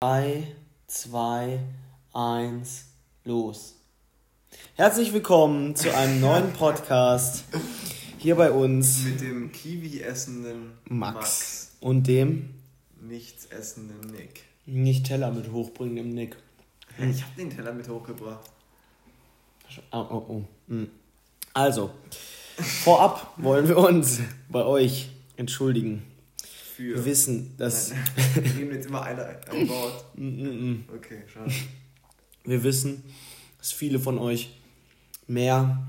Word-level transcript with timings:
3, 0.00 0.46
2, 0.86 1.58
1, 2.12 2.84
los. 3.24 3.74
Herzlich 4.76 5.12
willkommen 5.12 5.74
zu 5.74 5.92
einem 5.92 6.20
neuen 6.20 6.52
Podcast 6.56 7.42
hier 8.16 8.36
bei 8.36 8.52
uns. 8.52 9.02
Mit 9.02 9.20
dem 9.20 9.50
Kiwi 9.50 10.00
essenden 10.00 10.74
Max. 10.84 11.14
Max. 11.14 11.76
Und 11.80 12.06
dem 12.06 12.50
Nichts 13.00 13.46
essenden 13.46 14.12
Nick. 14.12 14.44
nicht 14.66 15.04
Teller 15.04 15.32
mit 15.32 15.50
hochbringendem 15.50 16.14
Nick. 16.14 16.36
Ich 16.96 17.24
hab 17.24 17.34
den 17.34 17.50
Teller 17.50 17.72
mit 17.72 17.88
hochgebracht. 17.88 18.48
Oh, 19.90 20.06
oh, 20.10 20.24
oh. 20.28 20.42
Hm. 20.68 20.90
Also, 21.54 21.90
vorab 22.84 23.32
wollen 23.36 23.66
wir 23.66 23.78
uns 23.78 24.20
bei 24.48 24.64
euch 24.64 25.08
entschuldigen. 25.36 26.04
Für. 26.78 26.94
Wir 26.94 27.04
wissen, 27.06 27.56
dass. 27.56 27.90
Nein, 27.90 27.98
Wir 28.44 28.54
reden 28.56 28.74
jetzt 28.74 28.86
immer 28.86 29.02
einer 29.02 29.26
ein 29.50 29.68
Wort. 29.68 30.04
Mm, 30.14 30.24
mm, 30.28 30.70
mm. 30.70 30.84
Okay, 30.96 31.22
schade. 31.26 31.50
Wir 32.44 32.62
wissen, 32.62 33.02
dass 33.58 33.72
viele 33.72 33.98
von 33.98 34.16
euch 34.18 34.56
mehr 35.26 35.88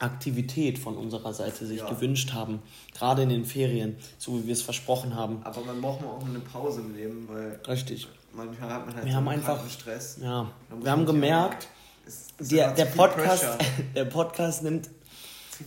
Aktivität 0.00 0.76
von 0.80 0.96
unserer 0.96 1.32
Seite 1.32 1.64
sich 1.66 1.78
Ja. 1.78 1.88
gewünscht 1.88 2.32
haben, 2.32 2.60
gerade 2.98 3.22
in 3.22 3.28
den 3.28 3.44
Ferien, 3.44 3.94
so 4.18 4.36
wie 4.42 4.46
wir 4.48 4.52
es 4.54 4.62
versprochen 4.62 5.14
haben. 5.14 5.40
Aber 5.44 5.60
man 5.64 5.80
braucht 5.80 6.00
mal 6.02 6.08
auch 6.08 6.24
eine 6.26 6.40
Pause 6.40 6.80
im 6.80 6.96
Leben, 6.96 7.28
weil 7.28 7.60
Richtig. 7.68 8.08
manchmal 8.32 8.70
hat 8.70 8.86
man 8.86 8.94
halt 8.96 9.04
Wir 9.04 9.12
so 9.12 9.16
haben 9.18 9.28
einen 9.28 9.40
einfach- 9.40 9.70
Stress. 9.70 10.18
Ja, 10.20 10.50
wir 10.80 10.90
haben 10.90 11.04
man 11.04 11.06
gemerkt, 11.06 11.68
es 12.06 12.26
ist 12.40 12.50
der, 12.50 12.72
der 12.72 12.86
Podcast, 12.86 13.44
der 13.94 14.04
Podcast 14.06 14.64
nimmt 14.64 14.90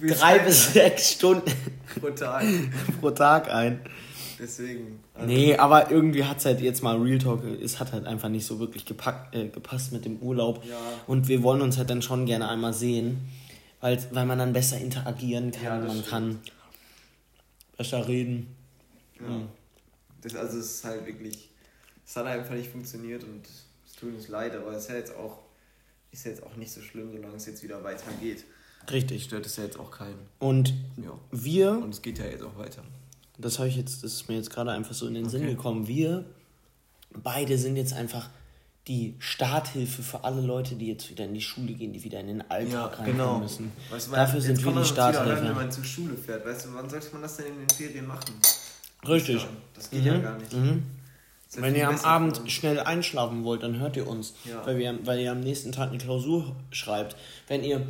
drei 0.01 0.15
Zeit 0.39 0.45
bis 0.45 0.73
sechs 0.73 1.13
Stunden 1.13 1.49
pro 2.01 2.09
Tag. 2.09 2.43
pro 2.99 3.11
Tag 3.11 3.49
ein. 3.49 3.79
Deswegen. 4.39 4.99
also- 5.13 5.27
Nee, 5.27 5.55
aber 5.57 5.89
irgendwie 5.91 6.23
hat 6.23 6.37
es 6.37 6.45
halt 6.45 6.61
jetzt 6.61 6.83
mal 6.83 6.97
Real 7.01 7.17
Talk, 7.17 7.43
es 7.43 7.79
hat 7.79 7.91
halt 7.91 8.05
einfach 8.05 8.29
nicht 8.29 8.45
so 8.45 8.59
wirklich 8.59 8.85
gepackt, 8.85 9.33
äh, 9.35 9.47
gepasst 9.47 9.91
mit 9.91 10.05
dem 10.05 10.17
Urlaub. 10.17 10.63
Ja. 10.65 10.77
Und 11.07 11.27
wir 11.27 11.41
wollen 11.43 11.61
uns 11.61 11.77
halt 11.77 11.89
dann 11.89 12.01
schon 12.01 12.25
gerne 12.25 12.47
einmal 12.49 12.73
sehen, 12.73 13.27
weil, 13.81 13.97
weil 14.11 14.25
man 14.25 14.37
dann 14.37 14.53
besser 14.53 14.77
interagieren 14.79 15.51
kann, 15.51 15.63
Ja, 15.63 15.79
man 15.79 15.89
stimmt. 15.91 16.07
kann 16.07 16.39
besser 17.77 18.07
reden. 18.07 18.55
Ja. 19.19 19.27
Mhm. 19.27 19.47
Das, 20.21 20.35
also 20.35 20.59
es 20.59 20.65
ist 20.75 20.83
halt 20.83 21.05
wirklich, 21.05 21.49
es 22.05 22.15
hat 22.15 22.25
einfach 22.25 22.55
nicht 22.55 22.69
funktioniert 22.71 23.23
und 23.23 23.45
es 23.85 23.93
tut 23.93 24.13
uns 24.13 24.27
leid, 24.27 24.55
aber 24.55 24.71
es 24.73 24.83
ist 24.83 24.89
ja 24.89 24.95
jetzt 24.95 25.15
auch, 25.15 25.39
ist 26.11 26.25
ja 26.25 26.31
jetzt 26.31 26.43
auch 26.43 26.55
nicht 26.55 26.71
so 26.71 26.81
schlimm, 26.81 27.11
solange 27.11 27.35
es 27.35 27.45
jetzt 27.45 27.63
wieder 27.63 27.83
weitergeht. 27.83 28.45
Richtig. 28.91 29.23
Stört 29.25 29.45
es 29.45 29.57
ja 29.57 29.63
jetzt 29.65 29.79
auch 29.79 29.91
keinen. 29.91 30.19
Und 30.39 30.73
Ja. 31.03 31.11
wir, 31.31 31.71
Und 31.71 31.93
es 31.93 32.01
geht 32.01 32.19
ja 32.19 32.25
jetzt 32.25 32.43
auch 32.43 32.57
weiter. 32.57 32.83
Das 33.37 33.59
habe 33.59 33.67
ich 33.69 33.75
jetzt, 33.75 34.03
das 34.03 34.13
ist 34.13 34.29
mir 34.29 34.35
jetzt 34.35 34.49
gerade 34.49 34.71
einfach 34.71 34.93
so 34.93 35.07
in 35.07 35.13
den 35.13 35.29
Sinn 35.29 35.43
Okay. 35.43 35.51
gekommen, 35.55 35.87
wir 35.87 36.25
beide 37.13 37.57
sind 37.57 37.75
jetzt 37.75 37.93
einfach 37.93 38.29
die 38.87 39.15
Starthilfe 39.19 40.01
für 40.01 40.23
alle 40.23 40.41
Leute, 40.41 40.75
die 40.75 40.87
jetzt 40.87 41.09
wieder 41.09 41.25
in 41.25 41.33
die 41.33 41.41
Schule 41.41 41.73
gehen, 41.73 41.91
die 41.91 42.03
wieder 42.03 42.21
in 42.21 42.27
den 42.27 42.49
Alltag 42.49 42.99
reinkommen 42.99 43.41
müssen. 43.41 43.71
Weißt 43.89 44.07
du, 44.07 44.11
Dafür 44.15 44.35
jetzt 44.39 44.45
sind 44.45 44.63
wir 44.65 44.81
die 44.81 44.87
Starthilfe. 44.87 45.43
wenn 45.43 45.55
man 45.55 45.71
zur 45.71 45.83
Schule 45.83 46.15
fährt. 46.15 46.45
Weißt 46.45 46.65
du, 46.65 46.73
wann 46.73 46.89
sollte 46.89 47.09
man 47.11 47.21
das 47.21 47.35
denn 47.37 47.47
in 47.47 47.57
den 47.59 47.69
Ferien 47.69 48.07
machen? 48.07 48.33
Richtig. 49.07 49.45
Das 49.75 49.89
geht 49.89 50.05
ja 50.05 50.13
Mhm, 50.17 50.23
gar 50.23 50.37
nicht. 50.37 50.53
Mhm. 50.53 50.83
Ja 51.55 51.61
Wenn 51.61 51.75
ihr 51.75 51.87
am 51.89 51.99
Abend 51.99 52.39
uns. 52.39 52.51
schnell 52.51 52.79
einschlafen 52.79 53.43
wollt, 53.43 53.63
dann 53.63 53.77
hört 53.79 53.95
ihr 53.97 54.07
uns. 54.07 54.33
Ja. 54.45 54.65
Weil, 54.65 54.77
wir, 54.77 55.05
weil 55.05 55.19
ihr 55.19 55.31
am 55.33 55.41
nächsten 55.41 55.71
Tag 55.73 55.89
eine 55.89 55.97
Klausur 55.97 56.55
schreibt. 56.71 57.15
Wenn 57.47 57.63
ihr 57.63 57.85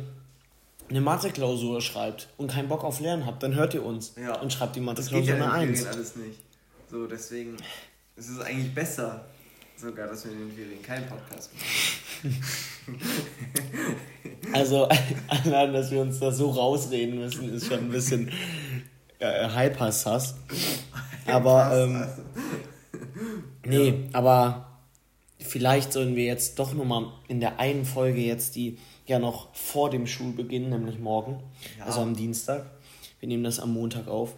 eine 0.88 1.00
Mathe-Klausur 1.00 1.80
schreibt 1.80 2.28
und 2.36 2.50
keinen 2.50 2.68
Bock 2.68 2.84
auf 2.84 3.00
Lernen 3.00 3.26
habt, 3.26 3.42
dann 3.42 3.54
hört 3.54 3.74
ihr 3.74 3.84
uns 3.84 4.14
Ja. 4.20 4.38
und 4.40 4.52
schreibt 4.52 4.76
die 4.76 4.80
Das 4.80 4.86
Mathe-Klausur 4.86 5.28
ja 5.28 5.34
eine 5.34 5.52
Ferien 5.52 5.68
1. 5.70 5.86
alles 5.86 6.16
nicht. 6.16 6.38
So, 6.90 7.06
deswegen 7.06 7.56
ist 8.16 8.28
es 8.30 8.40
eigentlich 8.40 8.74
besser, 8.74 9.26
sogar, 9.76 10.08
dass 10.08 10.24
wir 10.24 10.32
in 10.32 10.38
den 10.48 10.52
Ferien 10.52 10.82
keinen 10.82 11.06
Podcast 11.06 11.50
machen. 11.54 12.42
Also, 14.52 14.88
allein, 15.28 15.74
dass 15.74 15.90
wir 15.90 16.00
uns 16.00 16.20
da 16.20 16.32
so 16.32 16.50
rausreden 16.50 17.18
müssen, 17.18 17.52
ist 17.52 17.66
schon 17.66 17.80
ein 17.80 17.90
bisschen 17.90 18.30
äh, 19.18 19.48
hyper-sass. 19.50 20.36
Aber, 21.26 21.76
ähm, 21.76 22.06
nee, 23.66 24.08
aber 24.14 24.78
vielleicht 25.38 25.92
sollen 25.92 26.16
wir 26.16 26.24
jetzt 26.24 26.58
doch 26.58 26.72
nochmal 26.72 27.12
in 27.28 27.40
der 27.40 27.60
einen 27.60 27.84
Folge 27.84 28.20
jetzt, 28.22 28.56
die 28.56 28.78
ja 29.08 29.18
noch 29.18 29.54
vor 29.54 29.90
dem 29.90 30.06
Schulbeginn, 30.06 30.70
nämlich 30.70 30.98
morgen, 30.98 31.40
Ja. 31.78 31.86
also 31.86 32.00
am 32.00 32.14
Dienstag, 32.14 32.66
wir 33.20 33.28
nehmen 33.28 33.44
das 33.44 33.58
am 33.60 33.72
Montag 33.72 34.06
auf, 34.08 34.34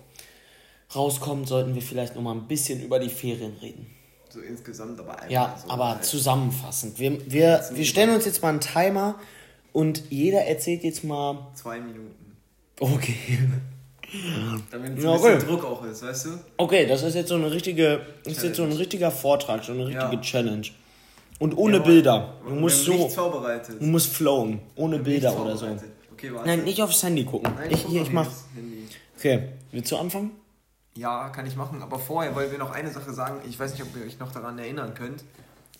rauskommt, 0.94 1.48
sollten 1.48 1.74
wir 1.74 1.82
vielleicht 1.82 2.14
nochmal 2.16 2.34
ein 2.36 2.46
bisschen 2.48 2.82
über 2.82 2.98
die 2.98 3.08
Ferien 3.08 3.52
reden. 3.60 3.86
So 4.28 4.40
insgesamt, 4.40 4.98
aber 5.00 5.12
einfach 5.16 5.30
Ja, 5.30 5.58
so 5.60 5.70
aber 5.70 5.88
halt. 5.90 6.04
zusammenfassend. 6.04 6.98
Wir, 6.98 7.18
wir, 7.30 7.64
wir 7.72 7.84
stellen 7.84 8.10
uns 8.14 8.24
jetzt 8.26 8.42
mal 8.42 8.50
einen 8.50 8.60
Timer 8.60 9.16
und 9.72 10.04
jeder 10.10 10.42
erzählt 10.42 10.84
jetzt 10.84 11.02
mal. 11.04 11.48
zwei 11.54 11.80
Minuten. 11.80 12.36
Okay. 12.78 13.14
Damit 14.70 14.98
es 14.98 15.04
Ja, 15.04 15.12
ein 15.12 15.16
bisschen 15.20 15.36
okay. 15.36 15.46
Druck 15.46 15.64
auch 15.64 15.84
ist, 15.84 16.02
weißt 16.02 16.24
du? 16.26 16.30
Okay, 16.56 16.86
das 16.86 17.02
ist 17.02 17.14
jetzt 17.14 17.28
so 17.28 17.36
eine 17.36 17.50
richtige. 17.50 18.00
Das 18.24 18.34
ist 18.38 18.42
jetzt 18.42 18.56
so 18.56 18.62
ein 18.62 18.68
Challenge. 18.68 18.78
richtiger 18.80 19.10
Vortrag, 19.10 19.62
so 19.64 19.72
eine 19.72 19.86
richtige 19.86 20.14
Ja. 20.14 20.20
Challenge. 20.20 20.66
Und 21.40 21.56
ohne 21.56 21.78
Ja, 21.78 21.82
Bilder. 21.82 22.34
Du 22.46 22.54
musst 22.54 22.84
so. 22.84 22.92
Du 23.08 23.86
musst 23.86 24.12
flowen. 24.12 24.60
Ohne 24.76 24.98
Bilder 24.98 25.36
oder 25.40 25.56
so. 25.56 25.66
Okay, 26.12 26.32
warte. 26.34 26.46
Nein, 26.46 26.64
nicht 26.64 26.80
aufs 26.82 27.02
Handy 27.02 27.24
gucken. 27.24 27.52
Nein, 27.56 27.70
Ich, 27.72 27.86
hier, 27.86 28.02
ich 28.02 28.12
mach. 28.12 28.28
Okay, 29.16 29.48
willst 29.72 29.90
du 29.90 29.96
anfangen? 29.96 30.32
Ja, 30.94 31.30
kann 31.30 31.46
ich 31.46 31.56
machen, 31.56 31.82
aber 31.82 31.98
vorher 31.98 32.34
wollen 32.34 32.50
wir 32.50 32.58
noch 32.58 32.72
eine 32.72 32.90
Sache 32.90 33.12
sagen. 33.14 33.40
Ich 33.48 33.58
weiß 33.58 33.72
nicht, 33.72 33.82
ob 33.82 33.88
ihr 33.96 34.04
euch 34.04 34.18
noch 34.18 34.32
daran 34.32 34.58
erinnern 34.58 34.92
könnt, 34.92 35.24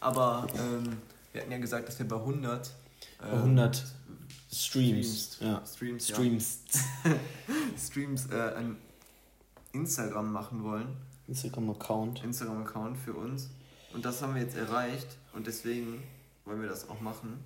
aber 0.00 0.46
ähm, 0.54 0.96
wir 1.32 1.42
hatten 1.42 1.52
ja 1.52 1.58
gesagt, 1.58 1.88
dass 1.88 1.98
wir 1.98 2.08
bei 2.08 2.16
100, 2.16 2.70
Bei 3.18 3.28
ähm, 3.28 3.34
100 3.34 3.76
Streams. 4.50 5.36
Streams. 5.36 5.38
Ja. 5.40 5.62
Streams, 5.66 6.08
ja. 6.08 6.14
Streams. 6.14 6.58
Streams 7.78 8.26
äh, 8.26 8.54
ein 8.56 8.76
Instagram 9.72 10.32
machen 10.32 10.64
wollen, 10.64 10.96
Instagram-Account. 11.28 12.24
Instagram-Account 12.24 12.96
für 12.96 13.12
uns. 13.12 13.50
Und 13.94 14.04
das 14.04 14.22
haben 14.22 14.34
wir 14.34 14.42
jetzt 14.42 14.56
erreicht 14.56 15.06
und 15.34 15.46
deswegen 15.46 16.02
wollen 16.44 16.60
wir 16.62 16.68
das 16.68 16.88
auch 16.88 17.00
machen. 17.00 17.42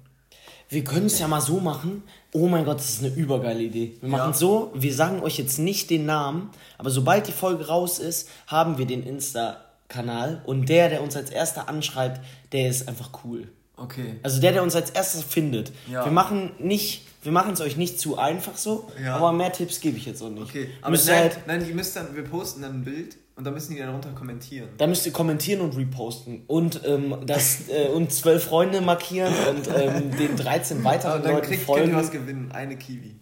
Wir 0.69 0.83
können 0.85 1.07
es 1.07 1.19
ja 1.19 1.29
mal 1.29 1.41
so 1.41 1.61
machen. 1.61 2.03
Oh 2.33 2.49
mein 2.49 2.65
Gott, 2.65 2.79
das 2.79 2.91
ist 2.91 3.05
eine 3.05 3.15
übergeile 3.15 3.63
Idee. 3.63 3.97
Wir 4.01 4.09
Ja. 4.11 4.17
machen 4.19 4.35
so, 4.35 4.73
wir 4.75 4.95
sagen 4.95 5.21
euch 5.23 5.39
jetzt 5.39 5.59
nicht 5.59 5.91
den 5.91 6.07
Namen, 6.07 6.51
aber 6.79 6.91
sobald 6.91 7.27
die 7.29 7.33
Folge 7.33 7.67
raus 7.69 7.99
ist, 7.99 8.29
haben 8.47 8.77
wir 8.79 8.87
den 8.87 9.03
Insta-Kanal 9.05 10.43
und 10.47 10.69
der, 10.69 10.89
der 10.89 11.03
uns 11.03 11.17
als 11.17 11.31
erster 11.31 11.69
anschreibt, 11.69 12.21
der 12.53 12.69
ist 12.69 12.89
einfach 12.89 13.11
cool. 13.25 13.49
Okay. 13.77 14.17
Also 14.23 14.41
der, 14.41 14.53
der 14.53 14.63
uns 14.63 14.75
als 14.75 14.91
erstes 14.91 15.23
findet. 15.25 15.73
Ja. 15.91 16.05
Wir 16.05 16.13
machen 16.13 16.53
nicht, 16.59 17.07
wir 17.23 17.33
machen 17.33 17.55
es 17.55 17.61
euch 17.61 17.77
nicht 17.77 17.99
zu 18.01 18.19
einfach 18.19 18.57
so, 18.57 18.89
Ja. 19.03 19.17
aber 19.17 19.33
mehr 19.33 19.53
Tipps 19.53 19.81
gebe 19.81 19.97
ich 19.97 20.07
jetzt 20.07 20.23
auch 20.23 20.31
nicht. 20.31 20.45
Okay, 20.45 20.71
aber 20.83 20.97
ihr 20.97 21.05
nein, 21.07 21.15
halt, 21.23 21.47
nein, 21.47 21.65
die 21.67 21.73
müsst 21.75 21.97
dann, 21.97 22.15
wir 22.15 22.25
posten 22.25 22.63
dann 22.63 22.81
ein 22.81 22.85
Bild 22.85 23.17
und 23.37 23.45
da 23.45 23.51
müssen 23.51 23.73
die 23.75 23.81
dann 23.81 23.91
runter 23.91 24.11
kommentieren. 24.13 24.69
da 24.79 24.87
müsst 24.87 25.05
ihr 25.07 25.13
kommentieren 25.13 25.61
und 25.61 25.77
reposten 25.77 26.43
und 26.47 26.81
ähm, 26.85 27.17
das 27.27 27.69
äh, 27.69 27.89
und 27.89 28.13
zwölf 28.13 28.45
Freunde 28.45 28.81
markieren 28.81 29.33
und 29.51 29.69
ähm, 29.77 30.17
den 30.17 30.37
13 30.37 30.83
weiteren 30.85 31.17
Und 31.19 31.25
dann 31.25 31.35
Leuten 31.35 31.47
kriegt, 31.49 31.67
könnt 31.67 31.89
ihr 31.89 31.97
was 31.97 32.11
gewinnen, 32.11 32.53
eine 32.53 32.77
Kiwi. 32.77 33.17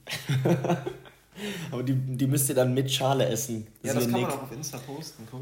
Aber 1.71 1.83
die, 1.83 1.95
die 1.95 2.27
müsst 2.27 2.49
ihr 2.49 2.55
dann 2.55 2.75
mit 2.75 2.91
Schale 2.93 3.27
essen. 3.27 3.67
Ja, 3.83 3.95
das 3.95 4.05
kann 4.05 4.13
man 4.13 4.21
Nick. 4.23 4.31
auch 4.31 4.43
auf 4.43 4.53
Insta 4.53 4.79
posten, 4.79 5.27
guck. 5.31 5.41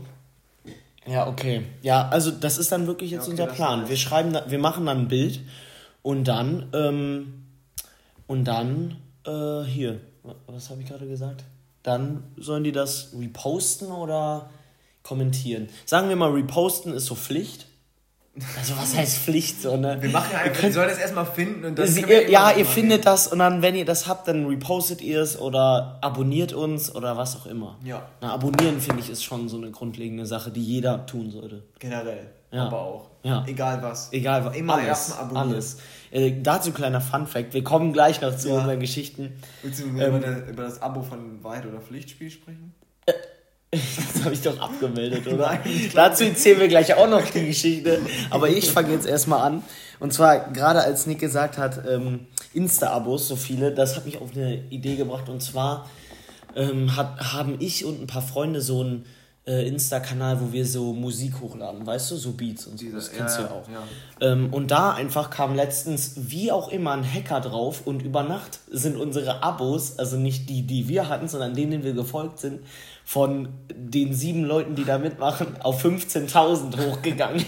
Ja, 1.06 1.26
okay. 1.26 1.62
Ja, 1.82 2.08
also 2.08 2.30
das 2.30 2.58
ist 2.58 2.70
dann 2.72 2.86
wirklich 2.86 3.10
jetzt 3.10 3.26
Ja, 3.26 3.32
okay, 3.32 3.42
unser 3.42 3.54
Plan. 3.54 3.88
Wir 3.88 3.96
schreiben, 3.96 4.32
da, 4.32 4.48
wir 4.48 4.58
machen 4.58 4.86
dann 4.86 4.98
ein 5.00 5.08
Bild 5.08 5.40
und 6.02 6.24
dann, 6.28 6.68
ähm, 6.74 7.42
und 8.26 8.44
dann, 8.44 8.96
äh, 9.26 9.62
hier, 9.64 10.00
wa- 10.22 10.36
was 10.46 10.70
habe 10.70 10.80
ich 10.82 10.88
gerade 10.88 11.08
gesagt? 11.08 11.44
Dann 11.82 12.22
sollen 12.36 12.62
die 12.64 12.72
das 12.72 13.12
reposten 13.18 13.88
oder 13.90 14.50
kommentieren. 15.02 15.68
Sagen 15.86 16.08
wir 16.08 16.16
mal, 16.16 16.30
reposten 16.30 16.92
ist 16.94 17.06
so 17.06 17.14
Pflicht. 17.14 17.66
Also 18.56 18.76
was 18.76 18.96
heißt 18.96 19.18
Pflicht 19.18 19.60
so, 19.60 19.76
ne? 19.76 19.98
Wir 20.00 20.08
machen 20.10 20.30
ja 20.32 20.38
einfach, 20.38 20.62
wir 20.62 20.72
sollen 20.72 20.88
das 20.88 20.98
erstmal 20.98 21.26
finden 21.26 21.64
und 21.64 21.78
dann. 21.78 21.86
Sie, 21.88 22.02
ihr, 22.02 22.30
ja, 22.30 22.50
ihr 22.52 22.62
machen. 22.64 22.74
findet 22.74 23.04
das 23.04 23.26
und 23.26 23.40
dann, 23.40 23.60
wenn 23.60 23.74
ihr 23.74 23.84
das 23.84 24.06
habt, 24.06 24.28
dann 24.28 24.46
repostet 24.46 25.02
ihr 25.02 25.20
es 25.20 25.38
oder 25.38 25.98
abonniert 26.00 26.52
uns 26.52 26.94
oder 26.94 27.16
was 27.16 27.36
auch 27.36 27.46
immer. 27.46 27.76
Ja, 27.84 28.08
Na, 28.20 28.32
abonnieren 28.32 28.80
finde 28.80 29.02
ich 29.02 29.10
ist 29.10 29.24
schon 29.24 29.48
so 29.48 29.56
eine 29.56 29.72
grundlegende 29.72 30.26
Sache, 30.26 30.52
die 30.52 30.62
jeder 30.62 31.04
tun 31.06 31.30
sollte. 31.30 31.64
generell. 31.80 32.30
Ja. 32.52 32.66
Aber 32.66 32.80
auch. 32.80 33.10
Ja. 33.24 33.44
Egal 33.46 33.82
was. 33.82 34.12
Egal, 34.12 34.44
was. 34.44 34.56
Immer 34.56 34.74
alles, 34.74 34.86
erstmal 34.86 35.18
abonnieren. 35.24 35.48
alles. 35.50 35.78
Äh, 36.12 36.32
dazu 36.40 36.72
kleiner 36.72 37.00
Fun 37.00 37.26
Fact. 37.26 37.52
Wir 37.52 37.62
kommen 37.64 37.92
gleich 37.92 38.20
noch 38.20 38.36
zu 38.36 38.48
Ja. 38.48 38.58
unseren 38.58 38.80
Geschichten. 38.80 39.32
Willst 39.62 39.80
du 39.80 39.84
Ähm, 39.86 40.22
über, 40.48 40.62
das 40.62 40.80
Abo 40.82 41.02
von 41.02 41.42
Wahrheit 41.44 41.66
oder 41.66 41.80
Pflichtspiel 41.80 42.30
sprechen? 42.30 42.74
Das 44.12 44.24
habe 44.24 44.34
ich 44.34 44.42
doch 44.42 44.60
abgemeldet, 44.60 45.26
oder? 45.26 45.46
Nein, 45.46 45.90
Dazu 45.94 46.24
erzählen 46.24 46.60
wir 46.60 46.68
gleich 46.68 46.92
auch 46.94 47.08
noch 47.08 47.24
die 47.30 47.46
Geschichte. 47.46 48.00
Aber 48.28 48.48
ich 48.48 48.70
fange 48.72 48.92
jetzt 48.92 49.06
erstmal 49.06 49.40
an. 49.40 49.62
Und 49.98 50.12
zwar, 50.12 50.50
gerade 50.52 50.80
als 50.82 51.06
Nick 51.06 51.20
gesagt 51.20 51.56
hat, 51.58 51.80
ähm, 51.88 52.26
Insta-Abos, 52.52 53.28
so 53.28 53.36
viele, 53.36 53.72
das 53.72 53.96
hat 53.96 54.06
mich 54.06 54.20
auf 54.20 54.32
eine 54.34 54.64
Idee 54.70 54.96
gebracht. 54.96 55.28
Und 55.28 55.40
zwar 55.40 55.88
ähm, 56.56 56.96
hat, 56.96 57.32
haben 57.32 57.56
ich 57.60 57.84
und 57.84 58.00
ein 58.02 58.06
paar 58.06 58.22
Freunde 58.22 58.60
so 58.60 58.82
ein 58.82 59.06
äh, 59.46 59.66
Insta-Kanal, 59.66 60.40
wo 60.40 60.52
wir 60.52 60.66
so 60.66 60.92
Musik 60.92 61.40
hochladen, 61.40 61.86
weißt 61.86 62.10
du, 62.10 62.16
so 62.16 62.32
Beats 62.32 62.66
und 62.66 62.78
so. 62.78 62.84
Dieser- 62.84 62.96
das 62.98 63.10
kennst 63.10 63.38
ja, 63.38 63.44
du 63.44 63.48
ja 63.48 63.60
auch. 63.60 63.68
ja. 63.68 64.32
Ähm, 64.32 64.52
und 64.52 64.70
da 64.70 64.92
einfach 64.92 65.30
kam 65.30 65.54
letztens, 65.54 66.12
wie 66.16 66.52
auch 66.52 66.70
immer, 66.70 66.92
ein 66.92 67.04
Hacker 67.04 67.40
drauf 67.40 67.86
und 67.86 68.02
über 68.02 68.22
Nacht 68.22 68.60
sind 68.70 68.96
unsere 68.96 69.42
Abos, 69.42 69.98
also 69.98 70.16
nicht 70.18 70.50
die, 70.50 70.66
die 70.66 70.88
wir 70.88 71.08
hatten, 71.08 71.26
sondern 71.26 71.54
denen, 71.54 71.70
denen 71.70 71.84
wir 71.84 71.94
gefolgt 71.94 72.38
sind, 72.38 72.60
von 73.04 73.48
den 73.74 74.12
sieben 74.14 74.44
Leuten, 74.44 74.74
die 74.76 74.84
da 74.84 74.98
mitmachen, 74.98 75.60
auf 75.62 75.82
15.000 75.84 76.76
hochgegangen. 76.86 77.44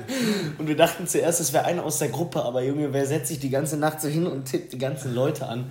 und 0.58 0.68
wir 0.68 0.76
dachten 0.76 1.06
zuerst, 1.06 1.40
es 1.40 1.52
wäre 1.52 1.64
einer 1.64 1.84
aus 1.84 1.98
der 1.98 2.10
Gruppe, 2.10 2.44
aber 2.44 2.62
Junge, 2.62 2.92
wer 2.92 3.06
setzt 3.06 3.28
sich 3.28 3.40
die 3.40 3.50
ganze 3.50 3.76
Nacht 3.76 4.00
so 4.00 4.08
hin 4.08 4.26
und 4.26 4.44
tippt 4.44 4.72
die 4.72 4.78
ganzen 4.78 5.14
Leute 5.14 5.48
an? 5.48 5.70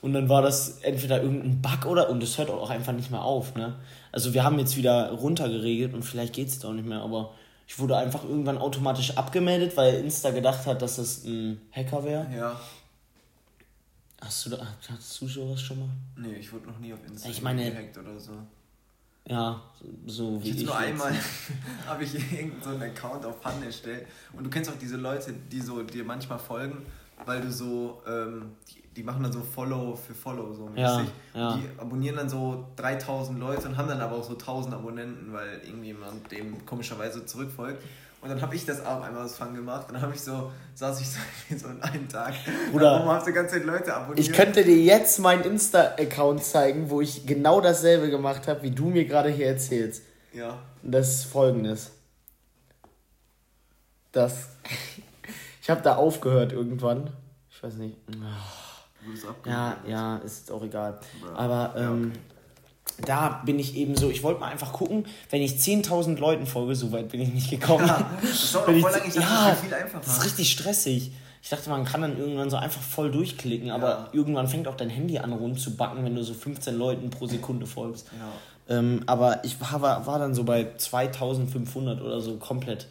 Und 0.00 0.14
dann 0.14 0.28
war 0.28 0.42
das 0.42 0.78
entweder 0.82 1.22
irgendein 1.22 1.60
Bug 1.62 1.86
oder, 1.86 2.10
und 2.10 2.22
es 2.24 2.36
hört 2.38 2.50
auch 2.50 2.70
einfach 2.70 2.92
nicht 2.92 3.12
mehr 3.12 3.22
auf, 3.22 3.54
ne? 3.54 3.76
Also 4.12 4.34
wir 4.34 4.44
haben 4.44 4.58
jetzt 4.58 4.76
wieder 4.76 5.10
runtergeregelt 5.10 5.94
und 5.94 6.02
vielleicht 6.04 6.34
geht 6.34 6.48
es 6.48 6.54
jetzt 6.54 6.64
auch 6.66 6.72
nicht 6.74 6.86
mehr, 6.86 7.00
aber 7.00 7.32
ich 7.66 7.78
wurde 7.78 7.96
einfach 7.96 8.22
irgendwann 8.24 8.58
automatisch 8.58 9.16
abgemeldet, 9.16 9.76
weil 9.76 9.94
Insta 9.94 10.30
gedacht 10.30 10.66
hat, 10.66 10.82
dass 10.82 10.98
es 10.98 11.24
ein 11.24 11.60
Hacker 11.72 12.04
wäre. 12.04 12.26
Ja. 12.34 12.60
Hast 14.20 14.46
du 14.46 14.50
da, 14.50 14.58
hattest 14.88 15.20
du 15.20 15.26
sowas 15.26 15.60
schon 15.60 15.80
mal? 15.80 15.88
Nee, 16.16 16.34
ich 16.34 16.52
wurde 16.52 16.66
noch 16.66 16.78
nie 16.78 16.92
auf 16.92 17.00
Insta 17.06 17.28
Ich 17.28 17.42
meine- 17.42 17.70
gehackt 17.70 17.96
oder 17.98 18.18
so. 18.20 18.32
Ja, 19.26 19.62
so 20.06 20.42
wie 20.42 20.48
Ich 20.50 20.54
ich. 20.56 20.60
jetzt 20.62 20.66
nur 20.66 20.80
jetzt. 20.80 20.88
einmal 20.90 21.14
habe 21.86 22.04
ich 22.04 22.14
irgendeinen 22.14 22.62
so 22.62 22.70
einen 22.70 22.82
Account 22.82 23.24
auf 23.24 23.40
Fun 23.40 23.62
erstellt. 23.64 24.06
Und 24.32 24.44
du 24.44 24.50
kennst 24.50 24.70
auch 24.70 24.78
diese 24.80 24.96
Leute, 24.96 25.32
die 25.50 25.60
so 25.60 25.82
dir 25.82 26.04
manchmal 26.04 26.38
folgen, 26.38 26.84
weil 27.24 27.40
du 27.40 27.50
so, 27.50 28.02
ähm, 28.06 28.52
die, 28.96 29.02
machen 29.02 29.22
dann 29.22 29.32
so 29.32 29.40
Follow 29.40 29.96
für 29.96 30.14
Follow 30.14 30.52
so 30.52 30.66
mäßig. 30.66 31.08
Ja, 31.34 31.40
ja. 31.40 31.56
Die 31.56 31.80
abonnieren 31.80 32.16
dann 32.16 32.28
so 32.28 32.66
3000 32.76 33.38
Leute 33.38 33.68
und 33.68 33.76
haben 33.76 33.88
dann 33.88 34.00
aber 34.00 34.16
auch 34.16 34.24
so 34.24 34.32
1000 34.32 34.74
Abonnenten, 34.74 35.32
weil 35.32 35.60
irgendjemand 35.64 36.30
dem 36.30 36.64
komischerweise 36.66 37.24
zurückfolgt. 37.24 37.82
Und 38.22 38.28
dann 38.28 38.40
habe 38.40 38.54
ich 38.54 38.64
das 38.64 38.84
auch 38.86 39.02
einmal 39.02 39.24
aus 39.24 39.36
Fun 39.36 39.52
gemacht. 39.52 39.86
Dann 39.90 40.00
habe 40.00 40.14
ich 40.14 40.20
so, 40.20 40.52
saß 40.74 41.00
ich 41.00 41.10
so, 41.58 41.66
in 41.68 41.82
einem 41.82 42.08
Tag. 42.08 42.34
Bruder, 42.70 42.92
warum 42.92 43.08
hast 43.08 43.26
du 43.26 43.32
die 43.32 43.34
ganze 43.34 43.56
Zeit 43.56 43.64
Leute 43.64 43.92
abonniert? 43.94 44.20
Ich 44.20 44.32
könnte 44.32 44.62
dir 44.62 44.80
jetzt 44.80 45.18
meinen 45.18 45.42
Insta-Account 45.42 46.44
zeigen, 46.44 46.88
wo 46.88 47.00
ich 47.00 47.26
genau 47.26 47.60
dasselbe 47.60 48.10
gemacht 48.10 48.46
habe, 48.46 48.62
wie 48.62 48.70
du 48.70 48.90
mir 48.90 49.06
gerade 49.06 49.28
hier 49.28 49.48
erzählst. 49.48 50.04
Ja. 50.32 50.58
Und 50.84 50.92
das 50.92 51.14
ist 51.14 51.24
folgendes. 51.24 51.92
Das. 54.12 54.48
Ich 55.64 55.70
habe 55.70 55.80
da 55.80 55.94
aufgehört 55.94 56.50
irgendwann. 56.52 57.10
Ich 57.48 57.62
weiß 57.62 57.74
nicht. 57.74 57.96
Wurdest 58.08 58.61
Ja, 59.46 59.76
ja, 59.86 60.16
ist 60.18 60.50
auch 60.50 60.62
egal. 60.62 60.98
Ja. 61.22 61.34
Aber 61.36 61.74
ähm, 61.76 62.12
da 63.06 63.42
bin 63.44 63.58
ich 63.58 63.76
eben 63.76 63.96
so, 63.96 64.10
ich 64.10 64.22
wollte 64.22 64.40
mal 64.40 64.48
einfach 64.50 64.72
gucken, 64.72 65.06
wenn 65.30 65.42
ich 65.42 65.52
10.000 65.52 66.18
Leuten 66.18 66.46
folge, 66.46 66.74
so 66.74 66.92
weit 66.92 67.08
bin 67.08 67.20
ich 67.20 67.32
nicht 67.32 67.50
gekommen. 67.50 67.86
Ja, 67.86 68.10
das 68.20 68.32
ich- 68.44 68.50
voll 68.50 68.74
lange. 68.80 68.98
Ich 69.08 69.14
dachte, 69.14 69.20
ja, 69.20 69.22
das 69.22 69.46
wäre 69.46 69.56
viel 69.56 69.74
einfacher. 69.74 70.02
Das 70.04 70.18
ist 70.18 70.24
richtig 70.24 70.50
stressig. 70.52 71.12
Ich 71.44 71.48
dachte, 71.48 71.70
man 71.70 71.84
kann 71.84 72.02
dann 72.02 72.16
irgendwann 72.16 72.50
so 72.50 72.56
einfach 72.56 72.80
voll 72.82 73.10
durchklicken, 73.10 73.70
aber 73.70 73.88
Ja. 73.88 74.08
irgendwann 74.12 74.46
fängt 74.46 74.68
auch 74.68 74.76
dein 74.76 74.90
Handy 74.90 75.18
an 75.18 75.32
rumzubacken, 75.32 76.04
wenn 76.04 76.14
du 76.14 76.22
so 76.22 76.34
15 76.34 76.76
Leuten 76.76 77.10
pro 77.10 77.26
Sekunde 77.26 77.66
folgst. 77.66 78.06
Ja. 78.68 78.78
Ähm, 78.78 79.02
aber 79.06 79.44
ich 79.44 79.60
war, 79.60 79.82
war, 79.82 80.06
war 80.06 80.18
dann 80.20 80.34
so 80.34 80.44
bei 80.44 80.68
2500 80.76 82.00
oder 82.00 82.20
so 82.20 82.36
komplett 82.36 82.86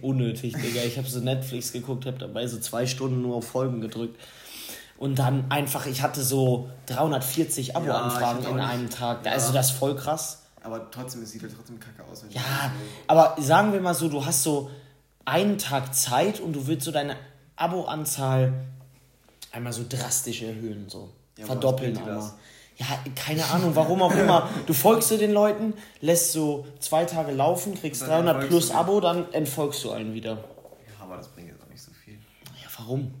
unnötig, 0.00 0.54
Digga. 0.54 0.80
Ich 0.86 0.96
habe 0.96 1.06
so 1.06 1.20
Netflix 1.20 1.72
geguckt, 1.72 2.06
habe 2.06 2.16
dabei 2.16 2.46
so 2.46 2.58
zwei 2.58 2.86
Stunden 2.86 3.20
nur 3.20 3.36
auf 3.36 3.46
Folgen 3.46 3.82
gedrückt. 3.82 4.18
Und 4.98 5.18
dann 5.18 5.50
einfach, 5.50 5.86
ich 5.86 6.02
hatte 6.02 6.22
so 6.22 6.70
340 6.86 7.76
Abo-Anfragen 7.76 8.44
hatte 8.44 8.50
in 8.50 8.60
einem 8.60 8.88
Tag. 8.88 9.26
Ja. 9.26 9.32
Also 9.32 9.52
das 9.52 9.70
ist 9.70 9.76
voll 9.78 9.94
krass. 9.94 10.42
Aber 10.62 10.90
trotzdem, 10.90 11.22
es 11.22 11.30
sieht 11.30 11.42
halt 11.42 11.54
trotzdem 11.54 11.78
kacke 11.78 12.02
aus. 12.10 12.24
Wenn 12.24 12.30
Ja, 12.30 12.72
aber 13.06 13.36
sagen 13.38 13.72
wir 13.72 13.80
mal 13.80 13.94
so, 13.94 14.08
du 14.08 14.24
hast 14.24 14.42
so 14.42 14.70
einen 15.24 15.58
Tag 15.58 15.94
Zeit 15.94 16.40
und 16.40 16.54
du 16.54 16.66
willst 16.66 16.86
so 16.86 16.92
deine 16.92 17.16
Abo-Anzahl 17.56 18.52
einmal 19.52 19.72
so 19.72 19.84
drastisch 19.88 20.42
erhöhen, 20.42 20.88
so. 20.88 21.10
Ja, 21.38 21.46
Verdoppeln 21.46 21.96
einmal. 21.96 22.32
Ja, 22.78 22.86
keine 23.14 23.44
Ahnung, 23.46 23.74
warum 23.74 24.02
auch 24.02 24.14
immer. 24.14 24.50
Du 24.66 24.74
folgst 24.74 25.10
du 25.10 25.16
den 25.16 25.32
Leuten, 25.32 25.74
lässt 26.00 26.32
so 26.32 26.66
zwei 26.78 27.04
Tage 27.04 27.32
laufen, 27.32 27.74
kriegst 27.74 28.02
Dann 28.02 28.26
300 28.26 28.42
entfolgst 28.42 28.48
plus 28.48 28.70
Abo, 28.70 29.00
dann 29.00 29.32
entfolgst 29.32 29.82
du 29.84 29.92
einen 29.92 30.14
wieder. 30.14 30.32
Ja, 30.32 31.04
aber 31.04 31.16
das 31.16 31.28
bringt 31.28 31.48
jetzt 31.48 31.62
auch 31.62 31.68
nicht 31.68 31.82
so 31.82 31.90
viel. 31.92 32.14
Ja, 32.62 32.68
warum? 32.78 33.14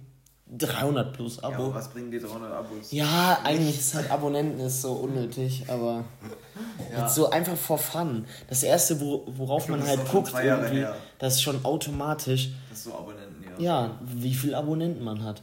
300 0.48 1.12
plus 1.12 1.36
Ja, 1.38 1.42
Abo. 1.48 1.64
aber 1.66 1.74
was 1.74 1.88
bringen 1.88 2.10
dir 2.10 2.20
300 2.20 2.52
Abos? 2.52 2.92
Ja, 2.92 3.38
eigentlich 3.42 3.78
ist 3.78 3.94
halt 3.94 4.10
Abonnenten 4.10 4.60
ist 4.60 4.80
so 4.82 4.92
unnötig, 4.92 5.64
aber 5.68 6.04
Ja. 6.92 7.02
jetzt 7.02 7.14
so 7.16 7.28
einfach 7.30 7.56
for 7.56 7.78
fun. 7.78 8.24
Das 8.48 8.62
erste, 8.62 9.00
wo, 9.00 9.24
worauf 9.26 9.64
Ich 9.64 9.68
man 9.70 9.84
halt 9.86 10.08
guckt, 10.08 10.32
irgendwie, 10.40 10.76
her. 10.78 10.94
das 11.18 11.34
ist 11.34 11.42
schon 11.42 11.64
automatisch, 11.64 12.50
Das 12.70 12.78
ist 12.78 12.84
so 12.84 12.94
Abonnenten, 12.94 13.44
ja. 13.58 13.64
ja, 13.86 13.98
wie 14.02 14.34
viel 14.34 14.54
Abonnenten 14.54 15.02
man 15.02 15.24
hat. 15.24 15.42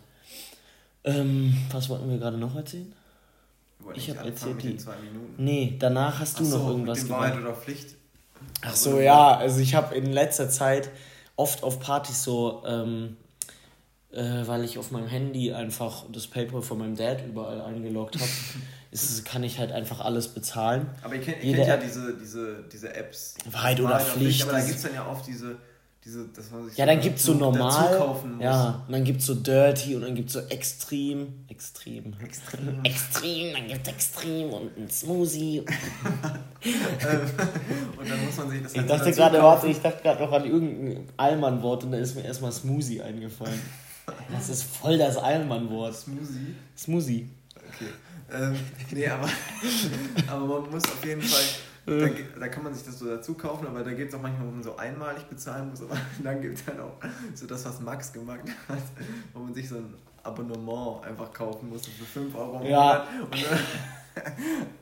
Ähm, 1.03 1.53
was 1.71 1.89
wollten 1.89 2.09
wir 2.09 2.17
gerade 2.17 2.37
noch 2.37 2.55
erzählen? 2.55 2.93
Ich 3.95 4.07
nicht 4.07 4.17
hab 4.17 4.25
anfangen 4.25 4.53
erzählt, 4.57 4.63
die- 4.63 4.77
zwei 4.77 4.95
Minuten. 4.95 5.33
Nee, 5.43 5.75
danach 5.77 6.19
hast 6.21 6.39
du 6.39 6.45
so, 6.45 6.57
noch 6.59 6.67
irgendwas 6.69 6.99
mit 6.99 7.07
dem 7.09 7.11
Wahrheit 7.11 7.33
gemacht. 7.35 7.47
oder 7.49 7.55
Pflicht. 7.57 7.95
Ach 8.61 8.73
so, 8.75 8.99
ja, 9.01 9.35
also 9.35 9.59
ich 9.59 9.75
habe 9.75 9.93
in 9.95 10.13
letzter 10.13 10.49
Zeit 10.49 10.89
oft 11.35 11.63
auf 11.63 11.81
Partys 11.81 12.23
so, 12.23 12.63
ähm, 12.65 13.17
äh, 14.13 14.47
weil 14.47 14.63
ich 14.63 14.77
auf 14.77 14.91
meinem 14.91 15.07
Handy 15.07 15.51
einfach 15.53 16.05
das 16.11 16.27
PayPal 16.27 16.61
von 16.61 16.77
meinem 16.79 16.95
Dad 16.95 17.25
überall 17.27 17.61
eingeloggt 17.61 18.15
habe, 18.15 18.25
ist, 18.91 19.25
kann 19.25 19.43
ich 19.43 19.59
halt 19.59 19.71
einfach 19.71 19.99
alles 20.01 20.27
bezahlen. 20.27 20.87
Aber 21.01 21.15
ihr 21.15 21.21
kennt, 21.21 21.43
ihr 21.43 21.55
kennt 21.55 21.67
ja 21.67 21.73
App- 21.75 21.83
diese, 21.83 22.13
diese, 22.17 22.63
diese 22.71 22.93
Apps. 22.95 23.35
Wahrheit 23.51 23.79
oder 23.79 23.99
Pflicht, 23.99 24.43
Aber 24.43 24.51
da 24.53 24.59
gibt 24.59 24.75
es 24.75 24.81
dann 24.83 24.93
ja 24.93 25.07
oft 25.09 25.25
diese, 25.27 25.55
diese 26.05 26.27
dass 26.27 26.51
man 26.51 26.67
sich 26.67 26.77
Ja, 26.77 26.85
dann 26.85 26.99
gibt's 26.99 27.23
so 27.23 27.33
dazu- 27.33 27.45
dazu 27.45 27.57
normal, 27.59 27.97
kaufen 27.97 28.33
muss. 28.35 28.43
ja, 28.43 28.83
und 28.85 28.91
dann 28.93 29.03
gibt's 29.05 29.25
so 29.25 29.35
dirty 29.35 29.95
und 29.95 30.01
dann 30.01 30.13
gibt's 30.15 30.33
so 30.33 30.41
extrem, 30.41 31.45
extrem, 31.47 32.13
Extrem. 32.23 32.79
extrem, 32.83 33.53
dann 33.53 33.67
gibt's 33.69 33.89
extrem 33.89 34.49
und 34.51 34.77
ein 34.77 34.89
Smoothie. 34.89 35.63
Und 36.63 38.09
dann 38.09 38.25
muss 38.25 38.37
man 38.37 38.49
sich 38.49 38.63
das 38.63 38.73
Ich 38.75 38.85
dachte 38.85 39.11
gerade, 39.11 39.41
warte, 39.41 39.67
ich 39.67 39.79
dachte 39.81 40.01
gerade 40.01 40.23
noch 40.23 40.31
an 40.31 40.45
irgendein 40.45 41.07
Allmann-Wort 41.17 41.83
und 41.83 41.91
da 41.91 41.97
ist 41.97 42.15
mir 42.15 42.23
erstmal 42.23 42.51
Smoothie 42.51 43.01
eingefallen. 43.01 43.59
Das 44.31 44.49
ist 44.49 44.63
voll 44.63 44.97
das 44.97 45.17
Allmann-Wort. 45.17 45.95
Smoothie. 45.95 46.55
Smoothie. 46.77 47.29
Okay. 47.55 47.89
Ähm, 48.31 48.55
nee, 48.91 49.07
aber, 49.07 49.29
aber 50.27 50.61
man 50.61 50.71
muss 50.71 50.83
auf 50.85 51.05
jeden 51.05 51.21
Fall, 51.21 51.43
da, 51.85 52.39
da 52.39 52.47
kann 52.47 52.63
man 52.63 52.73
sich 52.73 52.83
das 52.85 52.99
so 52.99 53.05
dazu 53.07 53.33
kaufen, 53.35 53.67
aber 53.67 53.83
da 53.83 53.93
geht 53.93 54.09
es 54.09 54.15
auch 54.15 54.21
manchmal, 54.21 54.47
wo 54.47 54.51
man 54.51 54.63
so 54.63 54.75
einmalig 54.75 55.23
bezahlen 55.25 55.69
muss, 55.69 55.81
aber 55.81 55.97
dann 56.23 56.41
gibt 56.41 56.59
es 56.59 56.65
halt 56.67 56.79
auch 56.79 56.97
so 57.35 57.45
das, 57.45 57.63
was 57.65 57.79
Max 57.81 58.11
gemacht 58.11 58.41
hat, 58.67 58.77
wo 59.33 59.39
man 59.39 59.53
sich 59.53 59.69
so 59.69 59.75
ein 59.75 59.93
Abonnement 60.23 61.03
einfach 61.05 61.31
kaufen 61.33 61.69
musste 61.69 61.91
für 61.91 62.05
5 62.05 62.35
Euro 62.35 62.61
im 62.61 62.67
Ja. 62.67 62.79
Monat. 62.79 63.07
Und 63.31 63.45
dann 63.45 64.37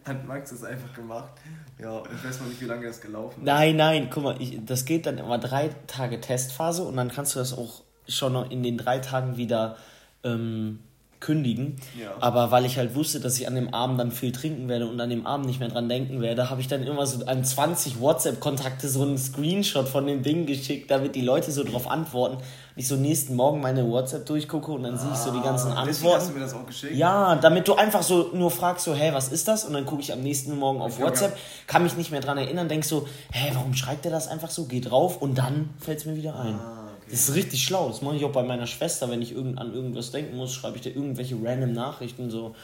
hat 0.17 0.27
Max 0.27 0.51
das 0.51 0.63
einfach 0.63 0.93
gemacht. 0.93 1.31
Ja, 1.79 1.97
und 1.97 2.09
ich 2.13 2.23
weiß 2.23 2.41
noch 2.41 2.47
nicht, 2.47 2.61
wie 2.61 2.65
lange 2.65 2.85
das 2.85 3.01
gelaufen 3.01 3.41
ist. 3.41 3.45
Nein, 3.45 3.75
nein, 3.75 4.09
guck 4.13 4.23
mal, 4.23 4.41
ich, 4.41 4.59
das 4.65 4.85
geht 4.85 5.05
dann 5.07 5.17
immer 5.17 5.39
drei 5.39 5.69
Tage 5.87 6.21
Testphase 6.21 6.83
und 6.83 6.95
dann 6.95 7.09
kannst 7.09 7.35
du 7.35 7.39
das 7.39 7.53
auch 7.57 7.81
schon 8.11 8.33
noch 8.33 8.49
in 8.51 8.63
den 8.63 8.77
drei 8.77 8.99
Tagen 8.99 9.37
wieder 9.37 9.75
ähm, 10.23 10.79
kündigen. 11.19 11.75
Ja. 11.99 12.13
Aber 12.19 12.49
weil 12.49 12.65
ich 12.65 12.77
halt 12.79 12.95
wusste, 12.95 13.19
dass 13.19 13.37
ich 13.39 13.47
an 13.47 13.53
dem 13.53 13.75
Abend 13.75 13.99
dann 13.99 14.11
viel 14.11 14.31
trinken 14.31 14.67
werde 14.67 14.87
und 14.87 14.99
an 14.99 15.11
dem 15.11 15.27
Abend 15.27 15.45
nicht 15.45 15.59
mehr 15.59 15.69
dran 15.69 15.87
denken 15.87 16.19
werde, 16.19 16.49
habe 16.49 16.61
ich 16.61 16.67
dann 16.67 16.81
immer 16.81 17.05
so 17.05 17.23
an 17.27 17.45
20 17.45 17.99
WhatsApp-Kontakte 17.99 18.89
so 18.89 19.03
einen 19.03 19.19
Screenshot 19.19 19.87
von 19.87 20.07
dem 20.07 20.23
Ding 20.23 20.47
geschickt, 20.47 20.89
damit 20.89 21.13
die 21.15 21.21
Leute 21.21 21.51
so 21.51 21.63
drauf 21.63 21.87
antworten. 21.89 22.37
Und 22.37 22.43
ich 22.75 22.87
so 22.87 22.95
nächsten 22.95 23.35
Morgen 23.35 23.61
meine 23.61 23.87
WhatsApp 23.87 24.25
durchgucke 24.25 24.71
und 24.71 24.81
dann 24.81 24.97
sehe 24.97 25.11
ich 25.11 25.17
so 25.17 25.31
die 25.31 25.41
ganzen 25.41 25.71
Ah, 25.73 25.85
Deswegen 25.85 26.07
Antworten. 26.07 26.15
hast 26.21 26.29
du 26.29 26.33
mir 26.33 26.39
das 26.39 26.53
auch 26.55 26.65
geschickt? 26.65 26.95
Ja, 26.95 27.35
damit 27.35 27.67
du 27.67 27.75
einfach 27.75 28.01
so 28.01 28.31
nur 28.33 28.49
fragst, 28.49 28.85
so, 28.85 28.95
hey, 28.95 29.13
was 29.13 29.27
ist 29.27 29.47
das? 29.47 29.63
Und 29.65 29.73
dann 29.73 29.85
gucke 29.85 30.01
ich 30.01 30.11
am 30.11 30.21
nächsten 30.23 30.57
Morgen 30.57 30.81
auf 30.81 30.97
Ich 30.97 31.03
WhatsApp, 31.05 31.37
kann 31.67 31.83
mich 31.83 31.95
nicht 31.97 32.09
mehr 32.09 32.21
dran 32.21 32.39
erinnern, 32.39 32.67
denk 32.67 32.83
so, 32.83 33.07
hey, 33.31 33.51
warum 33.53 33.75
schreibt 33.75 34.05
der 34.05 34.11
das 34.11 34.27
einfach 34.27 34.49
so? 34.49 34.65
Geh 34.65 34.79
drauf 34.81 35.21
und 35.21 35.37
dann 35.37 35.69
fällt 35.79 35.99
es 35.99 36.05
mir 36.05 36.15
wieder 36.15 36.39
ein. 36.39 36.55
Ah. 36.55 36.80
Das 37.11 37.29
ist 37.29 37.35
richtig 37.35 37.63
schlau. 37.63 37.89
Das 37.89 38.01
mache 38.01 38.15
ich 38.15 38.23
auch 38.25 38.31
bei 38.31 38.43
meiner 38.43 38.67
Schwester, 38.67 39.09
wenn 39.09 39.21
ich 39.21 39.33
irgend, 39.33 39.57
an 39.59 39.73
irgendwas 39.73 40.11
denken 40.11 40.35
muss, 40.37 40.53
schreibe 40.53 40.77
ich 40.77 40.81
dir 40.83 40.95
irgendwelche 40.95 41.35
random 41.41 41.73
Nachrichten, 41.73 42.29
so, 42.31 42.55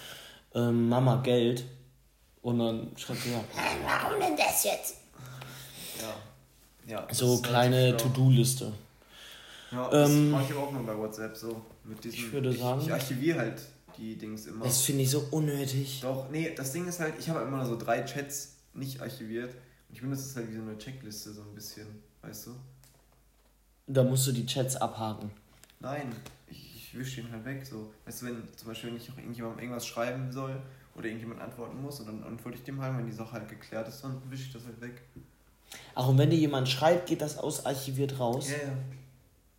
ähm, 0.55 0.87
Mama, 0.89 1.17
Geld. 1.17 1.63
Und 2.41 2.59
dann 2.59 2.91
schreibt 2.95 3.21
sie 3.23 3.31
ja, 3.31 3.43
warum 3.83 4.19
denn 4.21 4.37
das 4.37 4.63
jetzt? 4.63 4.95
Ja. 6.01 6.93
ja 6.93 7.01
das 7.07 7.17
So 7.17 7.41
kleine. 7.41 7.97
To-Do-Liste. 7.97 8.71
Ja, 9.71 9.89
das 9.89 10.09
Ähm, 10.09 10.31
mache 10.31 10.43
ich 10.45 10.51
aber 10.51 10.63
auch 10.67 10.71
mal 10.71 10.83
bei 10.83 10.97
WhatsApp 10.97 11.35
so. 11.35 11.61
Mit 11.83 12.01
diesem, 12.03 12.19
Ich 12.19 12.31
würde 12.31 12.53
sagen- 12.53 12.79
Ich, 12.81 12.87
ich 12.87 12.93
archiviere 12.93 13.39
halt 13.39 13.61
die 13.97 14.17
Dings 14.17 14.45
immer. 14.45 14.63
Das 14.63 14.81
finde 14.81 15.03
ich 15.03 15.09
so 15.09 15.25
unnötig. 15.31 15.99
Doch, 16.01 16.29
nee, 16.29 16.53
das 16.55 16.71
Ding 16.71 16.87
ist 16.87 16.99
halt, 17.01 17.15
ich 17.19 17.27
habe 17.29 17.41
immer 17.41 17.65
so 17.65 17.77
drei 17.77 18.03
Chats 18.03 18.55
nicht 18.73 19.01
archiviert. 19.01 19.53
Und 19.89 19.95
ich 19.95 20.01
benutze 20.01 20.21
es 20.23 20.35
halt 20.35 20.49
wie 20.49 20.55
so 20.55 20.61
eine 20.61 20.77
Checkliste 20.77 21.33
so 21.33 21.41
ein 21.41 21.53
bisschen, 21.53 21.87
weißt 22.21 22.47
du? 22.47 22.51
Da 23.87 24.03
musst 24.03 24.27
du 24.27 24.31
die 24.33 24.45
Chats 24.45 24.75
abhaken. 24.75 25.31
Nein, 25.79 26.13
ich, 26.47 26.75
ich 26.75 26.97
wische 26.97 27.21
den 27.21 27.31
halt 27.31 27.45
weg. 27.45 27.65
So. 27.65 27.91
Weißt 28.05 28.21
du, 28.21 28.25
wenn 28.27 28.55
zum 28.55 28.67
Beispiel, 28.67 28.89
wenn 28.89 28.97
ich 28.97 29.09
auch 29.09 29.17
irgendjemandem 29.17 29.59
irgendwas 29.59 29.87
schreiben 29.87 30.31
soll 30.31 30.61
oder 30.95 31.05
irgendjemand 31.05 31.41
antworten 31.41 31.81
muss 31.81 31.99
und 31.99 32.07
dann 32.07 32.23
antworte 32.23 32.57
ich 32.57 32.63
dem 32.63 32.81
halt, 32.81 32.97
wenn 32.97 33.05
die 33.05 33.11
Sache 33.11 33.31
halt 33.31 33.47
geklärt 33.47 33.87
ist, 33.87 34.03
dann 34.03 34.21
wische 34.29 34.43
ich 34.43 34.53
das 34.53 34.65
halt 34.65 34.79
weg. 34.81 35.01
Ach, 35.95 36.07
und 36.07 36.17
wenn 36.17 36.29
dir 36.29 36.37
jemand 36.37 36.67
schreibt, 36.67 37.07
geht 37.07 37.21
das 37.21 37.37
ausarchiviert 37.37 38.19
raus? 38.19 38.49
Ja, 38.49 38.57
ja. 38.57 38.73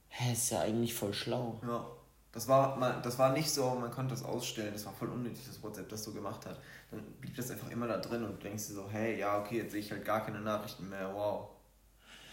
Hä, 0.08 0.32
ist 0.32 0.50
ja 0.50 0.60
eigentlich 0.60 0.94
voll 0.94 1.14
schlau. 1.14 1.60
Ja. 1.66 1.86
Das 2.32 2.46
war, 2.46 2.76
man, 2.76 3.02
das 3.02 3.18
war 3.18 3.32
nicht 3.32 3.50
so, 3.50 3.74
man 3.74 3.90
konnte 3.90 4.14
das 4.14 4.22
ausstellen, 4.22 4.72
das 4.72 4.84
war 4.84 4.92
voll 4.92 5.08
unnötig, 5.08 5.46
dass 5.46 5.62
WhatsApp 5.62 5.88
das 5.88 6.04
so 6.04 6.12
gemacht 6.12 6.44
hat. 6.44 6.60
Dann 6.90 7.00
blieb 7.20 7.34
das 7.34 7.50
einfach 7.50 7.70
immer 7.70 7.88
da 7.88 7.96
drin 7.96 8.22
und 8.22 8.32
du 8.32 8.42
denkst 8.42 8.68
dir 8.68 8.74
so, 8.74 8.88
hey, 8.90 9.18
ja, 9.18 9.40
okay, 9.40 9.58
jetzt 9.58 9.72
sehe 9.72 9.80
ich 9.80 9.90
halt 9.90 10.04
gar 10.04 10.24
keine 10.24 10.40
Nachrichten 10.40 10.88
mehr, 10.88 11.12
wow. 11.14 11.48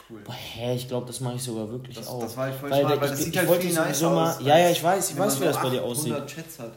Cool. 0.10 0.20
Boah, 0.24 0.34
hä, 0.34 0.76
ich 0.76 0.88
glaube, 0.88 1.08
das 1.08 1.20
mache 1.20 1.36
ich 1.36 1.44
sogar 1.44 1.70
wirklich 1.72 1.98
das, 1.98 2.08
auch. 2.08 2.20
Das 2.22 2.38
war 2.38 2.46
halt 2.46 2.56
voll 2.56 2.70
weil, 2.70 2.82
smart, 2.82 3.02
weil 3.02 3.06
ich, 3.06 3.12
das 3.12 3.24
sieht 3.24 3.34
ich 3.34 3.48
halt 3.48 3.62
viel 3.62 3.74
nice 3.74 4.02
mal, 4.02 4.32
aus. 4.32 4.40
Ja, 4.42 4.58
ja, 4.58 4.70
ich 4.70 4.84
weiß, 4.84 5.12
ich 5.12 5.18
weiß, 5.18 5.42
wie 5.42 5.46
das 5.46 5.56
so 5.56 5.62
bei 5.64 5.70
dir 5.70 5.84
aussieht. 5.84 6.14
800 6.14 6.30
Chats 6.30 6.60
hat. 6.60 6.72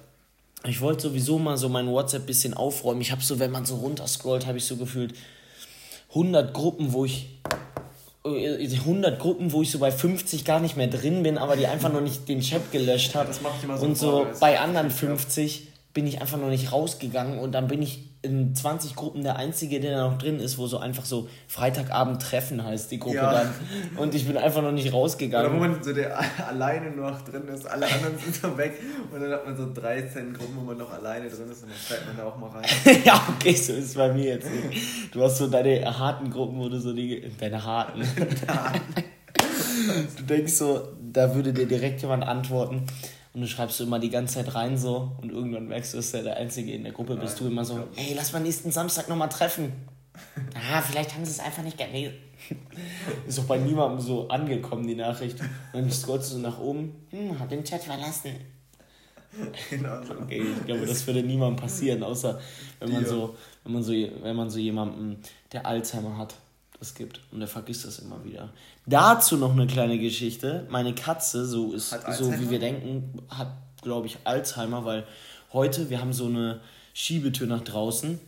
Ich 0.65 0.81
wollte 0.81 1.03
sowieso 1.03 1.39
mal 1.39 1.57
so 1.57 1.69
mein 1.69 1.89
WhatsApp 1.89 2.27
bisschen 2.27 2.55
aufräumen. 2.55 3.01
Ich 3.01 3.13
habe 3.13 3.23
so, 3.23 3.39
wenn 3.39 3.51
man 3.51 3.65
so 3.65 3.77
runterscrollt, 3.77 4.47
habe 4.47 4.59
ich 4.59 4.65
so 4.65 4.77
gefühlt 4.77 5.15
100 6.11 6.53
Gruppen, 6.55 6.93
wo 6.93 7.05
ich 7.05 7.39
100 8.25 9.19
Gruppen, 9.19 9.53
wo 9.53 9.63
ich 9.63 9.71
so 9.71 9.79
bei 9.79 9.93
50 9.93 10.45
gar 10.45 10.61
nicht 10.61 10.77
mehr 10.77 10.89
drin 10.89 11.23
bin, 11.23 11.39
aber 11.39 11.57
die 11.57 11.67
einfach 11.67 11.93
noch 11.93 12.01
nicht 12.01 12.29
den 12.29 12.41
Chat 12.41 12.73
gelöscht 12.73 13.15
habe. 13.15 13.29
Das 13.29 13.41
macht 13.41 13.55
ich 13.59 13.65
immer 13.65 13.79
so 13.79 13.87
Und 13.87 13.97
so 13.97 14.25
das 14.25 14.41
bei 14.41 14.59
anderen 14.59 14.89
richtig, 14.89 15.03
ja. 15.03 15.17
50 15.17 15.69
bin 15.95 16.07
ich 16.07 16.21
einfach 16.21 16.39
noch 16.39 16.49
nicht 16.49 16.73
rausgegangen 16.73 17.39
und 17.39 17.53
dann 17.53 17.67
bin 17.67 17.83
ich 17.83 18.05
in 18.21 18.53
20 18.55 18.97
Gruppen 18.97 19.23
der 19.23 19.37
Einzige, 19.37 19.79
der 19.81 19.97
da 19.97 20.11
noch 20.11 20.19
drin 20.19 20.41
ist, 20.41 20.59
wo 20.59 20.67
so 20.67 20.79
einfach 20.79 21.05
so 21.05 21.29
Freitagabend 21.47 22.21
Treffen 22.21 22.63
heißt 22.65 22.91
die 22.91 22.99
Gruppe 22.99 23.17
Ja. 23.17 23.33
dann. 23.33 23.55
Und 23.97 24.15
ich 24.15 24.27
bin 24.27 24.37
einfach 24.37 24.61
noch 24.61 24.73
nicht 24.73 24.89
Oder 24.89 24.95
wo 24.95 24.99
rausgegangen. 25.03 25.59
man 25.59 25.83
so 25.83 25.93
der 25.93 26.19
alleine 26.49 26.91
noch 26.91 27.23
drin 27.23 27.47
ist, 27.49 27.67
alle 27.67 27.87
anderen 27.87 28.19
sind 28.19 28.35
so 28.35 28.59
weg 28.59 28.75
und 29.13 29.21
dann 29.21 29.31
hat 29.33 29.47
man 29.47 29.57
so 29.57 29.73
13 29.73 30.35
Gruppen, 30.35 30.57
wo 30.57 30.61
man 30.63 30.79
noch 30.79 30.93
alleine 30.93 31.29
drin 31.29 31.49
ist 31.51 31.63
und 31.63 31.71
dann 31.71 31.79
fällt 31.79 32.07
man 32.07 32.17
da 32.17 32.25
auch 32.25 32.37
mal 32.37 32.51
rein. 32.51 32.65
ja, 33.05 33.21
okay, 33.37 33.55
so 33.55 33.73
ist 33.73 33.85
es 33.85 33.95
bei 33.95 34.13
mir 34.13 34.35
jetzt 34.35 34.49
nicht. 34.51 35.15
Du 35.15 35.23
hast 35.23 35.39
so 35.39 35.47
deine 35.47 35.99
harten 35.99 36.31
Gruppen, 36.31 36.59
wo 36.59 36.69
du 36.69 36.81
so 36.81 36.93
die. 36.93 37.23
Deine 37.39 37.65
harten. 37.65 38.03
du 40.17 40.23
denkst 40.25 40.53
so, 40.55 40.81
da 41.13 41.35
würde 41.35 41.53
dir 41.53 41.67
direkt 41.67 42.03
jemand 42.03 42.25
antworten. 42.25 42.83
Und 43.35 43.43
du 43.43 43.47
schreibst 43.47 43.77
so 43.79 43.85
immer 43.85 43.99
die 43.99 44.11
ganze 44.11 44.35
Zeit 44.35 44.55
rein 44.55 44.77
so 44.79 45.13
und 45.21 45.31
irgendwann 45.31 45.69
merkst 45.69 45.93
du, 45.93 45.99
dass 45.99 46.11
du 46.13 46.23
der 46.23 46.37
Einzige 46.37 46.73
in 46.73 46.83
der 46.83 46.93
Gruppe 46.93 47.17
bist. 47.17 47.39
Du 47.39 47.47
immer 47.47 47.65
so, 47.65 47.87
ey, 47.97 48.15
lass 48.15 48.33
mal 48.33 48.41
nächsten 48.41 48.71
Samstag 48.73 49.09
nochmal 49.09 49.29
treffen. 49.29 49.73
Ah, 50.55 50.81
vielleicht 50.83 51.15
haben 51.15 51.25
sie 51.25 51.31
es 51.33 51.39
einfach 51.41 51.63
nicht 51.63 51.79
gelesen. 51.79 52.15
Ist 53.29 53.39
doch 53.39 53.45
bei 53.45 53.59
niemandem 53.59 54.01
so 54.01 54.29
angekommen, 54.29 54.87
die 54.87 54.95
Nachricht. 54.97 55.41
Und 55.41 55.49
dann 55.83 55.91
scrollst 55.91 56.31
du 56.31 56.37
so 56.37 56.41
nach 56.41 56.59
oben, 56.59 56.95
hm, 57.11 57.39
hab 57.39 57.49
den 57.49 57.63
Chat 57.63 57.83
verlassen. 57.85 58.33
genau 59.71 60.03
so. 60.03 60.15
Okay, 60.15 60.43
ich 60.59 60.67
glaube, 60.67 60.87
das 60.87 61.07
würde 61.07 61.23
niemandem 61.23 61.57
passieren, 61.57 62.03
außer 62.03 62.41
wenn 62.81 62.93
man 62.93 63.03
Ja. 63.03 63.09
so, 63.09 63.37
wenn 63.65 63.73
man 63.75 63.83
so, 63.83 63.93
wenn 63.93 64.37
man 64.37 64.51
so 64.51 64.59
jemanden, 64.59 65.19
der 65.53 65.67
Alzheimer 65.67 66.17
hat, 66.17 66.35
das 66.79 66.95
gibt 66.95 67.21
und 67.31 67.41
der 67.41 67.49
vergisst 67.49 67.85
das 67.85 67.99
immer 67.99 68.25
wieder. 68.25 68.53
Dazu 68.89 69.37
noch 69.37 69.53
eine 69.53 69.67
kleine 69.67 69.99
Geschichte. 69.99 70.67
Meine 70.71 70.95
Katze, 70.95 71.47
so 71.47 71.73
ist, 71.73 71.95
so 72.17 72.33
wie 72.39 72.49
wir 72.49 72.59
denken, 72.59 73.21
hat, 73.29 73.53
glaube 73.83 74.07
ich, 74.07 74.17
Alzheimer, 74.25 74.87
weil 74.87 75.05
heute 75.53 75.91
wir 75.91 76.01
haben 76.01 76.15
so 76.15 76.25
eine 76.25 76.61
Schiebetür 76.95 77.47
nach 77.47 77.61
draußen 77.61 78.19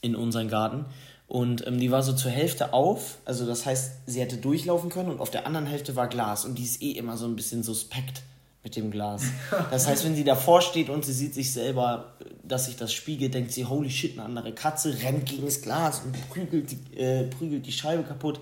in 0.00 0.16
unseren 0.16 0.48
Garten 0.48 0.86
und 1.28 1.66
ähm, 1.66 1.78
die 1.78 1.90
war 1.90 2.02
so 2.02 2.12
zur 2.12 2.30
Hälfte 2.30 2.72
auf, 2.72 3.18
also 3.24 3.46
das 3.46 3.64
heißt, 3.64 3.92
sie 4.06 4.20
hätte 4.20 4.36
durchlaufen 4.36 4.90
können 4.90 5.10
und 5.10 5.20
auf 5.20 5.30
der 5.30 5.46
anderen 5.46 5.66
Hälfte 5.66 5.96
war 5.96 6.08
Glas 6.08 6.44
und 6.44 6.56
die 6.56 6.64
ist 6.64 6.82
eh 6.82 6.92
immer 6.92 7.16
so 7.16 7.26
ein 7.26 7.36
bisschen 7.36 7.62
suspekt 7.62 8.22
mit 8.62 8.74
dem 8.74 8.90
Glas. 8.90 9.22
Das 9.70 9.86
heißt, 9.86 10.04
wenn 10.04 10.16
sie 10.16 10.24
davor 10.24 10.62
steht 10.62 10.90
und 10.90 11.04
sie 11.04 11.12
sieht 11.12 11.34
sich 11.34 11.52
selber, 11.52 12.14
dass 12.42 12.66
sich 12.66 12.76
das 12.76 12.92
spiegelt, 12.92 13.34
denkt 13.34 13.52
sie, 13.52 13.64
holy 13.64 13.90
shit, 13.90 14.12
eine 14.18 14.24
andere 14.24 14.52
Katze 14.52 14.96
rennt 15.02 15.26
gegen 15.26 15.44
das 15.44 15.62
Glas 15.62 16.02
und 16.04 16.28
prügelt 16.28 16.72
die, 16.72 16.96
äh, 16.96 17.24
prügelt 17.24 17.66
die 17.66 17.72
Scheibe 17.72 18.02
kaputt, 18.02 18.40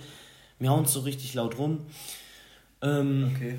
miaut 0.64 0.88
so 0.88 1.00
richtig 1.00 1.34
laut 1.34 1.58
rum. 1.58 1.86
Ähm, 2.82 3.30
Okay. 3.34 3.58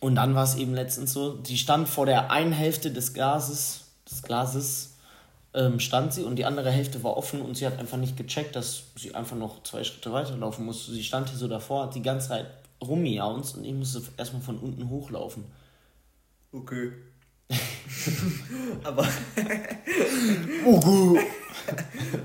und 0.00 0.16
dann 0.16 0.34
war 0.34 0.44
es 0.44 0.56
eben 0.56 0.74
letztens 0.74 1.12
so, 1.12 1.34
die 1.34 1.56
stand 1.56 1.88
vor 1.88 2.06
der 2.06 2.30
einen 2.30 2.52
Hälfte 2.52 2.90
des 2.90 3.14
Glases, 3.14 3.84
des 4.10 4.22
Glases 4.22 4.96
ähm, 5.54 5.80
stand 5.80 6.12
sie 6.12 6.22
und 6.24 6.36
die 6.36 6.44
andere 6.44 6.70
Hälfte 6.70 7.02
war 7.02 7.16
offen 7.16 7.40
und 7.40 7.56
sie 7.56 7.66
hat 7.66 7.78
einfach 7.78 7.96
nicht 7.96 8.16
gecheckt, 8.16 8.54
dass 8.56 8.82
sie 8.96 9.14
einfach 9.14 9.36
noch 9.36 9.62
zwei 9.62 9.84
Schritte 9.84 10.12
weiterlaufen 10.12 10.66
musste. 10.66 10.92
Sie 10.92 11.02
stand 11.02 11.28
hier 11.30 11.38
so 11.38 11.48
davor, 11.48 11.84
hat 11.84 11.94
die 11.94 12.02
ganze 12.02 12.28
Zeit 12.28 12.46
rummiaunzt 12.82 13.56
und 13.56 13.64
ich 13.64 13.72
musste 13.72 14.02
erstmal 14.18 14.42
von 14.42 14.58
unten 14.58 14.90
hochlaufen. 14.90 15.44
Okay. 16.52 16.92
Aber, 18.84 19.06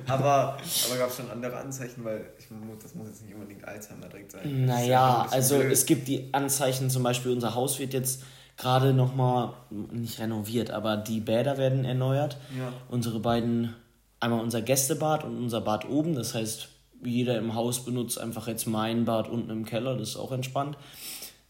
aber, 0.08 0.58
aber 0.58 0.98
gab 0.98 1.10
es 1.10 1.16
schon 1.16 1.32
andere 1.32 1.58
Anzeichen, 1.58 2.04
weil 2.04 2.26
ich 2.38 2.48
das 2.82 2.96
muss 2.96 3.08
jetzt 3.08 3.24
nicht 3.24 3.34
unbedingt 3.34 3.66
Alzheimer 3.66 4.08
direkt 4.08 4.32
sein. 4.32 4.42
Ja 4.46 4.66
Naja, 4.66 5.28
also 5.32 5.58
blöd. 5.60 5.72
es 5.72 5.86
gibt 5.86 6.08
die 6.08 6.34
Anzeichen, 6.34 6.90
zum 6.90 7.04
Beispiel 7.04 7.32
unser 7.32 7.56
Haus 7.56 7.80
wird 7.80 7.94
jetzt 7.94 8.24
gerade 8.58 8.94
nochmal, 8.94 9.54
nicht 9.70 10.20
renoviert, 10.20 10.72
aber 10.72 10.98
die 10.98 11.20
Bäder 11.20 11.58
werden 11.58 11.86
erneuert. 11.86 12.38
Ja. 12.58 12.72
Unsere 12.90 13.20
beiden, 13.20 13.74
einmal 14.20 14.42
unser 14.42 14.62
Gästebad 14.62 15.24
und 15.24 15.38
unser 15.38 15.62
Bad 15.62 15.90
oben, 15.90 16.16
das 16.16 16.36
heißt, 16.36 16.70
jeder 17.04 17.38
im 17.38 17.56
Haus 17.56 17.84
benutzt 17.84 18.20
einfach 18.20 18.48
jetzt 18.48 18.68
mein 18.68 19.06
Bad 19.06 19.28
unten 19.30 19.50
im 19.50 19.66
Keller, 19.66 19.98
das 19.98 20.10
ist 20.10 20.18
auch 20.18 20.32
entspannt. 20.32 20.78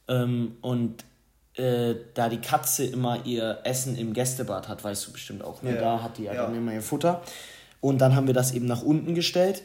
Ähm, 0.07 0.55
und 0.61 1.03
äh, 1.55 1.95
da 2.13 2.29
die 2.29 2.37
Katze 2.41 2.85
immer 2.85 3.25
ihr 3.25 3.59
Essen 3.63 3.97
im 3.97 4.13
Gästebad 4.13 4.67
hat, 4.67 4.83
weißt 4.83 5.07
du 5.07 5.11
bestimmt 5.11 5.43
auch, 5.43 5.61
ne? 5.61 5.75
Ja. 5.75 5.81
da 5.81 6.03
hat 6.03 6.17
die 6.17 6.23
ja, 6.23 6.33
Ja. 6.33 6.45
dann 6.45 6.55
immer 6.55 6.73
ihr 6.73 6.81
Futter. 6.81 7.21
Und 7.81 7.99
dann 7.99 8.15
haben 8.15 8.27
wir 8.27 8.33
das 8.33 8.51
eben 8.53 8.67
nach 8.67 8.83
unten 8.83 9.15
gestellt. 9.15 9.63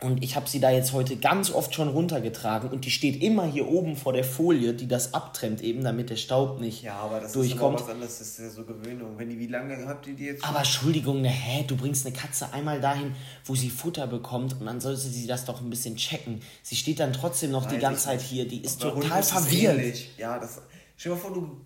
Und 0.00 0.22
ich 0.22 0.36
habe 0.36 0.46
sie 0.48 0.60
da 0.60 0.70
jetzt 0.70 0.92
heute 0.92 1.16
ganz 1.16 1.50
oft 1.50 1.72
schon 1.74 1.88
runtergetragen 1.88 2.68
und 2.68 2.84
die 2.84 2.90
steht 2.90 3.22
immer 3.22 3.46
hier 3.46 3.68
oben 3.68 3.96
vor 3.96 4.12
der 4.12 4.24
Folie, 4.24 4.74
die 4.74 4.86
das 4.88 5.14
abtrennt 5.14 5.62
eben, 5.62 5.82
damit 5.82 6.10
der 6.10 6.16
Staub 6.16 6.60
nicht 6.60 6.82
Ja, 6.82 6.96
aber 6.96 7.20
das 7.20 7.32
durchkommt. 7.32 7.76
ist 7.76 7.82
aber 7.84 7.88
was 7.88 7.94
anderes, 7.94 8.18
das 8.18 8.28
ist 8.28 8.38
ja 8.40 8.50
so 8.50 8.64
Gewöhnung. 8.64 9.14
Wenn 9.16 9.30
die, 9.30 9.38
wie 9.38 9.46
lange 9.46 9.86
habt 9.86 10.06
ihr 10.08 10.14
die 10.14 10.24
jetzt? 10.26 10.44
Aber 10.46 10.58
Entschuldigung, 10.58 11.22
ne, 11.22 11.28
hä, 11.30 11.64
du 11.66 11.76
bringst 11.76 12.04
eine 12.04 12.14
Katze 12.14 12.52
einmal 12.52 12.80
dahin, 12.80 13.14
wo 13.46 13.54
sie 13.54 13.70
Futter 13.70 14.06
bekommt 14.06 14.60
und 14.60 14.66
dann 14.66 14.80
sollte 14.80 15.00
sie 15.00 15.26
das 15.26 15.44
doch 15.46 15.62
ein 15.62 15.70
bisschen 15.70 15.96
checken. 15.96 16.40
Sie 16.62 16.76
steht 16.76 17.00
dann 17.00 17.12
trotzdem 17.14 17.52
noch 17.52 17.64
die 17.66 17.76
Weiß 17.76 17.80
ganze 17.82 17.98
ich 18.00 18.04
Zeit 18.04 18.20
hier, 18.20 18.46
die 18.48 18.62
ist 18.62 18.82
total 18.82 19.22
verwirrt. 19.22 19.78
ähnlich. 19.78 20.10
Ja, 20.18 20.38
das. 20.38 20.60
Stell 20.96 21.12
dir 21.12 21.16
mal 21.16 21.22
vor, 21.22 21.32
du 21.32 21.60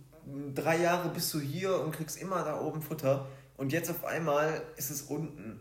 drei 0.54 0.78
Jahre 0.82 1.08
bist 1.10 1.32
du 1.34 1.40
hier 1.40 1.78
und 1.80 1.92
kriegst 1.92 2.20
immer 2.20 2.44
da 2.44 2.60
oben 2.60 2.82
Futter 2.82 3.26
und 3.56 3.72
jetzt 3.72 3.90
auf 3.90 4.04
einmal 4.04 4.62
ist 4.76 4.90
es 4.90 5.02
unten. 5.02 5.60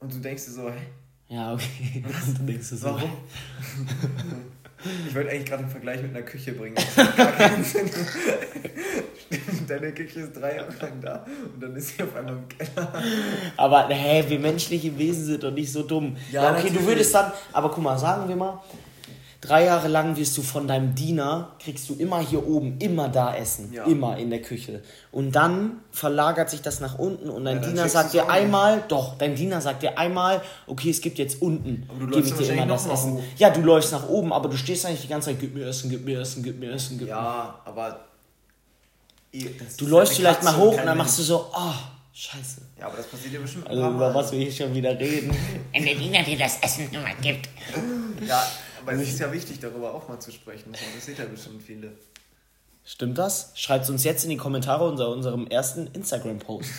Und 0.00 0.14
du 0.14 0.18
denkst 0.18 0.44
dir 0.46 0.50
so, 0.52 0.70
hä, 0.70 0.76
Ja, 1.28 1.52
okay. 1.54 2.04
Und 2.26 2.38
du 2.38 2.42
denkst 2.44 2.68
dir 2.70 2.76
so, 2.76 2.86
warum? 2.86 3.10
Ich 5.08 5.14
wollte 5.14 5.30
eigentlich 5.30 5.46
gerade 5.46 5.62
einen 5.64 5.70
Vergleich 5.72 6.00
mit 6.02 6.12
einer 6.14 6.22
Küche 6.24 6.52
bringen. 6.52 6.76
Das 6.96 6.96
hat 6.96 7.16
gar 7.16 7.32
keinen 7.32 7.64
Sinn. 7.64 7.88
Stimmt, 7.88 9.68
Deine 9.68 9.92
Küche 9.92 10.20
ist 10.20 10.32
drei 10.36 10.56
Jahre 10.56 10.72
lang 10.80 11.00
da 11.00 11.26
und 11.52 11.60
dann 11.62 11.74
ist 11.76 11.96
sie 11.96 12.02
auf 12.04 12.14
einmal 12.16 12.34
im 12.36 12.48
Keller. 12.48 13.02
Aber 13.56 13.88
hä, 13.88 14.24
wir 14.28 14.38
menschliche 14.38 14.96
Wesen 14.96 15.24
sind 15.24 15.42
doch 15.42 15.50
nicht 15.50 15.70
so 15.72 15.82
dumm. 15.82 16.16
Ja, 16.30 16.44
Ja, 16.44 16.50
okay, 16.52 16.60
du 16.60 16.66
natürlich. 16.68 16.86
würdest 16.86 17.14
dann, 17.14 17.32
aber 17.52 17.70
guck 17.70 17.82
mal, 17.82 17.98
sagen 17.98 18.28
wir 18.28 18.36
mal, 18.36 18.62
drei 19.40 19.64
Jahre 19.66 19.88
lang 19.88 20.16
wirst 20.16 20.36
du 20.36 20.42
von 20.42 20.66
deinem 20.66 20.94
Diener, 20.94 21.52
kriegst 21.62 21.88
du 21.88 21.94
immer 21.94 22.20
hier 22.20 22.46
oben, 22.46 22.78
immer 22.78 23.08
da 23.08 23.34
essen. 23.34 23.72
Ja. 23.72 23.84
Immer 23.84 24.16
in 24.18 24.30
der 24.30 24.42
Küche. 24.42 24.82
Und 25.12 25.32
dann 25.32 25.80
verlagert 25.92 26.50
sich 26.50 26.60
das 26.60 26.80
nach 26.80 26.98
unten 26.98 27.30
und 27.30 27.44
dein 27.44 27.62
Ja, 27.62 27.68
Diener 27.68 27.88
sagt 27.88 28.14
dir 28.14 28.28
einmal, 28.28 28.82
doch, 28.88 29.16
dein 29.16 29.36
Diener 29.36 29.60
sagt 29.60 29.82
dir 29.82 29.96
einmal, 29.96 30.42
okay, 30.66 30.90
es 30.90 31.00
gibt 31.00 31.18
jetzt 31.18 31.40
unten. 31.40 31.88
Gebe 32.10 32.26
ich 32.26 32.34
dir 32.34 32.52
immer 32.52 32.66
das 32.66 32.86
Essen. 32.86 33.14
hoch. 33.14 33.22
Ja, 33.36 33.50
du 33.50 33.60
läufst 33.60 33.92
nach 33.92 34.08
oben, 34.08 34.32
aber 34.32 34.48
du 34.48 34.56
stehst 34.56 34.84
eigentlich 34.86 35.02
die 35.02 35.08
ganze 35.08 35.30
Zeit, 35.30 35.40
gib 35.40 35.54
mir 35.54 35.66
Essen, 35.66 35.90
gib 35.90 36.04
mir 36.04 36.20
Essen, 36.20 36.42
gib 36.42 36.58
mir 36.58 36.72
Essen, 36.72 36.98
gib 36.98 37.08
mir. 37.08 37.14
Ja, 37.14 37.60
aber. 37.64 38.00
Du 39.76 39.86
läufst 39.86 40.16
vielleicht 40.16 40.42
mal 40.42 40.56
hoch 40.56 40.78
und 40.78 40.86
dann 40.86 40.96
machst 40.96 41.18
du 41.18 41.22
so, 41.22 41.50
oh, 41.54 41.74
scheiße. 42.12 42.62
Ja, 42.80 42.86
aber 42.86 42.96
das 42.96 43.06
passiert 43.06 43.34
ja 43.34 43.40
bestimmt. 43.40 43.68
Also 43.68 43.88
über 43.88 44.12
was 44.14 44.32
wir 44.32 44.40
hier 44.40 44.50
schon 44.50 44.74
wieder 44.74 44.98
reden. 44.98 45.30
Wenn 45.72 45.84
der 45.84 45.94
Diener 45.94 46.22
dir 46.22 46.38
das 46.38 46.58
Essen 46.60 46.88
immer 46.90 47.14
gibt. 47.20 47.48
Ja, 48.26 48.42
aber 48.80 48.92
es 48.92 49.08
ist 49.08 49.18
ja 49.18 49.32
wichtig, 49.32 49.60
darüber 49.60 49.94
auch 49.94 50.08
mal 50.08 50.18
zu 50.18 50.32
sprechen. 50.32 50.72
Das 50.72 50.82
interessiert 50.82 51.18
ja 51.18 51.24
bestimmt 51.26 51.62
viele. 51.62 51.92
Stimmt 52.84 53.18
das? 53.18 53.52
Schreibt 53.54 53.88
uns 53.90 54.04
jetzt 54.04 54.24
in 54.24 54.30
die 54.30 54.36
Kommentare 54.36 54.88
unter 54.88 55.10
unserem 55.10 55.46
ersten 55.46 55.88
Instagram-Post. 55.88 56.70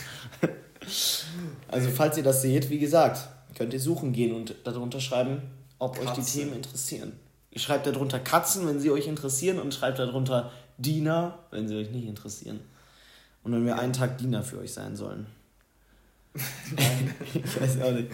also 1.67 1.89
falls 1.91 2.17
ihr 2.17 2.23
das 2.23 2.41
seht, 2.41 2.69
wie 2.69 2.79
gesagt, 2.79 3.29
könnt 3.55 3.73
ihr 3.73 3.79
suchen 3.79 4.11
gehen 4.11 4.33
und 4.33 4.55
darunter 4.63 4.99
schreiben, 4.99 5.43
ob 5.77 5.99
euch 5.99 6.09
die. 6.11 6.21
Themen 6.21 6.53
interessieren. 6.53 7.13
Ihr 7.51 7.59
schreibt 7.59 7.87
darunter 7.87 8.19
Katzen, 8.19 8.67
wenn 8.67 8.79
sie 8.79 8.91
euch 8.91 9.07
interessieren 9.07 9.59
und 9.59 9.73
schreibt 9.73 9.99
darunter 9.99 10.51
Diener, 10.77 11.39
wenn 11.51 11.67
sie 11.67 11.75
euch 11.75 11.91
nicht 11.91 12.07
interessieren. 12.07 12.59
Und 13.43 13.53
wenn 13.53 13.65
wir 13.65 13.77
einen 13.77 13.93
Tag 13.93 14.17
Diener 14.17 14.43
für 14.43 14.59
euch 14.59 14.73
sein 14.73 14.95
sollen. 14.95 15.27
ich 17.33 17.61
weiß 17.61 17.81
auch 17.81 17.91
nicht. 17.91 18.09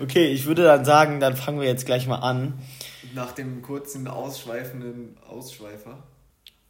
Okay, 0.00 0.28
ich 0.28 0.46
würde 0.46 0.64
dann 0.64 0.84
sagen, 0.84 1.20
dann 1.20 1.36
fangen 1.36 1.60
wir 1.60 1.66
jetzt 1.66 1.86
gleich 1.86 2.06
mal 2.06 2.18
an. 2.18 2.54
Nach 3.14 3.32
dem 3.32 3.62
kurzen, 3.62 4.06
ausschweifenden 4.08 5.16
Ausschweifer. 5.28 6.02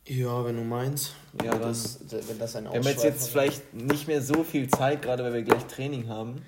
Ja, 0.06 0.44
wenn 0.44 0.56
du 0.56 0.62
meinst. 0.64 1.14
Ja, 1.42 1.52
wenn 1.52 1.60
dann- 1.60 1.60
das, 1.70 1.98
wenn 2.10 2.38
das 2.38 2.56
ein 2.56 2.64
Wir 2.64 2.70
haben 2.70 2.76
jetzt, 2.76 2.86
Ausschweifer 2.98 3.08
jetzt 3.14 3.28
vielleicht 3.30 3.74
nicht 3.74 4.06
mehr 4.08 4.22
so 4.22 4.42
viel 4.44 4.68
Zeit, 4.68 5.02
gerade 5.02 5.22
weil 5.24 5.34
wir 5.34 5.42
gleich 5.42 5.64
Training 5.66 6.08
haben. 6.08 6.42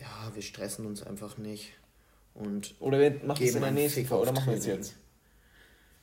Ja, 0.00 0.30
wir 0.34 0.42
stressen 0.42 0.86
uns 0.86 1.02
einfach 1.02 1.38
nicht. 1.38 1.72
Und 2.34 2.74
Oder 2.80 2.98
wir 3.00 3.10
machen 3.24 3.32
es 3.32 3.38
Geben 3.52 3.56
in 3.56 3.62
der 3.62 3.70
nächsten 3.72 4.06
Folge. 4.06 4.22
Oder 4.22 4.32
machen 4.32 4.50
wir 4.52 4.58
es 4.58 4.66
jetzt? 4.66 4.94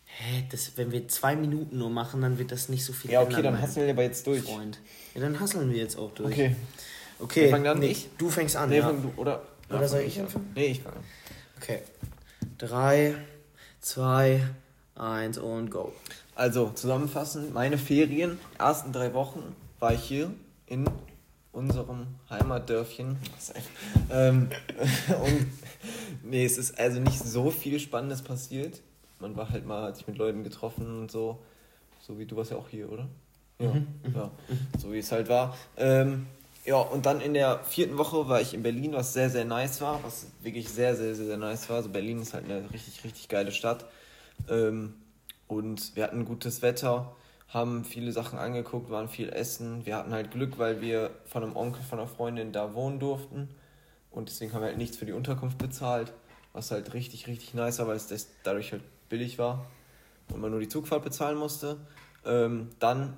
Hä, 0.06 0.44
das, 0.51 0.77
wenn 0.77 0.92
wir 0.92 1.08
zwei 1.08 1.36
Minuten 1.36 1.77
nur 1.77 1.89
machen, 1.89 2.22
dann 2.22 2.38
wird 2.38 2.51
das 2.51 2.70
nicht 2.70 2.84
so 2.86 2.94
viel 2.94 3.12
Ja, 3.12 3.22
okay, 3.22 3.36
ändern, 3.36 3.54
dann 3.54 3.62
hasseln 3.62 3.86
wir 3.86 3.94
aber 3.94 4.04
jetzt 4.04 4.25
durch. 4.27 4.44
Freund. 4.44 4.80
Ja, 5.13 5.22
dann 5.22 5.39
hasseln 5.39 5.72
wir 5.72 5.77
jetzt 5.77 5.98
auch 5.98 6.12
durch. 6.12 6.34
Okay. 6.34 6.56
Okay, 7.20 7.44
Wer 7.44 7.50
fängt 7.51 7.68
an? 7.68 7.80
nee, 7.80 7.88
Ich? 7.88 8.10
du 8.18 8.30
fängst 8.30 8.56
an, 8.58 8.70
Nee, 8.70 8.77
ja. 8.77 8.84
fang 8.88 9.01
du, 9.01 9.13
oder? 9.22 9.44
Oder 9.70 9.82
Ja, 9.82 9.88
soll 9.88 10.01
ich 10.01 10.20
an. 10.20 10.25
anfangen? 10.25 10.51
Nee, 10.54 10.65
ich 10.68 10.82
fange 10.82 10.98
an. 10.98 11.04
Okay. 11.62 11.80
Drei, 12.58 13.16
zwei, 13.82 14.42
eins 14.96 15.38
und 15.38 15.72
go. 15.72 15.94
Also, 16.36 16.70
zusammenfassend, 16.70 17.54
meine 17.54 17.78
Ferien, 17.78 18.40
ersten 18.58 18.92
drei 18.92 19.14
Wochen 19.14 19.56
war 19.80 19.94
ich 19.94 20.04
hier 20.04 20.32
in 20.68 20.86
unserem 21.52 22.08
Heimatdörfchen. 22.30 23.18
ähm, 24.12 24.50
und 25.24 25.48
nee, 26.24 26.46
es 26.46 26.58
ist 26.58 26.80
also 26.80 27.00
nicht 27.00 27.20
so 27.20 27.52
viel 27.52 27.80
Spannendes 27.80 28.22
passiert. 28.22 28.82
Man 29.20 29.36
war 29.36 29.50
halt 29.50 29.66
mal, 29.66 29.84
hat 29.84 29.98
sich 29.98 30.08
mit 30.08 30.18
Leuten 30.18 30.44
getroffen 30.44 31.00
und 31.00 31.12
so. 31.12 31.40
So 32.02 32.20
wie 32.20 32.26
du 32.26 32.36
warst 32.36 32.52
ja 32.52 32.58
auch 32.58 32.70
hier, 32.70 32.92
oder? 32.92 33.08
Ja, 33.60 33.74
ja. 34.14 34.32
so 34.78 34.92
wie 34.92 35.00
es 35.00 35.12
halt 35.12 35.30
war. 35.30 35.58
Ähm, 35.78 36.28
ja, 36.65 36.77
und 36.77 37.05
dann 37.05 37.22
in 37.22 37.34
der 37.34 37.60
vierten 37.63 37.98
Woche 37.98 38.27
war 38.27 38.41
ich 38.41 38.53
in 38.53 38.63
Berlin, 38.63 38.93
was 38.93 39.13
sehr, 39.13 39.29
sehr 39.29 39.45
nice 39.45 39.81
war, 39.81 40.03
was 40.03 40.27
wirklich 40.41 40.69
sehr, 40.69 40.95
sehr, 40.95 41.13
sehr, 41.13 41.27
sehr 41.27 41.38
nice 41.38 41.69
war. 41.69 41.77
Also 41.77 41.89
Berlin 41.89 42.19
ist 42.22 42.34
halt 42.34 42.45
eine 42.45 42.72
richtig, 42.74 43.03
richtig 43.03 43.29
geile 43.29 43.51
Stadt. 43.51 43.86
Ähm, 44.50 44.95
und 45.48 45.95
wir 45.95 46.03
hatten 46.03 46.25
gutes 46.25 46.63
Wetter, 46.63 47.15
haben 47.50 47.86
viele 47.86 48.12
Sachen 48.12 48.39
angeguckt, 48.39 48.89
waren 48.89 49.07
viel 49.07 49.29
essen. 49.29 49.86
Wir 49.86 49.95
hatten 49.95 50.12
halt 50.12 50.31
Glück, 50.31 50.57
weil 50.57 50.81
wir 50.81 51.12
von 51.25 51.43
einem 51.43 51.55
Onkel, 51.55 51.84
von 51.84 52.00
einer 52.00 52.07
Freundin 52.07 52.51
da 52.51 52.74
wohnen 52.74 53.00
durften. 53.00 53.50
Und 54.10 54.29
deswegen 54.29 54.53
haben 54.53 54.62
wir 54.62 54.67
halt 54.67 54.77
nichts 54.77 54.98
für 54.98 55.05
die 55.05 55.13
Unterkunft 55.13 55.60
bezahlt, 55.60 56.13
was 56.51 56.72
halt 56.72 56.93
richtig, 56.93 57.27
richtig 57.27 57.53
nice 57.53 57.77
war, 57.79 57.88
weil 57.88 57.98
es 57.98 58.27
dadurch 58.43 58.72
halt 58.72 58.81
billig 59.07 59.38
war 59.38 59.65
und 60.34 60.41
man 60.41 60.51
nur 60.51 60.60
die 60.60 60.67
Zugfahrt 60.69 61.03
bezahlen 61.03 61.38
musste. 61.38 61.77
Ähm, 62.25 62.69
dann 62.79 63.15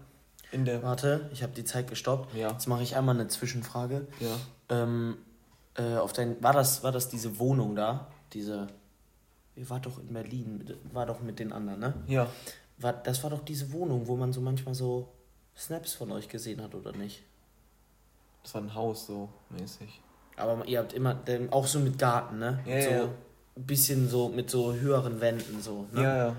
in 0.52 0.66
der. 0.66 0.84
Warte, 0.84 1.30
ich 1.32 1.44
habe 1.44 1.54
die 1.54 1.64
Zeit 1.64 1.88
gestoppt. 1.88 2.34
Ja. 2.36 2.52
Jetzt 2.52 2.68
mache 2.68 2.84
ich 2.84 2.96
einmal 2.96 3.16
eine 3.16 3.28
Zwischenfrage. 3.28 4.08
Ja. 4.20 4.36
Ähm, 4.70 5.18
äh, 5.76 5.96
auf 5.96 6.14
dein, 6.14 6.42
war, 6.42 6.54
das, 6.54 6.84
war 6.84 6.92
das 6.92 7.10
diese 7.10 7.40
Wohnung 7.40 7.76
da? 7.76 8.08
Diese. 8.34 8.68
Ihr 9.56 9.70
wart 9.70 9.86
doch 9.86 9.98
in 10.00 10.14
Berlin, 10.14 10.66
war 10.92 11.06
doch 11.08 11.20
mit 11.22 11.40
den 11.40 11.52
anderen, 11.52 11.80
ne? 11.80 11.94
Ja. 12.08 12.28
War, 12.78 12.94
das 12.94 13.24
war 13.24 13.32
doch 13.32 13.44
diese 13.44 13.72
Wohnung, 13.72 14.08
wo 14.08 14.16
man 14.16 14.32
so 14.32 14.40
manchmal 14.40 14.76
so 14.76 15.10
Snaps 15.58 15.94
von 15.94 16.12
euch 16.12 16.30
gesehen 16.30 16.62
hat, 16.62 16.76
oder 16.76 16.92
nicht? 16.92 17.24
Das 18.44 18.54
war 18.54 18.62
ein 18.62 18.74
Haus 18.76 19.08
so 19.08 19.30
mäßig. 19.50 20.00
Aber 20.36 20.64
ihr 20.68 20.80
habt 20.80 20.94
immer, 20.94 21.20
auch 21.50 21.66
so 21.66 21.80
mit 21.80 21.98
Garten, 21.98 22.38
ne? 22.38 22.60
Ja, 22.66 22.76
Mit 22.76 22.84
so 22.84 22.90
ja. 22.92 23.04
ein 23.04 23.66
bisschen 23.66 24.08
so 24.08 24.30
mit 24.30 24.52
so 24.52 24.74
höheren 24.74 25.20
Wänden, 25.20 25.60
so, 25.62 25.88
ne? 25.92 26.04
Ja, 26.04 26.18
ja. 26.18 26.36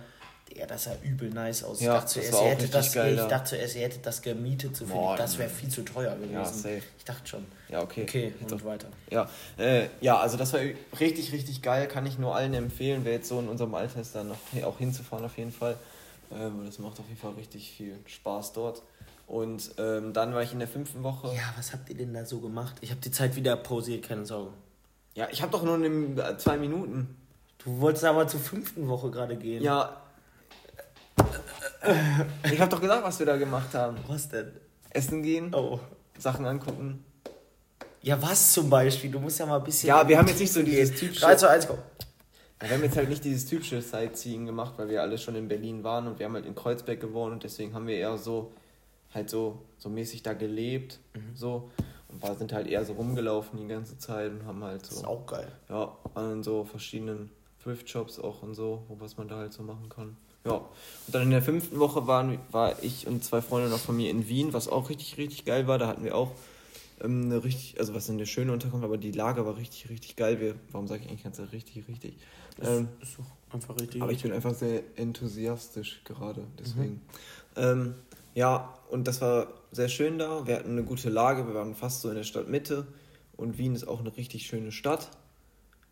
Ja, 0.56 0.66
das 0.66 0.84
sah 0.84 0.96
übel 1.02 1.30
nice 1.30 1.62
aus. 1.62 1.80
Ja, 1.80 1.94
ich 1.94 2.00
dachte 2.00 2.12
zuerst, 2.14 2.42
hättet 2.42 2.60
richtig 2.62 2.70
das, 2.72 2.92
geil 2.92 3.14
ich 3.14 3.20
da. 3.20 3.28
dachte 3.28 3.50
zuerst, 3.50 3.76
ihr 3.76 3.82
hättet 3.82 4.06
das 4.06 4.22
gemietet 4.22 4.76
zu 4.76 4.86
viel. 4.86 4.94
Boah, 4.94 5.16
Das 5.16 5.38
wäre 5.38 5.48
viel 5.48 5.68
zu 5.68 5.82
teuer 5.82 6.14
gewesen. 6.16 6.32
Ja, 6.32 6.44
safe. 6.44 6.82
Ich 6.98 7.04
dachte 7.04 7.26
schon. 7.28 7.44
Ja, 7.68 7.82
okay. 7.82 8.02
Okay, 8.02 8.32
und 8.40 8.64
weiter. 8.64 8.88
Ja, 9.10 9.28
äh, 9.58 9.88
ja, 10.00 10.18
also 10.18 10.36
das 10.36 10.52
war 10.52 10.60
richtig, 10.98 11.32
richtig 11.32 11.62
geil. 11.62 11.86
Kann 11.86 12.06
ich 12.06 12.18
nur 12.18 12.34
allen 12.34 12.54
empfehlen, 12.54 13.02
wer 13.04 13.12
jetzt 13.12 13.28
so 13.28 13.38
in 13.38 13.48
unserem 13.48 13.74
Alter 13.74 14.00
ist, 14.00 14.14
dann 14.14 14.28
noch 14.28 14.38
auch 14.64 14.78
hinzufahren 14.78 15.24
auf 15.24 15.36
jeden 15.36 15.52
Fall. 15.52 15.76
Ähm, 16.32 16.62
das 16.66 16.78
macht 16.78 16.98
auf 16.98 17.06
jeden 17.08 17.20
Fall 17.20 17.32
richtig 17.32 17.70
viel 17.70 17.96
Spaß 18.06 18.52
dort. 18.52 18.82
Und 19.26 19.72
ähm, 19.76 20.14
dann 20.14 20.32
war 20.34 20.42
ich 20.42 20.52
in 20.52 20.58
der 20.58 20.68
fünften 20.68 21.02
Woche. 21.02 21.28
Ja, 21.28 21.52
was 21.56 21.72
habt 21.74 21.90
ihr 21.90 21.96
denn 21.96 22.14
da 22.14 22.24
so 22.24 22.40
gemacht? 22.40 22.76
Ich 22.80 22.90
habe 22.90 23.00
die 23.00 23.10
Zeit 23.10 23.36
wieder 23.36 23.56
pausiert, 23.56 24.08
keine 24.08 24.24
Sorge. 24.24 24.52
Ja, 25.14 25.28
ich 25.30 25.42
habe 25.42 25.52
doch 25.52 25.62
nur 25.62 25.74
eine, 25.74 25.86
äh, 25.88 26.38
zwei 26.38 26.56
Minuten. 26.56 27.14
Du 27.58 27.80
wolltest 27.80 28.04
aber 28.04 28.26
zur 28.26 28.40
fünften 28.40 28.88
Woche 28.88 29.10
gerade 29.10 29.36
gehen. 29.36 29.62
Ja. 29.62 30.00
Ich 32.50 32.60
habe 32.60 32.70
doch 32.70 32.80
gesagt, 32.80 33.04
was 33.04 33.18
wir 33.18 33.26
da 33.26 33.36
gemacht 33.36 33.72
haben. 33.74 33.96
Was 34.08 34.28
denn? 34.28 34.52
Essen 34.90 35.22
gehen, 35.22 35.54
Oh. 35.54 35.78
Sachen 36.18 36.44
angucken. 36.46 37.04
Ja, 38.02 38.20
was 38.20 38.52
zum 38.52 38.68
Beispiel? 38.70 39.10
Du 39.10 39.20
musst 39.20 39.38
ja 39.38 39.46
mal 39.46 39.58
ein 39.58 39.64
bisschen. 39.64 39.88
Ja, 39.88 40.06
wir 40.08 40.18
haben 40.18 40.26
jetzt 40.28 40.40
nicht 40.40 40.52
so 40.52 40.62
dieses 40.62 40.98
typische. 40.98 41.20
3 41.20 41.34
zu 41.36 41.48
1, 41.50 41.68
go. 41.68 41.78
Wir 42.60 42.70
haben 42.70 42.82
jetzt 42.82 42.96
halt 42.96 43.08
nicht 43.08 43.24
dieses 43.24 43.46
typische 43.46 43.80
Sightseeing 43.80 44.46
gemacht, 44.46 44.74
weil 44.76 44.88
wir 44.88 45.02
alle 45.02 45.16
schon 45.18 45.36
in 45.36 45.46
Berlin 45.46 45.84
waren 45.84 46.08
und 46.08 46.18
wir 46.18 46.26
haben 46.26 46.34
halt 46.34 46.46
in 46.46 46.54
Kreuzberg 46.56 47.00
gewohnt 47.00 47.32
und 47.32 47.44
deswegen 47.44 47.72
haben 47.74 47.86
wir 47.86 47.96
eher 47.96 48.18
so 48.18 48.50
halt 49.14 49.30
so, 49.30 49.62
so 49.78 49.88
mäßig 49.88 50.22
da 50.22 50.32
gelebt. 50.32 50.98
So. 51.34 51.70
Und 52.08 52.22
war, 52.22 52.34
sind 52.34 52.52
halt 52.52 52.66
eher 52.66 52.84
so 52.84 52.94
rumgelaufen 52.94 53.58
die 53.60 53.68
ganze 53.68 53.98
Zeit 53.98 54.32
und 54.32 54.44
haben 54.46 54.64
halt 54.64 54.82
Das 54.82 54.90
ist 54.92 55.00
so, 55.00 55.06
auch 55.06 55.26
geil. 55.26 55.46
ja, 55.68 55.92
in 56.32 56.42
so 56.42 56.64
verschiedenen 56.64 57.30
Thrift-Shops 57.62 58.18
auch 58.18 58.42
und 58.42 58.54
so, 58.54 58.82
wo 58.88 58.98
was 58.98 59.16
man 59.18 59.28
da 59.28 59.36
halt 59.36 59.52
so 59.52 59.62
machen 59.62 59.88
kann. 59.88 60.16
Ja. 60.54 60.60
Und 61.06 61.14
dann 61.14 61.22
in 61.22 61.30
der 61.30 61.42
fünften 61.42 61.78
Woche 61.78 62.06
waren, 62.06 62.38
war 62.50 62.82
ich 62.82 63.06
und 63.06 63.24
zwei 63.24 63.40
Freunde 63.40 63.68
noch 63.70 63.78
von 63.78 63.96
mir 63.96 64.10
in 64.10 64.28
Wien, 64.28 64.52
was 64.52 64.68
auch 64.68 64.90
richtig, 64.90 65.16
richtig 65.16 65.44
geil 65.44 65.66
war. 65.66 65.78
Da 65.78 65.86
hatten 65.86 66.04
wir 66.04 66.14
auch 66.14 66.32
ähm, 67.02 67.24
eine 67.24 67.44
richtig, 67.44 67.78
also 67.78 67.94
was 67.94 68.10
eine 68.10 68.26
schöne 68.26 68.52
Unterkunft, 68.52 68.84
aber 68.84 68.98
die 68.98 69.12
Lage 69.12 69.46
war 69.46 69.56
richtig, 69.56 69.88
richtig 69.88 70.16
geil. 70.16 70.40
Wir, 70.40 70.54
warum 70.72 70.86
sage 70.86 71.02
ich 71.04 71.08
eigentlich 71.08 71.24
ganz 71.24 71.40
richtig, 71.52 71.88
richtig? 71.88 72.14
Ähm, 72.62 72.88
ist 73.00 73.18
doch 73.18 73.54
einfach 73.54 73.78
richtig. 73.78 74.02
aber 74.02 74.12
ich 74.12 74.22
bin 74.22 74.32
einfach 74.32 74.54
sehr 74.54 74.82
enthusiastisch 74.96 76.02
gerade, 76.04 76.44
deswegen. 76.58 77.00
Ähm, 77.56 77.94
ja, 78.34 78.74
und 78.90 79.06
das 79.06 79.20
war 79.20 79.48
sehr 79.72 79.88
schön 79.88 80.18
da. 80.18 80.46
Wir 80.46 80.56
hatten 80.56 80.72
eine 80.72 80.84
gute 80.84 81.10
Lage, 81.10 81.46
wir 81.46 81.54
waren 81.54 81.74
fast 81.74 82.02
so 82.02 82.08
in 82.08 82.16
der 82.16 82.24
Stadtmitte 82.24 82.86
und 83.36 83.58
Wien 83.58 83.74
ist 83.74 83.86
auch 83.86 84.00
eine 84.00 84.16
richtig 84.16 84.46
schöne 84.46 84.72
Stadt. 84.72 85.10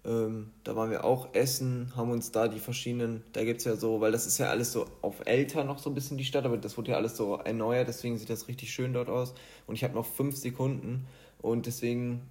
Ähm, 0.06 0.52
da 0.62 0.76
waren 0.76 0.90
wir 0.90 1.04
auch 1.04 1.34
essen, 1.34 1.92
haben 1.96 2.12
uns 2.12 2.30
da 2.30 2.46
die 2.46 2.60
verschiedenen, 2.60 3.24
da 3.32 3.42
gibt 3.44 3.58
es 3.58 3.64
ja 3.64 3.74
so, 3.74 4.00
weil 4.00 4.12
das 4.12 4.24
ist 4.24 4.38
ja 4.38 4.50
alles 4.50 4.70
so 4.70 4.86
auf 5.02 5.26
älter 5.26 5.64
noch 5.64 5.80
so 5.80 5.90
ein 5.90 5.94
bisschen 5.94 6.16
die 6.16 6.24
Stadt, 6.24 6.44
aber 6.44 6.56
das 6.58 6.76
wurde 6.76 6.92
ja 6.92 6.96
alles 6.96 7.16
so 7.16 7.34
erneuert, 7.34 7.88
deswegen 7.88 8.16
sieht 8.16 8.30
das 8.30 8.46
richtig 8.46 8.72
schön 8.72 8.92
dort 8.92 9.08
aus. 9.08 9.34
Und 9.66 9.74
ich 9.74 9.82
habe 9.82 9.94
noch 9.94 10.06
fünf 10.06 10.36
Sekunden 10.36 11.06
und 11.42 11.66
deswegen, 11.66 12.22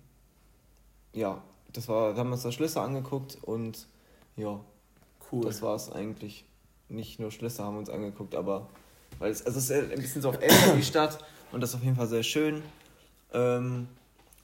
ja, 1.12 1.44
das 1.74 1.90
war, 1.90 2.16
wir 2.16 2.20
haben 2.20 2.32
uns 2.32 2.44
da 2.44 2.52
Schlösser 2.54 2.82
angeguckt 2.82 3.40
und 3.42 3.88
ja, 4.38 4.62
cool. 5.32 5.44
das 5.44 5.62
war 5.62 5.76
es 5.76 5.92
eigentlich. 5.92 6.46
Nicht 6.88 7.20
nur 7.20 7.30
Schlösser 7.32 7.66
haben 7.66 7.76
wir 7.76 7.80
uns 7.80 7.90
angeguckt, 7.90 8.36
aber 8.36 8.70
weil 9.20 9.32
es, 9.32 9.46
also 9.46 9.60
es 9.60 9.70
ist 9.70 9.92
ein 9.92 10.00
bisschen 10.00 10.22
so 10.22 10.30
auf 10.30 10.42
älter 10.42 10.76
die 10.78 10.84
Stadt 10.84 11.18
und 11.52 11.60
das 11.60 11.72
ist 11.72 11.76
auf 11.76 11.84
jeden 11.84 11.98
Fall 11.98 12.08
sehr 12.08 12.24
schön. 12.24 12.64
Ähm, 13.34 13.88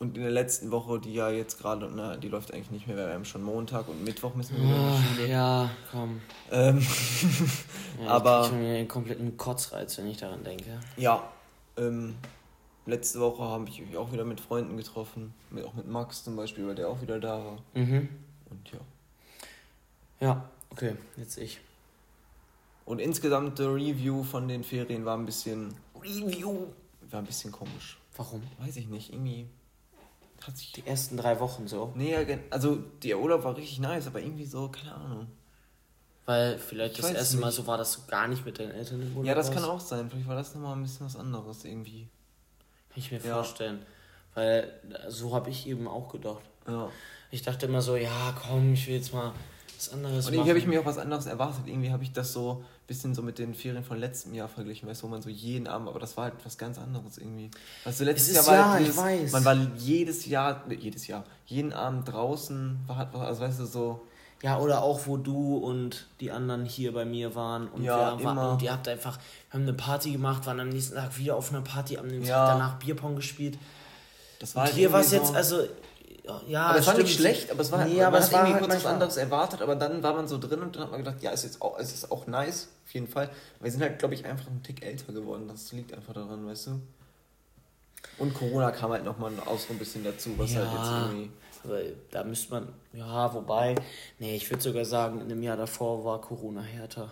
und 0.02 0.18
in 0.18 0.24
der 0.24 0.32
letzten 0.32 0.72
Woche, 0.72 1.00
die 1.00 1.14
ja 1.14 1.30
jetzt 1.30 1.60
gerade, 1.60 1.90
na, 1.94 2.18
die 2.18 2.28
läuft 2.28 2.54
eigentlich 2.54 2.72
nicht 2.72 2.88
mehr, 2.88 2.98
wir 2.98 3.14
haben 3.14 3.24
schon 3.26 3.44
Montag 3.44 3.88
und 3.88 4.04
Mittwoch 4.04 4.34
müssen 4.36 4.58
wir 4.58 4.64
wieder 4.64 4.76
in 4.76 4.98
die 5.02 5.16
Schule. 5.16 5.28
ja, 5.30 5.70
komm. 5.92 6.22
Ähm, 6.52 6.80
Ja, 8.04 8.08
Aber- 8.08 8.42
Ich 8.42 8.48
schon 8.48 8.60
wieder 8.62 8.74
einen 8.76 8.88
kompletten 8.88 9.38
Kotzreiz, 9.38 9.98
wenn 9.98 10.08
ich 10.08 10.18
daran 10.18 10.44
denke. 10.44 10.80
ja, 10.98 11.24
ähm, 11.78 12.16
letzte 12.88 13.20
Woche 13.20 13.44
habe 13.44 13.70
ich 13.70 13.80
mich 13.80 13.96
auch 13.96 14.12
wieder 14.12 14.26
mit 14.26 14.42
Freunden 14.42 14.76
getroffen, 14.76 15.34
mit, 15.52 15.64
auch 15.66 15.74
mit 15.76 15.88
Max 15.88 16.24
zum 16.24 16.36
Beispiel, 16.36 16.66
weil 16.68 16.76
der 16.76 16.90
auch 16.90 17.02
wieder 17.02 17.20
da 17.20 17.38
war. 17.46 17.58
Mhm. 17.76 18.10
Und 18.50 18.72
ja. 18.72 18.80
Ja, 20.20 20.50
okay, 20.72 20.96
jetzt 21.18 21.38
ich. 21.38 21.60
Und 22.86 23.00
insgesamt 23.00 23.60
der 23.60 23.74
Review 23.74 24.24
von 24.24 24.48
den 24.48 24.64
Ferien 24.64 25.06
war 25.06 25.16
ein 25.18 25.26
bisschen, 25.26 25.74
Review. 26.02 26.66
war 27.12 27.20
ein 27.20 27.26
bisschen 27.26 27.52
komisch. 27.52 27.98
Warum? 28.18 28.42
Weiß 28.60 28.76
ich 28.78 28.88
nicht, 28.88 29.14
irgendwie 29.14 29.46
hat 30.48 30.58
sich 30.58 30.72
Die 30.72 30.86
ersten 30.86 31.18
drei 31.18 31.40
Wochen 31.40 31.68
so. 31.68 31.92
Nee, 31.96 32.16
also 32.50 32.76
der 33.04 33.20
Urlaub 33.20 33.44
war 33.44 33.56
richtig 33.56 33.80
nice, 33.80 34.08
aber 34.08 34.20
irgendwie 34.22 34.46
so, 34.46 34.70
keine 34.70 34.94
Ahnung. 34.96 35.28
Weil 36.26 36.58
vielleicht 36.60 36.96
Ich 36.96 37.02
das 37.02 37.12
erste 37.12 37.38
Mal 37.38 37.48
nicht. 37.48 37.56
so 37.56 37.68
war, 37.68 37.78
dass 37.78 37.94
du 37.96 38.02
gar 38.08 38.28
nicht 38.28 38.46
mit 38.46 38.60
deinen 38.60 38.72
Eltern 38.72 39.02
im 39.02 39.10
Urlaub 39.12 39.26
Ja, 39.26 39.36
das 39.36 39.48
kann 39.52 39.64
warst. 39.64 39.70
auch 39.70 39.80
sein. 39.80 40.10
Vielleicht 40.10 40.28
war 40.28 40.36
das 40.36 40.54
nochmal 40.54 40.76
ein 40.76 40.84
bisschen 40.84 41.06
was 41.06 41.16
anderes 41.16 41.66
irgendwie. 41.66 42.08
Kann 42.90 42.98
ich 43.00 43.12
mir 43.12 43.20
Ja. 43.20 43.36
vorstellen. 43.36 43.86
Weil 44.34 44.72
so 45.10 45.34
habe 45.36 45.50
ich 45.50 45.68
eben 45.68 45.88
auch 45.88 46.10
gedacht. 46.10 46.42
Ja. 46.68 46.90
Ich 47.32 47.42
dachte 47.42 47.66
immer 47.66 47.82
so, 47.82 47.96
ja 47.96 48.34
komm, 48.48 48.74
ich 48.74 48.88
will 48.88 48.96
jetzt 48.96 49.14
mal 49.14 49.34
was 49.88 49.94
anderes 49.94 50.28
Und 50.28 50.34
irgendwie 50.34 50.50
habe 50.50 50.60
ich 50.60 50.68
mir 50.68 50.82
auch 50.82 50.86
was 50.86 50.98
anderes 50.98 51.26
erwartet. 51.26 51.64
Irgendwie 51.68 51.92
habe 51.92 52.04
ich 52.04 52.12
das 52.12 52.34
so 52.34 52.64
ein 52.64 52.88
bisschen 52.88 53.16
so 53.16 53.22
mit 53.22 53.40
den 53.40 53.54
Ferien 53.54 53.84
von 53.84 53.98
letztem 53.98 54.34
Jahr 54.34 54.48
verglichen, 54.48 54.88
weißt 54.88 55.02
du, 55.02 55.08
wo 55.08 55.12
man 55.12 55.22
so 55.22 55.30
jeden 55.30 55.68
Abend, 55.68 55.88
aber 55.90 56.00
das 56.00 56.18
war 56.18 56.26
halt 56.26 56.34
was 56.44 56.58
ganz 56.58 56.78
anderes 56.78 57.18
irgendwie. 57.18 57.50
Du, 57.84 58.04
letztes 58.04 58.30
Es 58.30 58.36
Jahr 58.36 58.48
war 58.48 58.56
ja, 58.56 58.70
halt 58.72 58.88
ich 58.88 58.98
weiß. 58.98 59.32
man 59.32 59.46
war 59.46 59.56
jedes 59.78 60.26
Jahr, 60.26 60.64
ne, 60.68 60.76
jedes 60.76 61.08
Jahr, 61.08 61.24
jeden 61.46 61.74
Abend 61.74 62.12
draußen, 62.12 62.80
war 62.88 63.10
also 63.26 63.42
weißt 63.42 63.60
du, 63.62 63.66
so, 63.66 64.02
Ja, 64.44 64.58
oder 64.60 64.82
auch 64.84 65.06
wo 65.08 65.18
du 65.18 65.58
und 65.58 66.08
die 66.20 66.32
anderen 66.32 66.66
hier 66.66 66.94
bei 66.94 67.06
mir 67.06 67.34
waren 67.36 67.68
und 67.70 67.84
Ja, 67.84 68.18
wir 68.18 68.26
waren, 68.26 68.38
und 68.38 68.62
ihr 68.62 68.72
habt 68.72 68.88
einfach, 68.88 69.18
wir 69.50 69.54
haben 69.60 69.64
eine 69.68 69.74
Party 69.74 70.12
gemacht, 70.12 70.46
waren 70.46 70.60
am 70.60 70.70
nächsten 70.70 70.96
Tag 70.96 71.18
wieder 71.18 71.36
auf 71.36 71.52
einer 71.52 71.62
Party, 71.62 71.98
am 71.98 72.08
nächsten 72.08 72.28
Ja. 72.28 72.46
Tag 72.48 72.54
danach 72.58 72.80
Bierpong 72.80 73.16
gespielt. 73.16 73.58
das 74.40 74.56
war 74.56 74.64
Und 74.64 74.68
halt 74.68 74.76
hier 74.78 74.92
war 74.92 75.02
es 75.02 75.12
jetzt, 75.12 75.28
so, 75.28 75.34
also 75.34 75.64
ja, 76.48 76.68
aber 76.68 76.80
es 76.80 76.88
war 76.88 76.94
nicht 76.96 77.08
stimmt. 77.08 77.20
schlecht, 77.20 77.52
aber 77.52 77.62
es 77.62 77.72
war, 77.72 77.86
nee, 77.86 78.04
aber 78.04 78.20
es 78.20 78.32
war 78.32 78.42
irgendwie 78.42 78.62
halt 78.62 78.70
kurz 78.72 78.84
was 78.84 78.92
anderes 78.92 79.18
erwartet, 79.18 79.62
aber 79.62 79.76
dann 79.76 80.04
war 80.04 80.14
man 80.14 80.28
so 80.28 80.38
drin 80.38 80.62
und 80.62 80.76
dann 80.76 80.84
hat 80.84 80.92
man 80.92 81.00
gedacht, 81.04 81.22
ja, 81.22 81.32
ist 81.32 81.44
jetzt 81.44 81.62
auch, 81.62 81.78
es 81.80 81.94
ist 81.94 82.12
auch 82.12 82.28
nice, 82.28 82.70
auf 82.86 82.94
jeden 82.94 83.08
Fall. 83.08 83.26
Aber 83.56 83.64
wir 83.66 83.72
sind 83.72 83.82
halt, 83.82 83.98
glaube 84.00 84.14
ich, 84.14 84.26
einfach 84.26 84.48
ein 84.48 84.62
Tick 84.64 84.86
älter 84.86 85.14
geworden. 85.14 85.48
Das 85.48 85.72
liegt 85.72 85.94
einfach 85.94 86.14
daran, 86.14 86.46
weißt 86.46 86.68
du? 86.68 86.82
Und 88.18 88.34
Corona 88.34 88.72
kam 88.72 88.92
halt 88.92 89.04
nochmal 89.06 89.32
auch 89.46 89.58
so 89.60 89.74
ein 89.74 89.80
bisschen 89.80 90.04
dazu, 90.04 90.32
was 90.38 90.56
halt 90.56 90.66
jetzt 90.72 90.90
Ja, 90.92 91.06
irgendwie. 91.08 91.32
aber 91.64 91.80
da 92.12 92.24
müsste 92.24 92.52
man, 92.52 92.74
ja, 92.94 93.34
wobei, 93.34 93.76
nee, 94.20 94.36
ich 94.36 94.50
würde 94.50 94.62
sogar 94.62 94.86
sagen, 94.86 95.22
in 95.22 95.30
dem 95.30 95.42
Jahr 95.42 95.58
davor 95.58 96.04
war 96.06 96.20
Corona 96.22 96.62
härter. 96.62 97.12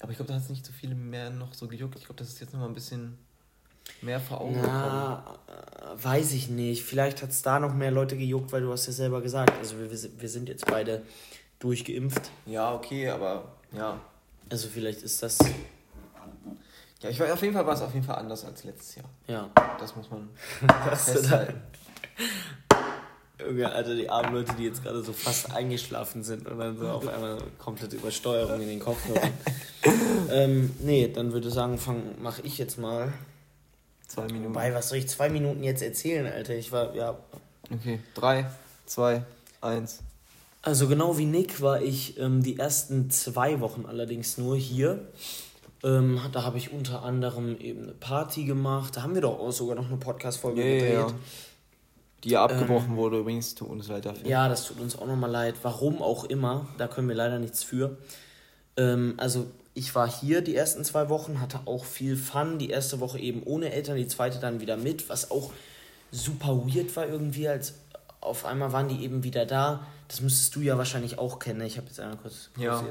Aber 0.00 0.10
ich 0.12 0.16
glaube, 0.16 0.28
da 0.28 0.34
hat 0.36 0.42
es 0.42 0.48
nicht 0.48 0.64
so 0.64 0.72
viele 0.72 0.94
mehr 0.94 1.30
noch 1.30 1.52
so 1.52 1.68
gejuckt. 1.68 1.96
Ich 1.98 2.04
glaube, 2.06 2.18
das 2.18 2.28
ist 2.28 2.40
jetzt 2.40 2.52
nochmal 2.54 2.68
ein 2.68 2.74
bisschen 2.74 3.18
mehr 4.02 4.20
vor 4.20 4.40
Augen. 4.40 4.58
Na, 4.62 5.22
äh, 5.48 6.02
weiß 6.04 6.32
ich 6.32 6.48
nicht. 6.48 6.84
Vielleicht 6.84 7.22
hat 7.22 7.30
es 7.30 7.42
da 7.42 7.58
noch 7.58 7.74
mehr 7.74 7.90
Leute 7.90 8.16
gejuckt, 8.16 8.52
weil 8.52 8.62
du 8.62 8.72
hast 8.72 8.86
ja 8.86 8.92
selber 8.92 9.20
gesagt, 9.20 9.52
also 9.58 9.78
wir, 9.78 9.90
wir 9.90 10.28
sind- 10.28 10.48
jetzt 10.48 10.66
beide 10.66 11.02
durchgeimpft. 11.58 12.30
Ja, 12.46 12.72
okay, 12.74 13.08
aber 13.08 13.44
ja. 13.76 13.98
Also 14.48 14.68
vielleicht 14.68 15.02
ist 15.02 15.22
das, 15.22 15.38
Ja, 17.02 17.08
ich 17.10 17.18
weiß, 17.20 17.30
auf 17.32 17.40
jeden 17.42 17.54
Fall 17.54 17.66
war 17.66 17.74
es 17.74 17.82
auf 17.82 17.94
jeden 17.94 18.04
Fall 18.06 18.16
anders 18.16 18.44
als 18.44 18.64
letztes 18.64 18.96
Jahr. 18.96 19.06
ja. 19.26 19.48
Das 19.78 19.94
muss 19.96 20.10
man 20.10 20.28
festhalten. 20.96 21.60
Junge, 23.42 23.72
Alter, 23.72 23.94
die 23.94 24.08
armen 24.10 24.34
Leute, 24.34 24.52
die 24.58 24.64
jetzt 24.64 24.82
gerade 24.82 25.02
so 25.02 25.14
fast 25.14 25.50
eingeschlafen 25.54 26.22
sind 26.22 26.46
und 26.46 26.58
dann 26.58 26.76
so 26.76 26.86
auf 26.90 27.08
einmal 27.08 27.38
komplette 27.58 27.96
Übersteuerung 27.96 28.60
in 28.60 28.68
den 28.68 28.80
Kopf 28.80 28.98
hören. 29.08 29.32
ähm, 30.30 30.74
nee, 30.80 31.08
dann 31.08 31.32
würde 31.32 31.48
ich 31.48 31.54
sagen, 31.54 31.78
mache 32.20 32.42
ich 32.42 32.58
jetzt 32.58 32.76
mal. 32.78 33.10
Zwei 34.10 34.26
Minuten. 34.26 34.48
Wobei, 34.48 34.74
was 34.74 34.88
soll 34.88 34.98
ich 34.98 35.08
zwei 35.08 35.28
Minuten 35.28 35.62
jetzt 35.62 35.82
erzählen, 35.82 36.26
Alter? 36.26 36.56
Ich 36.56 36.72
war, 36.72 36.92
ja. 36.96 37.16
Okay, 37.72 38.00
drei, 38.14 38.50
zwei, 38.84 39.22
eins. 39.60 40.00
Also 40.62 40.88
genau 40.88 41.16
wie 41.16 41.26
Nick 41.26 41.60
war 41.62 41.80
ich 41.80 42.18
ähm, 42.18 42.42
die 42.42 42.58
ersten 42.58 43.08
zwei 43.10 43.60
Wochen 43.60 43.86
allerdings 43.86 44.36
nur 44.36 44.56
hier. 44.56 45.06
Ähm, 45.84 46.20
da 46.32 46.42
habe 46.42 46.58
ich 46.58 46.72
unter 46.72 47.04
anderem 47.04 47.56
eben 47.60 47.84
eine 47.84 47.92
Party 47.92 48.44
gemacht. 48.44 48.96
Da 48.96 49.02
haben 49.02 49.14
wir 49.14 49.22
doch 49.22 49.38
auch 49.38 49.52
sogar 49.52 49.76
noch 49.76 49.86
eine 49.86 49.96
Podcast-Folge 49.96 50.60
ja, 50.60 50.74
gedreht. 50.74 50.92
ja. 50.92 51.14
Die 52.24 52.30
ja 52.30 52.44
abgebrochen 52.44 52.96
wurde 52.96 53.20
übrigens, 53.20 53.54
tut 53.54 53.70
uns 53.70 53.86
leid 53.86 54.06
dafür. 54.06 54.26
Ja, 54.26 54.48
das 54.48 54.66
tut 54.66 54.80
uns 54.80 54.98
auch 54.98 55.06
nochmal 55.06 55.30
leid. 55.30 55.54
Warum 55.62 56.02
auch 56.02 56.24
immer, 56.24 56.66
da 56.78 56.88
können 56.88 57.08
wir 57.08 57.14
leider 57.14 57.38
nichts 57.38 57.62
für. 57.62 57.96
Ähm, 58.76 59.14
also 59.18 59.46
ich 59.74 59.94
war 59.94 60.10
hier 60.10 60.40
die 60.42 60.56
ersten 60.56 60.84
zwei 60.84 61.08
Wochen, 61.08 61.40
hatte 61.40 61.60
auch 61.66 61.84
viel 61.84 62.16
Fun. 62.16 62.58
Die 62.58 62.70
erste 62.70 63.00
Woche 63.00 63.18
eben 63.18 63.42
ohne 63.44 63.72
Eltern, 63.72 63.96
die 63.96 64.08
zweite 64.08 64.38
dann 64.38 64.60
wieder 64.60 64.76
mit, 64.76 65.08
was 65.08 65.30
auch 65.30 65.52
super 66.10 66.66
weird 66.66 66.94
war 66.96 67.06
irgendwie, 67.06 67.48
als 67.48 67.74
auf 68.20 68.44
einmal 68.44 68.72
waren 68.72 68.88
die 68.88 69.02
eben 69.02 69.22
wieder 69.22 69.46
da. 69.46 69.86
Das 70.08 70.20
müsstest 70.20 70.56
du 70.56 70.60
ja 70.60 70.76
wahrscheinlich 70.76 71.18
auch 71.18 71.38
kennen. 71.38 71.60
Ich 71.62 71.76
habe 71.76 71.86
jetzt 71.86 72.00
einmal 72.00 72.16
kurz 72.16 72.50
Ja. 72.56 72.84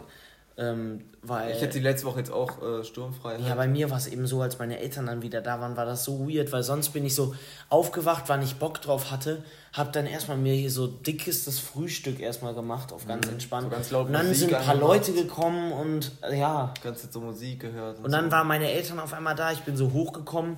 Ähm, 0.59 1.05
weil, 1.21 1.51
Ich 1.51 1.61
hätte 1.61 1.77
die 1.77 1.83
letzte 1.83 2.05
Woche 2.05 2.19
jetzt 2.19 2.31
auch 2.31 2.61
äh, 2.61 2.83
sturmfrei. 2.83 3.37
ja, 3.37 3.55
bei 3.55 3.67
mir 3.67 3.89
war 3.89 3.97
es 3.97 4.07
eben 4.07 4.27
so, 4.27 4.41
als 4.41 4.59
meine 4.59 4.79
Eltern 4.79 5.05
dann 5.05 5.21
wieder 5.21 5.41
da 5.41 5.61
waren, 5.61 5.77
war 5.77 5.85
das 5.85 6.03
so 6.03 6.27
weird, 6.27 6.51
weil 6.51 6.63
sonst 6.63 6.89
bin 6.89 7.05
ich 7.05 7.15
so 7.15 7.33
aufgewacht, 7.69 8.25
wann 8.27 8.41
ich 8.41 8.55
Bock 8.55 8.81
drauf 8.81 9.09
hatte, 9.09 9.43
hab 9.71 9.93
dann 9.93 10.05
erstmal 10.05 10.35
mir 10.35 10.53
hier 10.53 10.71
so 10.71 10.87
dickestes 10.87 11.59
Frühstück 11.59 12.19
erstmal 12.19 12.53
gemacht, 12.53 12.91
auf 12.91 13.07
ganz 13.07 13.27
entspannt. 13.27 13.67
Mhm. 13.67 13.71
So 13.71 13.75
ganz 13.75 13.91
laut 13.91 14.07
und 14.07 14.13
dann 14.13 14.27
Musik 14.27 14.49
sind 14.49 14.55
ein 14.55 14.65
paar 14.65 14.73
angemacht. 14.75 15.07
Leute 15.07 15.13
gekommen 15.13 15.71
und 15.71 16.11
äh, 16.23 16.37
ja. 16.37 16.73
Ganze 16.83 17.03
Zeit 17.03 17.13
so 17.13 17.21
Musik 17.21 17.61
gehört. 17.61 17.99
Und 18.03 18.11
dann 18.11 18.25
so. 18.25 18.31
waren 18.31 18.47
meine 18.47 18.69
Eltern 18.69 18.99
auf 18.99 19.13
einmal 19.13 19.35
da, 19.35 19.53
ich 19.53 19.61
bin 19.61 19.77
so 19.77 19.93
hochgekommen, 19.93 20.57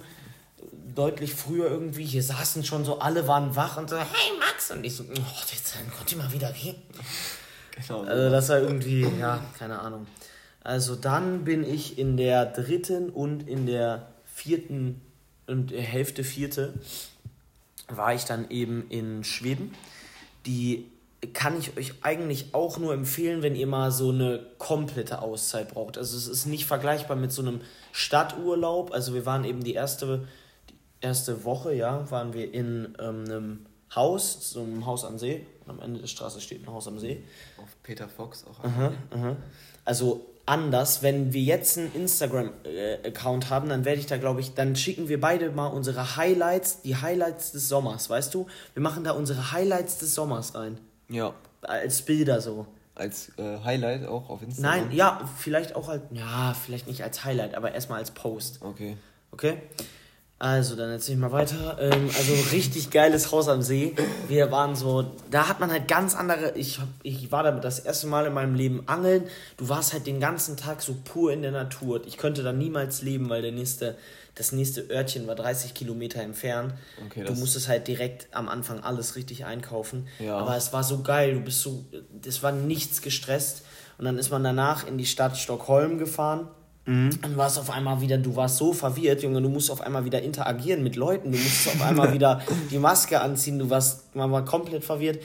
deutlich 0.96 1.36
früher 1.36 1.70
irgendwie, 1.70 2.06
hier 2.06 2.24
saßen 2.24 2.64
schon 2.64 2.86
so, 2.86 3.00
alle 3.00 3.28
waren 3.28 3.56
wach 3.56 3.78
und 3.78 3.90
so, 3.90 3.98
hey 3.98 4.32
Max! 4.40 4.72
Und 4.72 4.84
ich 4.84 4.96
so, 4.96 5.04
oh, 5.04 5.42
jetzt 5.52 5.76
dann 5.76 5.92
kommt 5.96 6.12
ihr 6.12 6.18
mal 6.18 6.32
wieder 6.32 6.52
gehen. 6.52 6.76
Genau. 7.76 8.02
Also 8.02 8.30
das 8.30 8.50
war 8.50 8.60
irgendwie, 8.60 9.08
ja, 9.20 9.44
keine 9.58 9.80
Ahnung. 9.80 10.08
Also 10.64 10.96
dann 10.96 11.44
bin 11.44 11.64
ich 11.64 11.98
in 11.98 12.18
der 12.18 12.46
dritten 12.46 13.10
und 13.10 13.48
in 13.48 13.66
der 13.66 14.08
vierten 14.26 15.02
und 15.48 15.72
der 15.72 15.82
Hälfte 15.82 16.24
vierte 16.24 16.74
war 17.88 18.14
ich 18.14 18.26
dann 18.26 18.50
eben 18.50 18.90
in 18.90 19.24
Schweden. 19.24 19.74
Die 20.46 20.86
kann 21.34 21.58
ich 21.58 21.78
euch 21.78 21.94
eigentlich 22.02 22.54
auch 22.54 22.78
nur 22.78 22.94
empfehlen, 22.94 23.44
wenn 23.44 23.56
ihr 23.56 23.68
mal 23.68 23.92
so 23.92 24.10
eine 24.10 24.46
komplette 24.58 25.22
Auszeit 25.22 25.70
braucht. 25.74 25.98
Also 25.98 26.18
es 26.18 26.28
ist 26.28 26.46
nicht 26.46 26.66
vergleichbar 26.66 27.16
mit 27.16 27.32
so 27.32 27.42
einem 27.42 27.62
Stadturlaub. 27.92 28.92
Also 28.92 29.14
wir 29.14 29.26
waren 29.26 29.44
eben 29.44 29.64
die 29.64 29.74
erste, 29.74 30.28
die 30.70 30.76
erste 31.02 31.44
Woche, 31.44 31.74
ja, 31.76 32.10
waren 32.10 32.34
wir 32.34 32.52
in 32.52 32.96
ähm, 33.00 33.26
einem 33.26 33.66
Haus, 33.94 34.52
so 34.52 34.62
einem 34.62 34.86
Haus 34.86 35.06
am 35.06 35.20
See. 35.20 35.46
Am 35.68 35.80
Ende 35.80 36.00
der 36.00 36.08
Straße 36.08 36.42
steht 36.42 36.64
ein 36.64 36.72
Haus 36.72 36.88
am 36.88 37.00
See. 37.00 37.24
Auf 37.58 37.70
Peter 37.84 38.08
Fox 38.08 38.46
auch. 38.46 38.64
Aha, 38.64 38.92
aha. 39.12 39.36
Also 39.86 40.26
anders, 40.46 41.02
wenn 41.02 41.34
wir 41.34 41.42
jetzt 41.42 41.78
einen 41.78 41.94
Instagram-Account 41.94 43.50
haben, 43.50 43.70
dann 43.70 43.86
werde 43.86 44.00
ich 44.00 44.06
da, 44.08 44.18
glaube 44.18 44.42
ich, 44.42 44.54
dann 44.54 44.76
schicken 44.76 45.08
wir 45.08 45.20
beide 45.22 45.52
mal 45.52 45.68
unsere 45.68 46.18
Highlights, 46.18 46.82
die 46.82 46.96
Highlights 46.96 47.52
des 47.52 47.70
Sommers, 47.70 48.10
weißt 48.10 48.34
du? 48.34 48.48
Wir 48.74 48.82
machen 48.82 49.04
da 49.04 49.12
unsere 49.12 49.52
Highlights 49.52 50.00
des 50.00 50.16
Sommers 50.16 50.56
rein. 50.56 50.80
Ja. 51.10 51.34
Als 51.62 52.02
Bilder 52.02 52.42
so. 52.42 52.66
Als 52.96 53.32
äh, 53.38 53.60
Highlight 53.64 54.06
auch 54.06 54.30
auf 54.30 54.42
Instagram. 54.42 54.88
Nein, 54.88 54.92
ja, 54.92 55.30
vielleicht 55.38 55.76
auch 55.76 55.90
als, 55.90 56.04
ja, 56.12 56.54
vielleicht 56.54 56.88
nicht 56.88 57.04
als 57.04 57.24
Highlight, 57.24 57.56
aber 57.56 57.72
erstmal 57.74 58.00
als 58.00 58.12
Post. 58.12 58.62
Okay. 58.62 58.98
Okay? 59.32 59.58
Also, 60.42 60.76
dann 60.76 60.90
erzähl 60.90 61.14
ich 61.14 61.22
mal 61.22 61.32
weiter. 61.32 61.78
Ähm, 61.80 62.10
also, 62.18 62.34
richtig 62.52 62.90
geiles 62.90 63.32
Haus 63.32 63.48
am 63.48 63.62
See. 63.62 63.96
Wir 64.28 64.52
waren 64.52 64.76
so, 64.76 65.12
da 65.30 65.48
hat 65.48 65.60
man 65.60 65.70
halt 65.70 65.88
ganz 65.88 66.16
andere. 66.16 66.58
Ich, 66.58 66.80
hab, 66.80 66.88
ich 67.04 67.32
war 67.32 67.44
da 67.44 67.52
das 67.52 67.78
erste 67.78 68.08
Mal 68.08 68.26
in 68.26 68.34
meinem 68.34 68.56
Leben 68.56 68.82
angeln. 68.88 69.26
Du 69.58 69.70
warst 69.70 69.94
halt 69.94 70.08
den 70.08 70.20
ganzen 70.20 70.58
Tag 70.58 70.82
so 70.82 70.96
pur 71.04 71.32
in 71.32 71.44
der 71.44 71.52
Natur. 71.52 72.02
Ich 72.08 72.18
könnte 72.18 72.42
da 72.42 72.54
niemals 72.54 73.04
leben, 73.04 73.30
weil 73.30 73.44
der 73.44 73.52
nächste, 73.52 74.00
das 74.34 74.52
nächste 74.52 74.90
Örtchen 74.90 75.28
war 75.28 75.36
30 75.36 75.76
Kilometer 75.76 76.24
entfernt. 76.24 76.74
Okay, 77.06 77.24
du 77.24 77.34
musstest 77.34 77.68
halt 77.68 77.88
direkt 77.88 78.28
am 78.32 78.50
Anfang 78.50 78.80
alles 78.80 79.16
richtig 79.16 79.46
einkaufen. 79.46 80.08
Ja. 80.18 80.38
Aber 80.38 80.58
es 80.58 80.74
war 80.74 80.84
so 80.84 81.04
geil. 81.04 81.36
Du 81.36 81.42
bist 81.42 81.62
so, 81.62 81.86
das 82.20 82.42
war 82.42 82.52
nichts 82.52 83.04
gestresst. 83.04 83.62
Und 84.00 84.06
dann 84.06 84.18
ist 84.18 84.32
man 84.32 84.44
danach 84.44 84.88
in 84.88 84.98
die 84.98 85.06
Stadt 85.06 85.38
Stockholm 85.38 86.00
gefahren. 86.00 86.48
Dann 87.22 87.38
warst 87.38 87.60
auf 87.60 87.70
einmal 87.70 88.02
wieder, 88.02 88.18
du 88.18 88.36
warst 88.36 88.58
so 88.58 88.74
verwirrt, 88.74 89.22
Junge, 89.22 89.42
du 89.42 89.50
musst 89.50 89.70
auf 89.70 89.82
einmal 89.82 90.04
wieder 90.04 90.22
interagieren 90.22 90.84
mit 90.84 90.96
Leuten, 90.96 91.32
du 91.32 91.38
musst 91.38 91.68
auf 91.68 91.82
einmal 91.82 92.12
wieder 92.16 92.42
die 92.72 92.80
Maske 92.80 93.22
anziehen, 93.22 93.60
du 93.60 93.70
warst, 93.70 94.16
man 94.16 94.32
war 94.32 94.44
komplett 94.46 94.84
verwirrt. 94.84 95.20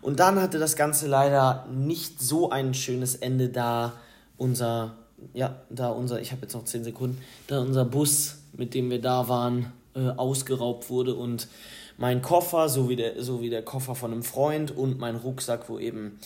Und 0.00 0.20
dann 0.20 0.40
hatte 0.40 0.58
das 0.58 0.76
Ganze 0.76 1.08
leider 1.08 1.66
nicht 1.72 2.20
so 2.20 2.50
ein 2.50 2.74
schönes 2.74 3.16
Ende, 3.16 3.48
da 3.48 3.94
unser, 4.36 4.94
ja, 5.32 5.56
da 5.70 5.88
unser, 5.88 6.20
ich 6.20 6.30
habe 6.30 6.42
jetzt 6.42 6.54
noch 6.54 6.64
10 6.64 6.84
Sekunden, 6.84 7.20
da 7.46 7.60
unser 7.60 7.84
Bus, 7.84 8.36
mit 8.52 8.74
dem 8.74 8.90
wir 8.90 9.00
da 9.00 9.28
waren, 9.28 9.72
äh, 9.94 10.10
ausgeraubt 10.10 10.90
wurde 10.90 11.14
und 11.14 11.48
mein 11.96 12.22
Koffer, 12.22 12.68
so 12.68 12.88
wie, 12.88 12.96
der, 12.96 13.22
so 13.22 13.40
wie 13.40 13.50
der 13.50 13.62
Koffer 13.62 13.94
von 13.94 14.12
einem 14.12 14.22
Freund 14.22 14.70
und 14.76 14.98
mein 14.98 15.16
Rucksack, 15.16 15.68
wo 15.68 15.78
eben 15.78 16.18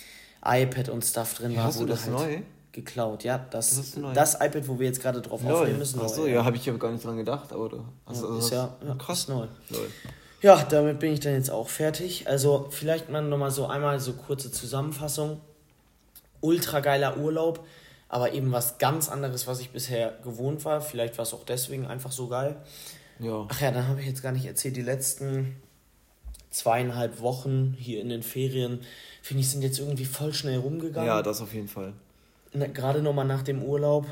iPad 0.45 0.91
und 0.91 1.05
Stuff 1.05 1.35
drin 1.35 1.57
war, 1.57 1.65
hast 1.65 1.77
du 1.77 1.83
wurde 1.83 1.93
das 1.93 2.05
halt 2.05 2.13
neu? 2.13 2.39
Geklaut. 2.73 3.25
Ja, 3.25 3.39
das, 3.51 3.71
Das 3.71 3.79
ist 3.79 3.97
neu. 3.99 4.13
das 4.13 4.35
iPad, 4.35 4.67
wo 4.67 4.79
wir 4.79 4.87
jetzt 4.87 5.01
gerade 5.03 5.21
drauf 5.21 5.45
aufnehmen 5.45 5.79
müssen. 5.79 6.01
Ach 6.03 6.09
so, 6.09 6.27
ja, 6.27 6.45
habe 6.45 6.57
ich 6.57 6.67
ja 6.67 6.73
gar 6.75 6.91
nicht 6.91 7.05
dran 7.05 7.17
gedacht, 7.17 7.53
aber 7.53 7.69
du 7.69 7.85
hast 8.07 8.23
ist 8.23 8.51
ja, 8.51 8.75
ja 8.87 8.95
krass. 8.95 9.21
ist 9.21 9.29
neu. 9.29 9.47
Lol. 9.71 9.91
Ja, 10.41 10.63
damit 10.65 10.99
bin 10.99 11.13
ich 11.13 11.21
dann 11.21 11.35
jetzt 11.35 11.51
auch 11.51 11.69
fertig. 11.69 12.27
Also 12.27 12.67
vielleicht 12.71 13.09
mal 13.09 13.23
nochmal 13.23 13.51
so 13.51 13.67
einmal 13.67 14.01
so 14.01 14.15
kurze 14.15 14.51
Zusammenfassung. 14.51 15.41
Ultra 16.41 16.81
geiler 16.81 17.19
Urlaub, 17.19 17.65
aber 18.09 18.33
eben 18.33 18.51
was 18.51 18.79
ganz 18.79 19.09
anderes, 19.09 19.47
was 19.47 19.61
ich 19.61 19.71
bisher 19.71 20.19
gewohnt 20.25 20.65
war. 20.65 20.81
Vielleicht 20.81 21.17
war 21.19 21.23
es 21.23 21.33
auch 21.33 21.45
deswegen 21.45 21.87
einfach 21.87 22.11
so 22.11 22.27
geil. 22.27 22.57
Ja. 23.21 23.47
Ach 23.49 23.61
ja, 23.61 23.71
dann 23.71 23.87
habe 23.87 24.01
ich 24.01 24.07
jetzt 24.07 24.23
gar 24.23 24.33
nicht 24.33 24.47
erzählt, 24.47 24.77
die 24.77 24.83
letzten 24.83 25.55
zweieinhalb 26.51 27.21
Wochen 27.21 27.75
hier 27.79 28.01
in 28.01 28.09
den 28.09 28.23
Ferien, 28.23 28.81
finde 29.23 29.43
ich, 29.43 29.51
sind 29.51 29.63
jetzt 29.63 29.79
irgendwie 29.79 30.05
voll 30.05 30.35
schnell 30.35 30.59
rumgegangen. 30.59 31.07
ja, 31.07 31.23
das 31.23 31.41
auf 31.41 31.55
jeden 31.55 31.69
Fall. 31.69 31.93
Na, 32.53 32.67
gerade 32.67 33.03
nochmal 33.03 33.25
nach 33.25 33.43
dem 33.43 33.63
Urlaub. 33.63 34.07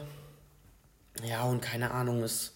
Ja, 1.29 1.45
und 1.45 1.61
keine 1.61 1.91
Ahnung, 1.91 2.23
es, 2.23 2.55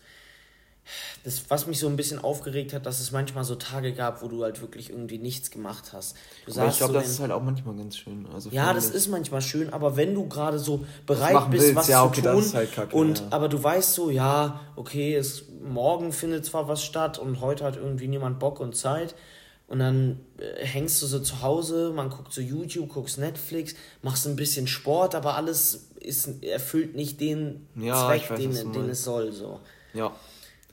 das, 1.24 1.44
was 1.48 1.66
mich 1.66 1.78
so 1.78 1.88
ein 1.88 1.96
bisschen 1.96 2.18
aufgeregt 2.18 2.72
hat, 2.72 2.86
dass 2.86 3.00
es 3.00 3.10
manchmal 3.10 3.44
so 3.44 3.54
Tage 3.54 3.92
gab, 3.92 4.22
wo 4.22 4.28
du 4.28 4.42
halt 4.42 4.60
wirklich 4.60 4.90
irgendwie 4.90 5.18
nichts 5.18 5.50
gemacht 5.50 5.92
hast. 5.92 6.16
Du 6.46 6.52
Aber 6.58 6.68
ich 6.68 6.76
glaube, 6.76 6.92
so 6.92 6.98
das 7.00 7.08
ist 7.08 7.20
halt 7.20 7.32
auch 7.32 7.42
manchmal 7.42 7.76
ganz 7.76 7.96
schön. 7.96 8.26
Also 8.32 8.50
ja, 8.50 8.72
das 8.72 8.90
ist 8.90 9.08
manchmal 9.08 9.40
schön, 9.40 9.72
aber 9.72 9.96
wenn 9.96 10.14
du 10.14 10.28
gerade 10.28 10.58
so 10.58 10.84
bereit 11.06 11.50
bist, 11.50 11.64
willst, 11.64 11.76
was 11.76 11.88
ja, 11.88 12.00
zu 12.00 12.08
okay, 12.08 12.22
tun, 12.22 12.36
das 12.36 12.46
ist 12.46 12.54
halt 12.54 12.72
kacke, 12.72 12.96
und 12.96 13.20
ja. 13.20 13.26
aber 13.30 13.48
du 13.48 13.62
weißt 13.62 13.94
so, 13.94 14.10
ja, 14.10 14.60
okay, 14.76 15.14
es, 15.14 15.44
morgen 15.62 16.12
findet 16.12 16.44
zwar 16.44 16.68
was 16.68 16.84
statt 16.84 17.18
und 17.18 17.40
heute 17.40 17.64
hat 17.64 17.76
irgendwie 17.76 18.08
niemand 18.08 18.38
Bock 18.38 18.60
und 18.60 18.76
Zeit. 18.76 19.14
Und 19.74 19.80
dann 19.80 20.20
äh, 20.38 20.64
hängst 20.64 21.02
du 21.02 21.06
so 21.06 21.18
zu 21.18 21.42
Hause, 21.42 21.92
man 21.92 22.08
guckt 22.08 22.32
so 22.32 22.40
YouTube, 22.40 22.90
guckst 22.90 23.18
Netflix, 23.18 23.74
machst 24.02 24.24
ein 24.24 24.36
bisschen 24.36 24.68
Sport, 24.68 25.16
aber 25.16 25.34
alles 25.34 25.88
ist, 25.98 26.44
erfüllt 26.44 26.94
nicht 26.94 27.20
den 27.20 27.66
Ja, 27.74 28.06
Zweck, 28.06 28.30
weiß, 28.30 28.38
den, 28.38 28.72
den 28.72 28.88
es 28.88 29.02
soll. 29.02 29.32
So. 29.32 29.58
Ja, 29.92 30.12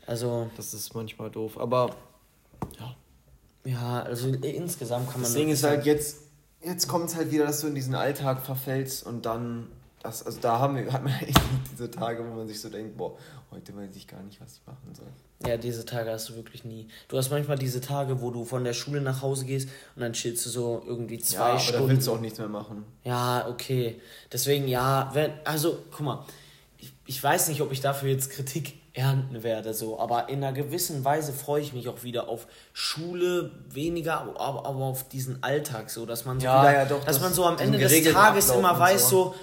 Also, 0.05 0.51
das 0.55 0.75
ist 0.75 0.93
manchmal 0.93 1.31
doof. 1.31 1.57
Aber 1.59 1.95
ja, 2.79 2.95
Ja, 3.65 4.03
also 4.03 4.27
insgesamt 4.29 5.07
kann 5.07 5.21
man. 5.21 5.23
Das 5.23 5.33
Ding 5.33 5.49
ist 5.49 5.63
halt 5.63 5.83
jetzt, 5.87 6.17
jetzt 6.63 6.87
kommt 6.87 7.05
es 7.09 7.15
halt 7.15 7.31
wieder, 7.31 7.47
dass 7.47 7.61
du 7.61 7.67
in 7.67 7.73
diesen 7.73 7.95
Alltag 7.95 8.45
verfällst 8.45 9.03
und 9.03 9.25
dann, 9.25 9.67
das, 10.03 10.25
also 10.25 10.39
da 10.41 10.59
haben 10.59 10.75
wir, 10.75 10.91
hat 10.93 11.03
man 11.03 11.13
echt 11.21 11.39
diese 11.71 11.89
Tage, 11.91 12.23
wo 12.27 12.33
man 12.35 12.47
sich 12.47 12.59
so 12.59 12.69
denkt, 12.69 12.97
boah, 12.97 13.17
heute 13.51 13.75
weiß 13.75 13.95
ich 13.95 14.07
gar 14.07 14.21
nicht, 14.23 14.39
was 14.41 14.53
ich 14.55 14.61
machen 14.65 14.93
soll. 14.93 15.07
Ja, 15.49 15.57
diese 15.57 15.85
Tage 15.85 16.11
hast 16.11 16.29
du 16.29 16.35
wirklich 16.35 16.65
nie. 16.65 16.87
Du 17.07 17.17
hast 17.17 17.31
manchmal 17.31 17.57
diese 17.57 17.81
Tage, 17.81 18.21
wo 18.21 18.29
du 18.29 18.45
von 18.45 18.63
der 18.63 18.73
Schule 18.73 19.01
nach 19.01 19.21
Hause 19.23 19.45
gehst 19.45 19.69
und 19.95 20.01
dann 20.03 20.13
chillst 20.13 20.45
du 20.45 20.49
so 20.49 20.83
irgendwie 20.85 21.17
zwei 21.19 21.35
ja, 21.37 21.49
aber 21.51 21.59
Stunden. 21.59 21.81
da 21.87 21.89
willst 21.93 22.07
du 22.07 22.11
auch 22.13 22.19
nichts 22.19 22.37
mehr 22.39 22.47
machen. 22.47 22.85
Ja, 23.03 23.47
okay. 23.49 23.99
Deswegen, 24.31 24.67
ja, 24.67 25.09
wenn, 25.13 25.31
also, 25.43 25.79
guck 25.91 26.01
mal, 26.05 26.25
ich, 26.77 26.93
ich 27.05 27.23
weiß 27.23 27.47
nicht, 27.49 27.61
ob 27.61 27.71
ich 27.71 27.81
dafür 27.81 28.09
jetzt 28.09 28.29
Kritik 28.29 28.75
ernten 28.93 29.41
werde, 29.41 29.73
so, 29.73 29.99
aber 29.99 30.27
in 30.29 30.43
einer 30.43 30.51
gewissen 30.53 31.05
Weise 31.05 31.31
freue 31.31 31.61
ich 31.61 31.71
mich 31.73 31.87
auch 31.87 32.03
wieder 32.03 32.27
auf 32.27 32.45
Schule, 32.73 33.51
weniger, 33.69 34.19
aber, 34.19 34.65
aber 34.65 34.83
auf 34.83 35.07
diesen 35.07 35.41
Alltag, 35.43 35.89
so, 35.89 36.05
dass 36.05 36.25
man 36.25 36.39
so 36.39 36.45
Ja, 36.45 36.61
wieder, 36.61 36.73
ja, 36.73 36.85
doch, 36.85 36.97
dass 36.99 37.15
das- 37.15 37.21
man 37.21 37.33
so 37.33 37.45
am 37.45 37.57
Ende 37.57 37.77
des 37.77 38.03
Tages 38.11 38.49
immer 38.49 38.77
weiß, 38.77 39.09
so. 39.09 39.23
so, 39.33 39.35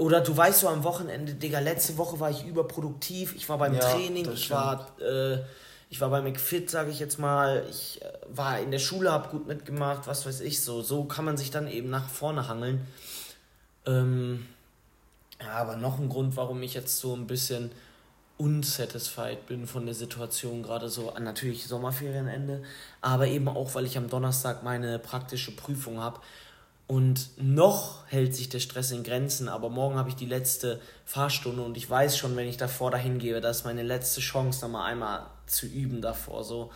oder 0.00 0.20
du 0.20 0.36
weißt 0.36 0.60
so 0.60 0.68
am 0.68 0.82
Wochenende, 0.82 1.34
Digga, 1.34 1.58
letzte 1.58 1.98
Woche 1.98 2.18
war 2.18 2.30
ich 2.30 2.44
überproduktiv, 2.44 3.34
ich 3.36 3.48
war 3.48 3.58
beim 3.58 3.74
Ja, 3.74 3.80
Training, 3.80 4.30
ich 4.32 4.50
war, 4.50 4.88
äh, 5.00 5.38
ich 5.90 6.00
war 6.00 6.08
bei 6.08 6.22
McFit, 6.22 6.70
sage 6.70 6.90
ich 6.90 6.98
jetzt 6.98 7.18
mal, 7.18 7.66
ich 7.68 8.00
äh, 8.02 8.08
war 8.28 8.58
in 8.58 8.70
der 8.70 8.78
Schule, 8.78 9.12
hab 9.12 9.30
gut 9.30 9.46
mitgemacht, 9.46 10.06
was 10.06 10.24
weiß 10.24 10.40
ich, 10.40 10.62
so, 10.62 10.80
so 10.82 11.04
kann 11.04 11.24
man 11.24 11.36
sich 11.36 11.50
dann 11.50 11.68
eben 11.68 11.90
nach 11.90 12.08
vorne 12.08 12.48
hangeln. 12.48 12.86
Ähm, 13.86 14.46
ja, 15.40 15.52
aber 15.52 15.76
noch 15.76 15.98
ein 15.98 16.08
Grund, 16.08 16.36
warum 16.36 16.62
ich 16.62 16.74
jetzt 16.74 16.98
so 16.98 17.14
ein 17.14 17.26
bisschen 17.26 17.70
unsatisfied 18.38 19.46
bin 19.46 19.66
von 19.66 19.84
der 19.84 19.94
Situation, 19.94 20.62
gerade 20.62 20.88
so 20.88 21.10
an 21.12 21.24
natürlich 21.24 21.66
Sommerferienende, 21.66 22.62
aber 23.02 23.26
eben 23.26 23.48
auch, 23.48 23.74
weil 23.74 23.84
ich 23.84 23.98
am 23.98 24.08
Donnerstag 24.08 24.62
meine 24.62 24.98
praktische 24.98 25.54
Prüfung 25.54 26.00
habe. 26.00 26.20
Und 26.90 27.30
noch 27.36 28.04
hält 28.08 28.34
sich 28.34 28.48
der 28.48 28.58
Stress 28.58 28.90
in 28.90 29.04
Grenzen, 29.04 29.48
aber 29.48 29.68
morgen 29.68 29.94
habe 29.94 30.08
ich 30.08 30.16
die 30.16 30.26
letzte 30.26 30.80
Fahrstunde 31.04 31.62
und 31.62 31.76
ich 31.76 31.88
weiß 31.88 32.18
schon, 32.18 32.34
wenn 32.34 32.48
ich 32.48 32.56
davor 32.56 32.90
dahin 32.90 33.20
gehe, 33.20 33.40
das 33.40 33.58
ist 33.58 33.64
meine 33.64 33.84
letzte 33.84 34.20
Chance, 34.20 34.62
nochmal 34.62 34.90
einmal 34.90 35.26
zu 35.46 35.66
üben 35.66 36.02
davor. 36.02 36.42
So. 36.42 36.72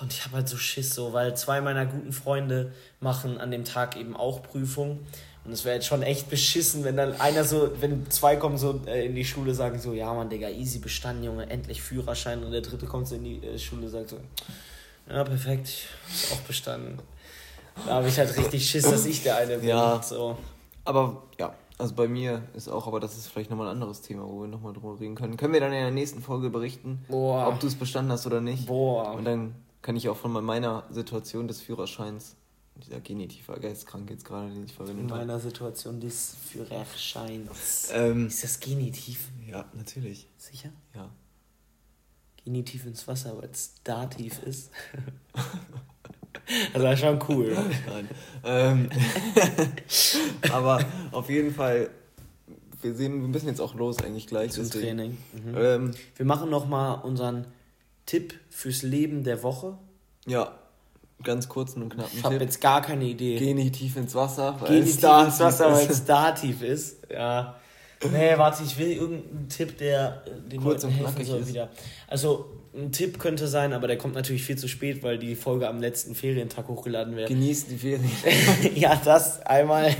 Und 0.00 0.12
ich 0.12 0.24
habe 0.24 0.38
halt 0.38 0.48
so 0.48 0.56
Schiss, 0.56 0.96
so, 0.96 1.12
weil 1.12 1.36
zwei 1.36 1.60
meiner 1.60 1.86
guten 1.86 2.12
Freunde 2.12 2.72
machen 2.98 3.38
an 3.38 3.52
dem 3.52 3.64
Tag 3.64 3.96
eben 3.96 4.16
auch 4.16 4.42
Prüfung. 4.42 5.06
Und 5.44 5.52
es 5.52 5.64
wäre 5.64 5.76
jetzt 5.76 5.86
schon 5.86 6.02
echt 6.02 6.28
beschissen, 6.28 6.82
wenn 6.82 6.96
dann 6.96 7.20
einer 7.20 7.44
so, 7.44 7.70
wenn 7.80 8.10
zwei 8.10 8.34
kommen 8.34 8.58
so 8.58 8.80
äh, 8.88 9.06
in 9.06 9.14
die 9.14 9.24
Schule, 9.24 9.54
sagen 9.54 9.78
so, 9.78 9.92
ja 9.92 10.12
Mann, 10.12 10.28
Digga, 10.28 10.48
easy 10.48 10.80
bestanden, 10.80 11.22
Junge, 11.22 11.48
endlich 11.48 11.80
Führerschein. 11.80 12.42
Und 12.42 12.50
der 12.50 12.62
dritte 12.62 12.86
kommt 12.86 13.06
so 13.06 13.14
in 13.14 13.22
die 13.22 13.46
äh, 13.46 13.60
Schule 13.60 13.82
und 13.82 13.90
sagt 13.90 14.08
so, 14.08 14.18
ja, 15.08 15.22
perfekt, 15.22 15.68
ist 16.12 16.32
auch 16.32 16.40
bestanden. 16.40 16.98
Da 17.86 17.94
habe 17.94 18.08
ich 18.08 18.18
halt 18.18 18.36
richtig 18.36 18.68
Schiss, 18.68 18.84
dass 18.84 19.06
ich 19.06 19.22
der 19.22 19.36
eine 19.36 19.58
bin. 19.58 19.68
Ja. 19.68 20.02
So. 20.02 20.36
Aber 20.84 21.22
ja, 21.38 21.54
also 21.78 21.94
bei 21.94 22.06
mir 22.08 22.42
ist 22.54 22.68
auch, 22.68 22.86
aber 22.86 23.00
das 23.00 23.16
ist 23.16 23.26
vielleicht 23.28 23.50
nochmal 23.50 23.68
ein 23.68 23.72
anderes 23.74 24.02
Thema, 24.02 24.24
wo 24.28 24.42
wir 24.42 24.48
nochmal 24.48 24.72
drüber 24.72 24.98
reden 25.00 25.14
können. 25.14 25.36
Können 25.36 25.52
wir 25.52 25.60
dann 25.60 25.72
in 25.72 25.80
der 25.80 25.90
nächsten 25.90 26.22
Folge 26.22 26.50
berichten, 26.50 27.04
Boah. 27.08 27.48
ob 27.48 27.60
du 27.60 27.66
es 27.66 27.74
bestanden 27.74 28.12
hast 28.12 28.26
oder 28.26 28.40
nicht? 28.40 28.66
Boah. 28.66 29.12
Und 29.14 29.24
dann 29.24 29.54
kann 29.80 29.96
ich 29.96 30.08
auch 30.08 30.16
von 30.16 30.32
meiner 30.44 30.84
Situation 30.90 31.48
des 31.48 31.60
Führerscheins, 31.60 32.36
dieser 32.76 33.00
Genitiver 33.00 33.58
Geistkrank 33.58 34.10
jetzt 34.10 34.24
gerade, 34.24 34.48
den 34.50 34.64
ich 34.64 34.70
In 34.70 34.76
verwendet 34.76 35.10
habe. 35.10 35.20
meiner 35.20 35.40
Situation 35.40 36.00
des 36.00 36.36
Führerscheins. 36.50 37.90
Ähm, 37.92 38.26
Ist 38.28 38.44
das 38.44 38.60
Genitiv? 38.60 39.30
ja, 39.48 39.64
natürlich. 39.72 40.28
Sicher? 40.36 40.70
Ja. 40.94 41.08
Genitiv 42.44 42.86
ins 42.86 43.06
Wasser, 43.06 43.36
weil 43.38 43.50
es 43.50 43.74
Dativ 43.84 44.42
ist. 44.42 44.70
also 46.72 46.86
das 46.86 46.94
ist 46.94 47.00
schon 47.00 47.18
cool. 47.28 47.56
Nein. 47.86 48.08
ähm, 48.44 48.90
aber 50.52 50.80
auf 51.12 51.28
jeden 51.30 51.52
Fall, 51.54 51.90
wir 52.80 52.94
sehen, 52.94 53.20
wir 53.20 53.28
müssen 53.28 53.46
jetzt 53.48 53.60
auch 53.60 53.74
los 53.74 53.98
eigentlich 54.02 54.26
gleich. 54.26 54.52
Zum 54.52 54.64
deswegen. 54.64 54.96
Training. 54.98 55.18
Mhm. 55.32 55.54
Ähm, 55.56 55.90
Wir 56.16 56.26
machen 56.26 56.50
nochmal 56.50 57.00
unseren 57.02 57.46
Tipp 58.06 58.34
fürs 58.50 58.82
Leben 58.82 59.24
der 59.24 59.42
Woche. 59.42 59.78
ja, 60.26 60.52
ganz 61.22 61.48
kurzen 61.48 61.82
und 61.84 61.90
knappen 61.94 62.18
Ich 62.18 62.24
habe 62.24 62.34
jetzt 62.34 62.60
gar 62.60 62.82
keine 62.82 63.04
Idee. 63.04 63.38
Genitiv 63.38 63.96
ins 63.96 64.12
Wasser, 64.16 64.56
weil 64.58 64.68
Genitiv 64.70 64.94
es 64.96 65.00
da 65.00 65.24
ins 65.24 65.38
Wasser, 65.38 65.70
weil 65.72 65.84
ist. 65.84 65.90
es 65.90 66.04
Dativ 66.04 66.62
ist. 66.62 66.96
Ja. 67.08 67.54
Nee, 68.10 68.32
warte, 68.36 68.62
ich 68.64 68.78
will 68.78 68.92
irgendeinen 68.92 69.48
Tipp, 69.48 69.78
der 69.78 70.22
äh, 70.26 70.48
den 70.50 70.60
Kurz 70.62 70.82
Leuten 70.82 70.86
und 70.86 70.92
helfen 70.98 71.14
knackig 71.14 71.26
soll 71.28 71.40
ist. 71.40 71.48
wieder. 71.48 71.68
Also, 72.08 72.46
ein 72.74 72.90
Tipp 72.90 73.18
könnte 73.18 73.48
sein, 73.48 73.74
aber 73.74 73.86
der 73.86 73.98
kommt 73.98 74.14
natürlich 74.14 74.44
viel 74.44 74.56
zu 74.56 74.66
spät, 74.66 75.02
weil 75.02 75.18
die 75.18 75.34
Folge 75.34 75.68
am 75.68 75.80
letzten 75.80 76.14
Ferientag 76.14 76.68
hochgeladen 76.68 77.14
wird. 77.16 77.28
Genießt 77.28 77.70
die 77.70 77.76
Ferien. 77.76 78.10
ja, 78.74 78.98
das 79.04 79.42
einmal. 79.44 79.94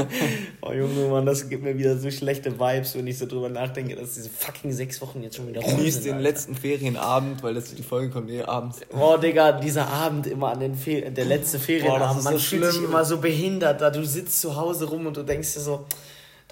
oh 0.62 0.72
Junge, 0.72 1.08
Mann, 1.08 1.26
das 1.26 1.48
gibt 1.48 1.62
mir 1.62 1.78
wieder 1.78 1.96
so 1.96 2.10
schlechte 2.10 2.58
Vibes, 2.58 2.96
wenn 2.96 3.06
ich 3.06 3.18
so 3.18 3.26
drüber 3.26 3.48
nachdenke, 3.48 3.94
dass 3.94 4.14
diese 4.14 4.30
fucking 4.30 4.72
sechs 4.72 5.00
Wochen 5.00 5.22
jetzt 5.22 5.36
schon 5.36 5.46
wieder 5.46 5.60
rum 5.60 5.76
Genießt 5.76 6.06
den 6.06 6.14
Alter. 6.14 6.22
letzten 6.24 6.56
Ferienabend, 6.56 7.40
weil 7.44 7.54
das 7.54 7.72
die 7.72 7.84
Folge 7.84 8.10
kommt 8.10 8.30
eh 8.30 8.42
abends. 8.42 8.80
Oh, 8.98 9.16
Digga, 9.16 9.52
dieser 9.52 9.86
Abend 9.86 10.26
immer 10.26 10.50
an 10.50 10.58
den 10.58 10.74
Fe 10.74 11.12
der 11.12 11.24
letzte 11.24 11.60
Ferienabend, 11.60 12.18
ist 12.18 12.24
man 12.24 12.32
so 12.34 12.40
fühlt 12.40 12.64
sich 12.64 12.74
schlimm. 12.74 12.84
immer 12.86 13.04
so 13.04 13.18
behindert 13.18 13.80
da. 13.80 13.90
Du 13.90 14.04
sitzt 14.04 14.40
zu 14.40 14.56
Hause 14.56 14.86
rum 14.86 15.06
und 15.06 15.16
du 15.16 15.22
denkst 15.22 15.54
dir 15.54 15.60
so, 15.60 15.86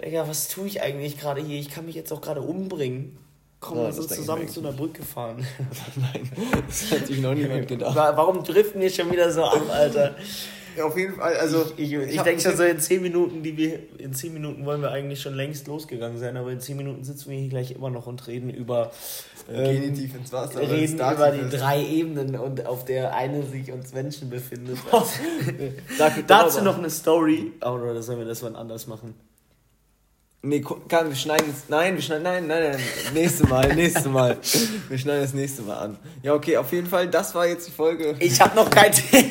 Digga, 0.05 0.29
was 0.29 0.49
tue 0.49 0.67
ich 0.67 0.83
eigentlich 0.83 1.19
gerade 1.19 1.41
hier? 1.41 1.59
Ich 1.59 1.71
kann 1.71 1.87
mich 1.87 1.95
jetzt 1.95 2.13
auch 2.13 2.21
gerade 2.21 2.43
umbringen. 2.43 3.17
Komm, 3.61 3.79
Ja, 3.79 3.85
lass 3.85 3.97
das 3.97 4.05
uns 4.05 4.09
denke 4.09 4.21
ich 4.21 4.27
zusammen 4.27 4.49
zu 4.49 4.61
einer 4.61 4.73
Brücke 4.73 5.03
fahren. 5.03 5.47
Nein, 5.97 6.31
das 6.67 6.91
hat 6.91 7.07
sich 7.07 7.21
noch 7.21 7.35
niemand 7.35 7.67
gedacht. 7.69 7.97
Wa- 7.97 8.13
Warum 8.17 8.45
driften 8.45 8.81
wir 8.81 8.91
schon 8.91 9.11
wieder 9.11 9.33
so 9.33 9.45
ab, 9.45 9.63
Alter? 9.71 10.15
Ja, 10.77 10.85
auf 10.85 10.99
jeden 10.99 11.15
Fall, 11.15 11.35
also. 11.37 11.65
Ich, 11.79 11.91
ich, 11.91 12.19
hab 12.19 12.27
denke 12.27 12.43
schon 12.43 12.55
so 12.55 12.63
in 12.63 12.79
10 12.79 13.01
Minuten, 13.01 13.43
die 13.43 13.57
wir, 13.57 13.79
in 13.99 14.13
10 14.13 14.35
Minuten 14.35 14.67
wollen 14.67 14.83
wir 14.83 14.91
eigentlich 14.91 15.23
schon 15.23 15.33
längst 15.35 15.67
losgegangen 15.69 16.19
sein, 16.19 16.37
aber 16.37 16.53
in 16.53 16.61
10 16.61 16.77
Minuten 16.77 17.03
sitzen 17.03 17.31
wir 17.31 17.39
hier 17.39 17.49
gleich 17.49 17.71
immer 17.71 17.89
noch 17.89 18.07
und 18.07 18.27
reden 18.27 18.51
über, 18.51 18.91
Tipp, 19.47 19.55
Genitiv 19.57 20.15
ins 20.17 20.31
Wasser. 20.35 20.61
reden 20.61 20.97
über 20.97 21.31
die 21.31 21.57
drei 21.57 21.83
Ebenen 21.83 22.37
und 22.39 22.67
auf 22.67 22.85
der 22.85 23.15
eine 23.15 23.43
sich 23.47 23.73
uns 23.73 23.95
Menschen 23.95 24.29
befindet. 24.29 24.77
Dazu 26.27 26.63
noch 26.63 26.77
eine 26.77 26.91
Story. 26.91 27.53
Oh, 27.65 27.71
oder 27.71 28.03
sollen 28.03 28.19
wir 28.19 28.27
das 28.27 28.43
wann 28.43 28.55
anders 28.55 28.87
machen? 28.87 29.15
Nee, 30.47 30.65
kann, 30.87 31.09
wir 31.09 31.17
schneiden 31.17 31.51
es. 31.51 31.69
Nein, 31.69 31.97
wir 31.97 32.03
schneiden. 32.03 32.23
Nein, 32.23 32.47
nein, 32.47 32.71
nein. 32.71 32.81
Nächste 33.15 33.49
Mal, 33.49 33.75
nächste 33.75 34.09
Mal. 34.09 34.37
Wir 34.89 34.97
schneiden 34.97 35.23
das 35.23 35.35
nächste 35.35 35.63
Mal 35.63 35.77
an. 35.77 35.99
Ja, 36.23 36.35
okay, 36.35 36.57
auf 36.57 36.71
jeden 36.71 36.87
Fall, 36.87 37.09
das 37.09 37.35
war 37.35 37.49
jetzt 37.49 37.67
die 37.67 37.73
Folge. 37.73 38.15
Ich 38.21 38.41
habe 38.41 38.55
noch 38.55 38.71
kein 38.71 38.93
Tipp. 38.93 39.27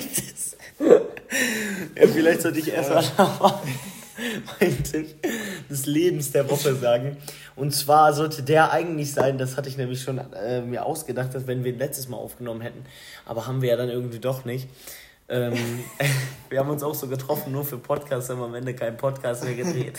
ja, 0.78 2.08
vielleicht 2.08 2.41
sollte 2.41 2.60
ich 2.60 2.69
erst 2.69 2.89
mal 2.89 3.01
meinen 4.60 4.84
Tipp 4.84 5.15
des 5.69 5.86
Lebens 5.86 6.34
der 6.34 6.49
Woche 6.49 6.75
sagen. 6.75 7.15
Und 7.56 7.73
zwar 7.73 8.12
sollte 8.12 8.43
der 8.43 8.73
eigentlich 8.73 9.13
sein, 9.13 9.38
das 9.38 9.56
hatte 9.56 9.69
ich 9.69 9.78
nämlich 9.78 10.01
schon 10.01 10.17
äh, 10.17 10.60
mir 10.60 10.86
ausgedacht, 10.86 11.34
dass 11.34 11.47
wenn 11.47 11.63
wir 11.63 11.71
ihn 11.71 11.80
letztes 11.80 12.10
Mal 12.10 12.17
aufgenommen 12.17 12.60
hätten, 12.60 12.84
aber 13.25 13.47
haben 13.47 13.62
wir 13.62 13.69
ja 13.69 13.78
dann 13.78 13.89
irgendwie 13.89 14.19
doch 14.19 14.43
nicht. 14.43 14.67
Ähm, 15.30 15.54
wir 16.49 16.60
haben 16.60 16.69
uns 16.69 16.84
auch 16.84 16.93
so 16.93 17.08
getroffen, 17.08 17.54
nur 17.54 17.63
für 17.63 17.78
Podcasts, 17.78 18.30
haben 18.30 18.41
am 18.41 18.54
Ende 18.54 18.73
keinen 18.73 18.97
Podcast 18.97 19.45
mehr 19.45 19.56
gedreht. 19.56 19.97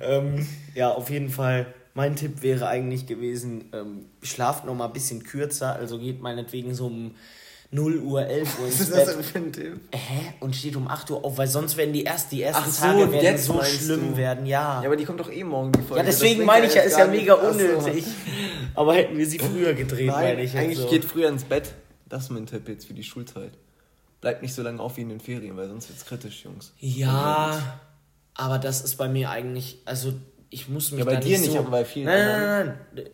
Ähm, 0.00 0.46
ja, 0.74 0.90
auf 0.90 1.10
jeden 1.10 1.30
Fall. 1.30 1.66
Mein 1.94 2.14
Tipp 2.14 2.42
wäre 2.42 2.68
eigentlich 2.68 3.06
gewesen, 3.06 3.70
ähm, 3.72 4.06
schlaft 4.22 4.64
noch 4.64 4.74
mal 4.74 4.86
ein 4.86 4.92
bisschen 4.92 5.24
kürzer, 5.24 5.74
also 5.74 5.98
geht 5.98 6.22
meinetwegen 6.22 6.72
so 6.74 6.86
um 6.86 7.16
0 7.70 7.98
Uhr, 7.98 8.24
11 8.24 8.58
Uhr 8.60 8.66
Was 8.66 8.72
ins 8.72 8.80
ist 8.80 8.92
das 8.94 9.04
denn 9.14 9.24
für 9.24 9.38
ein 9.38 9.52
Tipp? 9.52 9.80
Hä? 9.92 10.32
Und 10.40 10.56
steht 10.56 10.76
um 10.76 10.88
8 10.88 11.10
Uhr 11.10 11.24
auf, 11.24 11.36
weil 11.36 11.48
sonst 11.48 11.76
werden 11.76 11.92
die, 11.92 12.04
erst, 12.04 12.32
die 12.32 12.42
ersten 12.42 12.70
so, 12.70 12.82
Tage 12.82 13.12
werden 13.12 13.38
so 13.38 13.62
schlimm 13.62 14.12
du. 14.12 14.16
werden, 14.16 14.46
ja. 14.46 14.80
Ja, 14.80 14.86
aber 14.86 14.96
die 14.96 15.04
kommt 15.04 15.20
doch 15.20 15.30
eh 15.30 15.44
morgen, 15.44 15.72
die 15.72 15.82
Folge. 15.82 15.96
Ja, 15.96 16.02
deswegen 16.04 16.44
meine 16.44 16.66
ich 16.66 16.74
ja, 16.74 16.82
ist 16.82 16.96
ja 16.96 17.06
mega 17.06 17.34
so. 17.38 17.48
unnötig. 17.48 18.04
Aber 18.74 18.94
hätten 18.94 19.18
wir 19.18 19.26
sie 19.26 19.38
früher 19.38 19.74
gedreht, 19.74 20.06
Nein, 20.06 20.36
meine 20.36 20.42
ich. 20.42 20.56
eigentlich 20.56 20.78
so. 20.78 20.88
geht 20.88 21.04
früher 21.04 21.28
ins 21.28 21.44
Bett. 21.44 21.74
Das 22.08 22.24
ist 22.24 22.30
mein 22.30 22.46
Tipp 22.46 22.68
jetzt 22.68 22.86
für 22.86 22.94
die 22.94 23.02
Schulzeit. 23.02 23.52
Bleibt 24.20 24.40
nicht 24.40 24.54
so 24.54 24.62
lange 24.62 24.80
auf 24.80 24.96
wie 24.96 25.02
in 25.02 25.10
den 25.10 25.20
Ferien, 25.20 25.56
weil 25.56 25.68
sonst 25.68 25.88
wird's 25.90 26.06
kritisch, 26.06 26.44
Jungs. 26.44 26.72
Ja, 26.80 27.80
aber 28.38 28.58
das 28.58 28.80
ist 28.82 28.94
bei 28.96 29.08
mir 29.08 29.30
eigentlich, 29.30 29.78
also 29.84 30.14
ich 30.48 30.68
muss 30.68 30.92
mich 30.92 31.00
Ja, 31.00 31.04
bei 31.04 31.14
da 31.14 31.20
dir 31.20 31.38
nicht 31.38 31.52
so, 31.52 31.58
aber 31.58 31.70
bei 31.70 31.84
vielen 31.84 32.06
nein, 32.06 32.24
nein, 32.26 32.40
nein, 32.40 32.78
nein. 32.94 33.06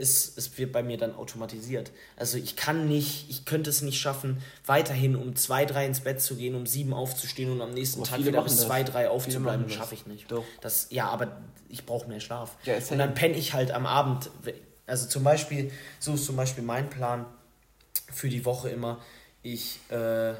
Es, 0.00 0.32
es 0.38 0.56
wird 0.56 0.72
bei 0.72 0.82
mir 0.82 0.96
dann 0.96 1.14
automatisiert. 1.14 1.90
Also 2.16 2.38
ich 2.38 2.56
kann 2.56 2.88
nicht, 2.88 3.28
ich 3.28 3.44
könnte 3.44 3.68
es 3.68 3.82
nicht 3.82 4.00
schaffen, 4.00 4.40
weiterhin 4.64 5.14
um 5.14 5.36
zwei, 5.36 5.66
drei 5.66 5.84
ins 5.84 6.00
Bett 6.00 6.22
zu 6.22 6.36
gehen, 6.36 6.54
um 6.54 6.64
sieben 6.64 6.94
aufzustehen 6.94 7.50
und 7.52 7.60
am 7.60 7.72
nächsten 7.72 8.00
Aber 8.00 8.08
Tag 8.08 8.24
wieder 8.24 8.42
bis 8.42 8.56
zwei, 8.56 8.82
drei 8.82 9.10
aufzubleiben. 9.10 9.66
das. 9.66 9.74
Schaffe 9.74 9.94
ich 9.94 10.06
nicht. 10.06 10.30
Doch. 10.32 10.44
Das, 10.62 10.86
ja, 10.90 11.08
aber 11.08 11.36
ich 11.68 11.84
brauche 11.84 12.08
mehr 12.08 12.20
Schlaf. 12.20 12.56
Ja, 12.64 12.76
und 12.90 12.96
dann 12.98 13.12
penne 13.14 13.36
ich 13.36 13.52
halt 13.52 13.72
am 13.72 13.84
Abend. 13.84 14.30
Also 14.86 15.06
zum 15.06 15.22
Beispiel, 15.24 15.70
so 15.98 16.14
ist 16.14 16.24
zum 16.24 16.36
Beispiel 16.36 16.64
mein 16.64 16.88
Plan 16.88 17.26
für 18.10 18.30
die 18.30 18.46
Woche 18.46 18.70
immer. 18.70 19.00
Ich, 19.42 19.80
äh, 19.90 20.32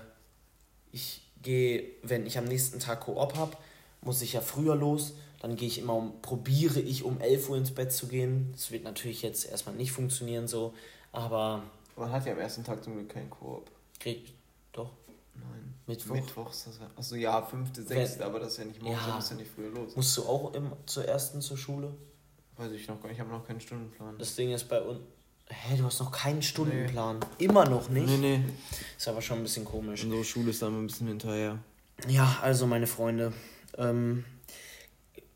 ich 0.90 1.20
gehe, 1.42 1.84
wenn 2.02 2.24
ich 2.24 2.38
am 2.38 2.44
nächsten 2.44 2.78
Tag 2.80 3.00
Koop 3.00 3.36
habe, 3.36 3.56
muss 4.02 4.22
ich 4.22 4.32
ja 4.34 4.40
früher 4.40 4.74
los. 4.76 5.14
Dann 5.40 5.54
gehe 5.54 5.68
ich 5.68 5.78
immer 5.78 5.94
um, 5.94 6.20
probiere 6.20 6.80
ich 6.80 7.04
um 7.04 7.20
11 7.20 7.48
Uhr 7.50 7.56
ins 7.58 7.70
Bett 7.70 7.92
zu 7.92 8.08
gehen. 8.08 8.50
Das 8.52 8.70
wird 8.72 8.82
natürlich 8.84 9.22
jetzt 9.22 9.46
erstmal 9.48 9.74
nicht 9.76 9.92
funktionieren 9.92 10.48
so, 10.48 10.74
aber 11.12 11.62
Man 11.96 12.10
hat 12.10 12.26
ja 12.26 12.32
am 12.32 12.38
ersten 12.40 12.64
Tag 12.64 12.82
zum 12.82 12.94
Glück 12.94 13.08
keinen 13.08 13.30
Koop. 13.30 13.70
Krieg. 14.00 14.32
Doch. 14.72 14.90
Nein. 15.34 15.74
Mittwoch. 15.86 16.14
Mittwochs. 16.16 16.64
Das 16.64 16.80
war, 16.80 16.90
achso, 16.96 17.14
ja, 17.14 17.40
fünfte, 17.42 17.82
sechste, 17.84 18.24
aber 18.26 18.40
das 18.40 18.52
ist 18.52 18.58
ja 18.58 18.64
nicht 18.64 18.82
morgens, 18.82 19.00
Ja. 19.06 19.18
ist 19.18 19.30
ja 19.30 19.36
nicht 19.36 19.50
früher 19.54 19.70
los. 19.70 19.94
Musst 19.94 20.16
du 20.16 20.22
auch 20.24 20.52
im, 20.54 20.72
zur 20.86 21.04
ersten 21.04 21.40
zur 21.40 21.56
Schule? 21.56 21.92
Weiß 22.56 22.72
ich 22.72 22.88
noch 22.88 22.96
gar 23.00 23.08
nicht, 23.08 23.18
ich 23.18 23.20
habe 23.20 23.30
noch 23.30 23.46
keinen 23.46 23.60
Stundenplan. 23.60 24.18
Das 24.18 24.34
Ding 24.34 24.50
ist 24.52 24.68
bei 24.68 24.80
uns. 24.82 24.98
Hä, 25.50 25.76
du 25.78 25.84
hast 25.84 26.00
noch 26.00 26.10
keinen 26.10 26.42
Stundenplan. 26.42 27.20
Immer 27.38 27.64
noch 27.68 27.88
nicht? 27.88 28.08
nee. 28.20 28.40
Ist 28.98 29.06
aber 29.08 29.22
schon 29.22 29.38
ein 29.38 29.42
bisschen 29.44 29.64
komisch. 29.64 30.02
Unsere 30.04 30.24
Schule 30.24 30.50
ist 30.50 30.60
da 30.60 30.68
mal 30.68 30.78
ein 30.80 30.88
bisschen 30.88 31.06
hinterher. 31.06 31.58
Ja, 32.08 32.38
also 32.42 32.66
meine 32.66 32.86
Freunde, 32.88 33.32
ähm, 33.78 34.24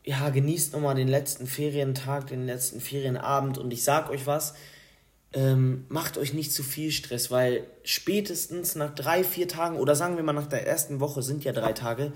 ja, 0.05 0.29
genießt 0.31 0.73
nochmal 0.73 0.95
den 0.97 1.09
letzten 1.09 1.47
Ferientag, 1.47 2.27
den 2.27 2.45
letzten 2.47 2.81
Ferienabend 2.81 3.59
und 3.59 3.73
ich 3.73 3.85
sag 3.85 4.11
euch 4.11 4.27
was, 4.27 4.55
ähm, 5.35 5.85
macht 5.89 6.19
euch 6.19 6.35
nicht 6.35 6.53
zu 6.53 6.63
viel 6.63 6.91
Stress, 6.91 7.31
weil 7.31 7.65
spätestens 7.85 8.75
nach 8.75 8.95
drei, 8.95 9.25
vier 9.25 9.49
Tagen 9.49 9.77
oder 9.79 9.95
sagen 9.95 10.17
wir 10.17 10.23
mal 10.25 10.33
nach 10.35 10.47
der 10.49 10.67
ersten 10.67 11.01
Woche 11.01 11.23
sind 11.23 11.45
ja 11.45 11.53
drei 11.53 11.73
Tage, 11.73 12.13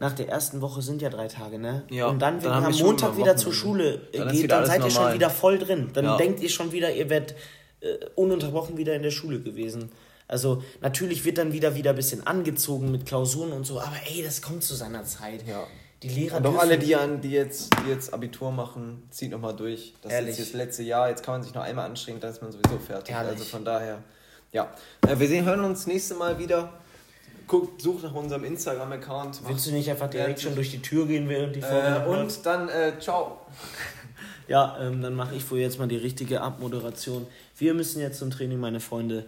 nach 0.00 0.12
der 0.12 0.28
ersten 0.28 0.60
Woche 0.60 0.82
sind 0.82 1.02
ja 1.02 1.08
drei 1.08 1.26
Tage, 1.28 1.58
ne? 1.58 1.82
Ja, 1.90 2.06
und 2.08 2.20
dann, 2.20 2.42
wenn 2.42 2.50
ihr 2.50 2.54
am 2.54 2.76
Montag 2.78 3.16
wieder 3.16 3.36
zur. 3.36 3.52
Schule 3.52 4.02
äh, 4.12 4.18
Dann 4.18 4.32
geht, 4.32 4.50
dann 4.50 4.66
seid 4.66 4.84
ihr 4.84 4.90
schon 4.90 5.00
normal. 5.02 5.14
wieder 5.14 5.30
voll 5.30 5.58
drin. 5.58 5.90
Dann 5.94 6.04
Ja. 6.04 6.16
denkt 6.16 6.40
ihr 6.40 6.48
schon 6.48 6.72
wieder, 6.72 6.94
ihr 6.94 7.08
werdet 7.10 7.34
äh, 7.80 7.96
ununterbrochen 8.14 8.76
wieder 8.76 8.94
in 8.94 9.02
der 9.02 9.10
Schule 9.10 9.40
gewesen. 9.40 9.90
Also 10.34 10.64
natürlich 10.80 11.24
wird 11.24 11.38
dann 11.38 11.52
wieder 11.52 11.76
wieder 11.76 11.90
ein 11.90 11.96
bisschen 11.96 12.26
angezogen 12.26 12.90
mit 12.90 13.06
Klausuren 13.06 13.52
und 13.52 13.64
so, 13.64 13.80
aber 13.80 13.94
ey, 14.10 14.20
das 14.24 14.42
kommt 14.42 14.64
zu 14.64 14.74
seiner 14.74 15.04
Zeit. 15.04 15.46
Ja. 15.46 15.64
Die 16.02 16.08
Lehrer 16.08 16.38
Und 16.38 16.46
auch 16.48 16.58
alle, 16.58 16.76
die, 16.76 16.96
an, 16.96 17.20
die, 17.20 17.30
jetzt, 17.30 17.70
die 17.84 17.90
jetzt 17.90 18.12
Abitur 18.12 18.50
machen, 18.50 19.04
zieht 19.10 19.30
nochmal 19.30 19.54
durch. 19.54 19.94
Das 20.02 20.10
Ehrlich. 20.10 20.32
ist 20.32 20.38
jetzt 20.38 20.48
das 20.48 20.56
letzte 20.58 20.82
Jahr, 20.82 21.08
jetzt 21.08 21.22
kann 21.22 21.34
man 21.34 21.44
sich 21.44 21.54
noch 21.54 21.62
einmal 21.62 21.86
anstrengen, 21.86 22.18
dann 22.18 22.30
ist 22.30 22.42
man 22.42 22.50
sowieso 22.50 22.80
fertig. 22.80 23.14
Ehrlich. 23.14 23.30
Also 23.30 23.44
von 23.44 23.64
daher, 23.64 24.02
ja. 24.50 24.68
Äh, 25.06 25.16
Wir 25.16 25.28
sehen, 25.28 25.44
hören 25.44 25.64
uns 25.64 25.86
nächste 25.86 26.14
Mal 26.14 26.36
wieder. 26.36 26.72
Guckt, 27.46 27.80
sucht 27.80 28.02
nach 28.02 28.14
unserem 28.14 28.42
Instagram-Account. 28.42 29.42
Willst 29.46 29.68
du 29.68 29.70
nicht 29.70 29.88
einfach 29.88 30.10
direkt 30.10 30.40
schon 30.40 30.56
durch 30.56 30.72
die 30.72 30.82
Tür 30.82 31.06
gehen, 31.06 31.28
während 31.28 31.54
die 31.54 31.62
Folge 31.62 31.90
noch 31.90 32.06
Äh, 32.06 32.20
und 32.20 32.44
dann, 32.44 32.68
äh, 32.68 32.92
ciao. 32.98 33.38
Ja, 34.48 34.76
ähm, 34.80 35.00
dann 35.00 35.14
mache 35.14 35.36
ich 35.36 35.48
wohl 35.48 35.58
jetzt 35.58 35.78
mal 35.78 35.86
die 35.86 35.96
richtige 35.96 36.40
Abmoderation. 36.40 37.28
Wir 37.56 37.72
müssen 37.72 38.00
jetzt 38.00 38.18
zum 38.18 38.32
Training, 38.32 38.58
meine 38.58 38.80
Freunde. 38.80 39.26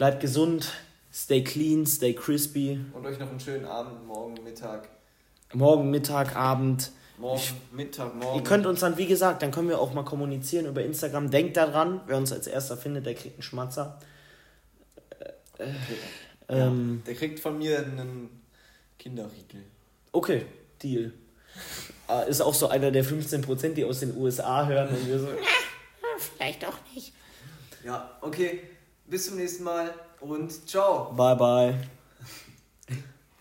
Bleibt 0.00 0.20
gesund, 0.20 0.72
stay 1.12 1.44
clean, 1.44 1.84
stay 1.84 2.14
crispy. 2.14 2.80
Und 2.94 3.04
euch 3.04 3.18
noch 3.18 3.28
einen 3.28 3.38
schönen 3.38 3.66
Abend, 3.66 4.06
morgen, 4.06 4.42
Mittag. 4.42 4.88
Morgen, 5.52 5.90
Mittag, 5.90 6.34
Abend. 6.34 6.90
Morgen, 7.18 7.42
Mittag, 7.72 8.14
morgen. 8.14 8.38
Ihr 8.38 8.42
könnt 8.42 8.64
uns 8.64 8.80
dann, 8.80 8.96
wie 8.96 9.04
gesagt, 9.04 9.42
dann 9.42 9.50
können 9.50 9.68
wir 9.68 9.78
auch 9.78 9.92
mal 9.92 10.06
kommunizieren 10.06 10.64
über 10.64 10.82
Instagram. 10.82 11.30
Denkt 11.30 11.58
daran, 11.58 12.00
wer 12.06 12.16
uns 12.16 12.32
als 12.32 12.46
erster 12.46 12.78
findet, 12.78 13.04
der 13.04 13.14
kriegt 13.14 13.34
einen 13.34 13.42
Schmatzer. 13.42 14.00
Okay. 15.56 15.74
Ähm, 16.48 17.02
Der 17.06 17.14
kriegt 17.14 17.38
von 17.38 17.58
mir 17.58 17.80
einen 17.80 18.30
Kinderriegel. 18.98 19.64
okay, 20.12 20.46
Deal. 20.82 21.12
Ah, 22.06 22.22
Ist 22.22 22.40
auch 22.40 22.54
so 22.54 22.68
einer 22.68 22.90
der 22.90 23.04
15%, 23.04 23.74
die 23.74 23.84
aus 23.84 24.00
den 24.00 24.16
USA 24.16 24.66
hören 24.66 24.88
und 24.88 25.06
wir 25.06 25.18
so. 25.18 25.28
Vielleicht 26.38 26.64
auch 26.64 26.78
nicht. 26.94 27.12
Ja, 27.84 28.16
okay. 28.22 28.60
Bis 29.10 29.26
zum 29.26 29.38
nächsten 29.38 29.64
Mal 29.64 29.92
und 30.20 30.68
ciao. 30.68 31.12
Bye, 31.12 31.34
bye. 31.34 31.99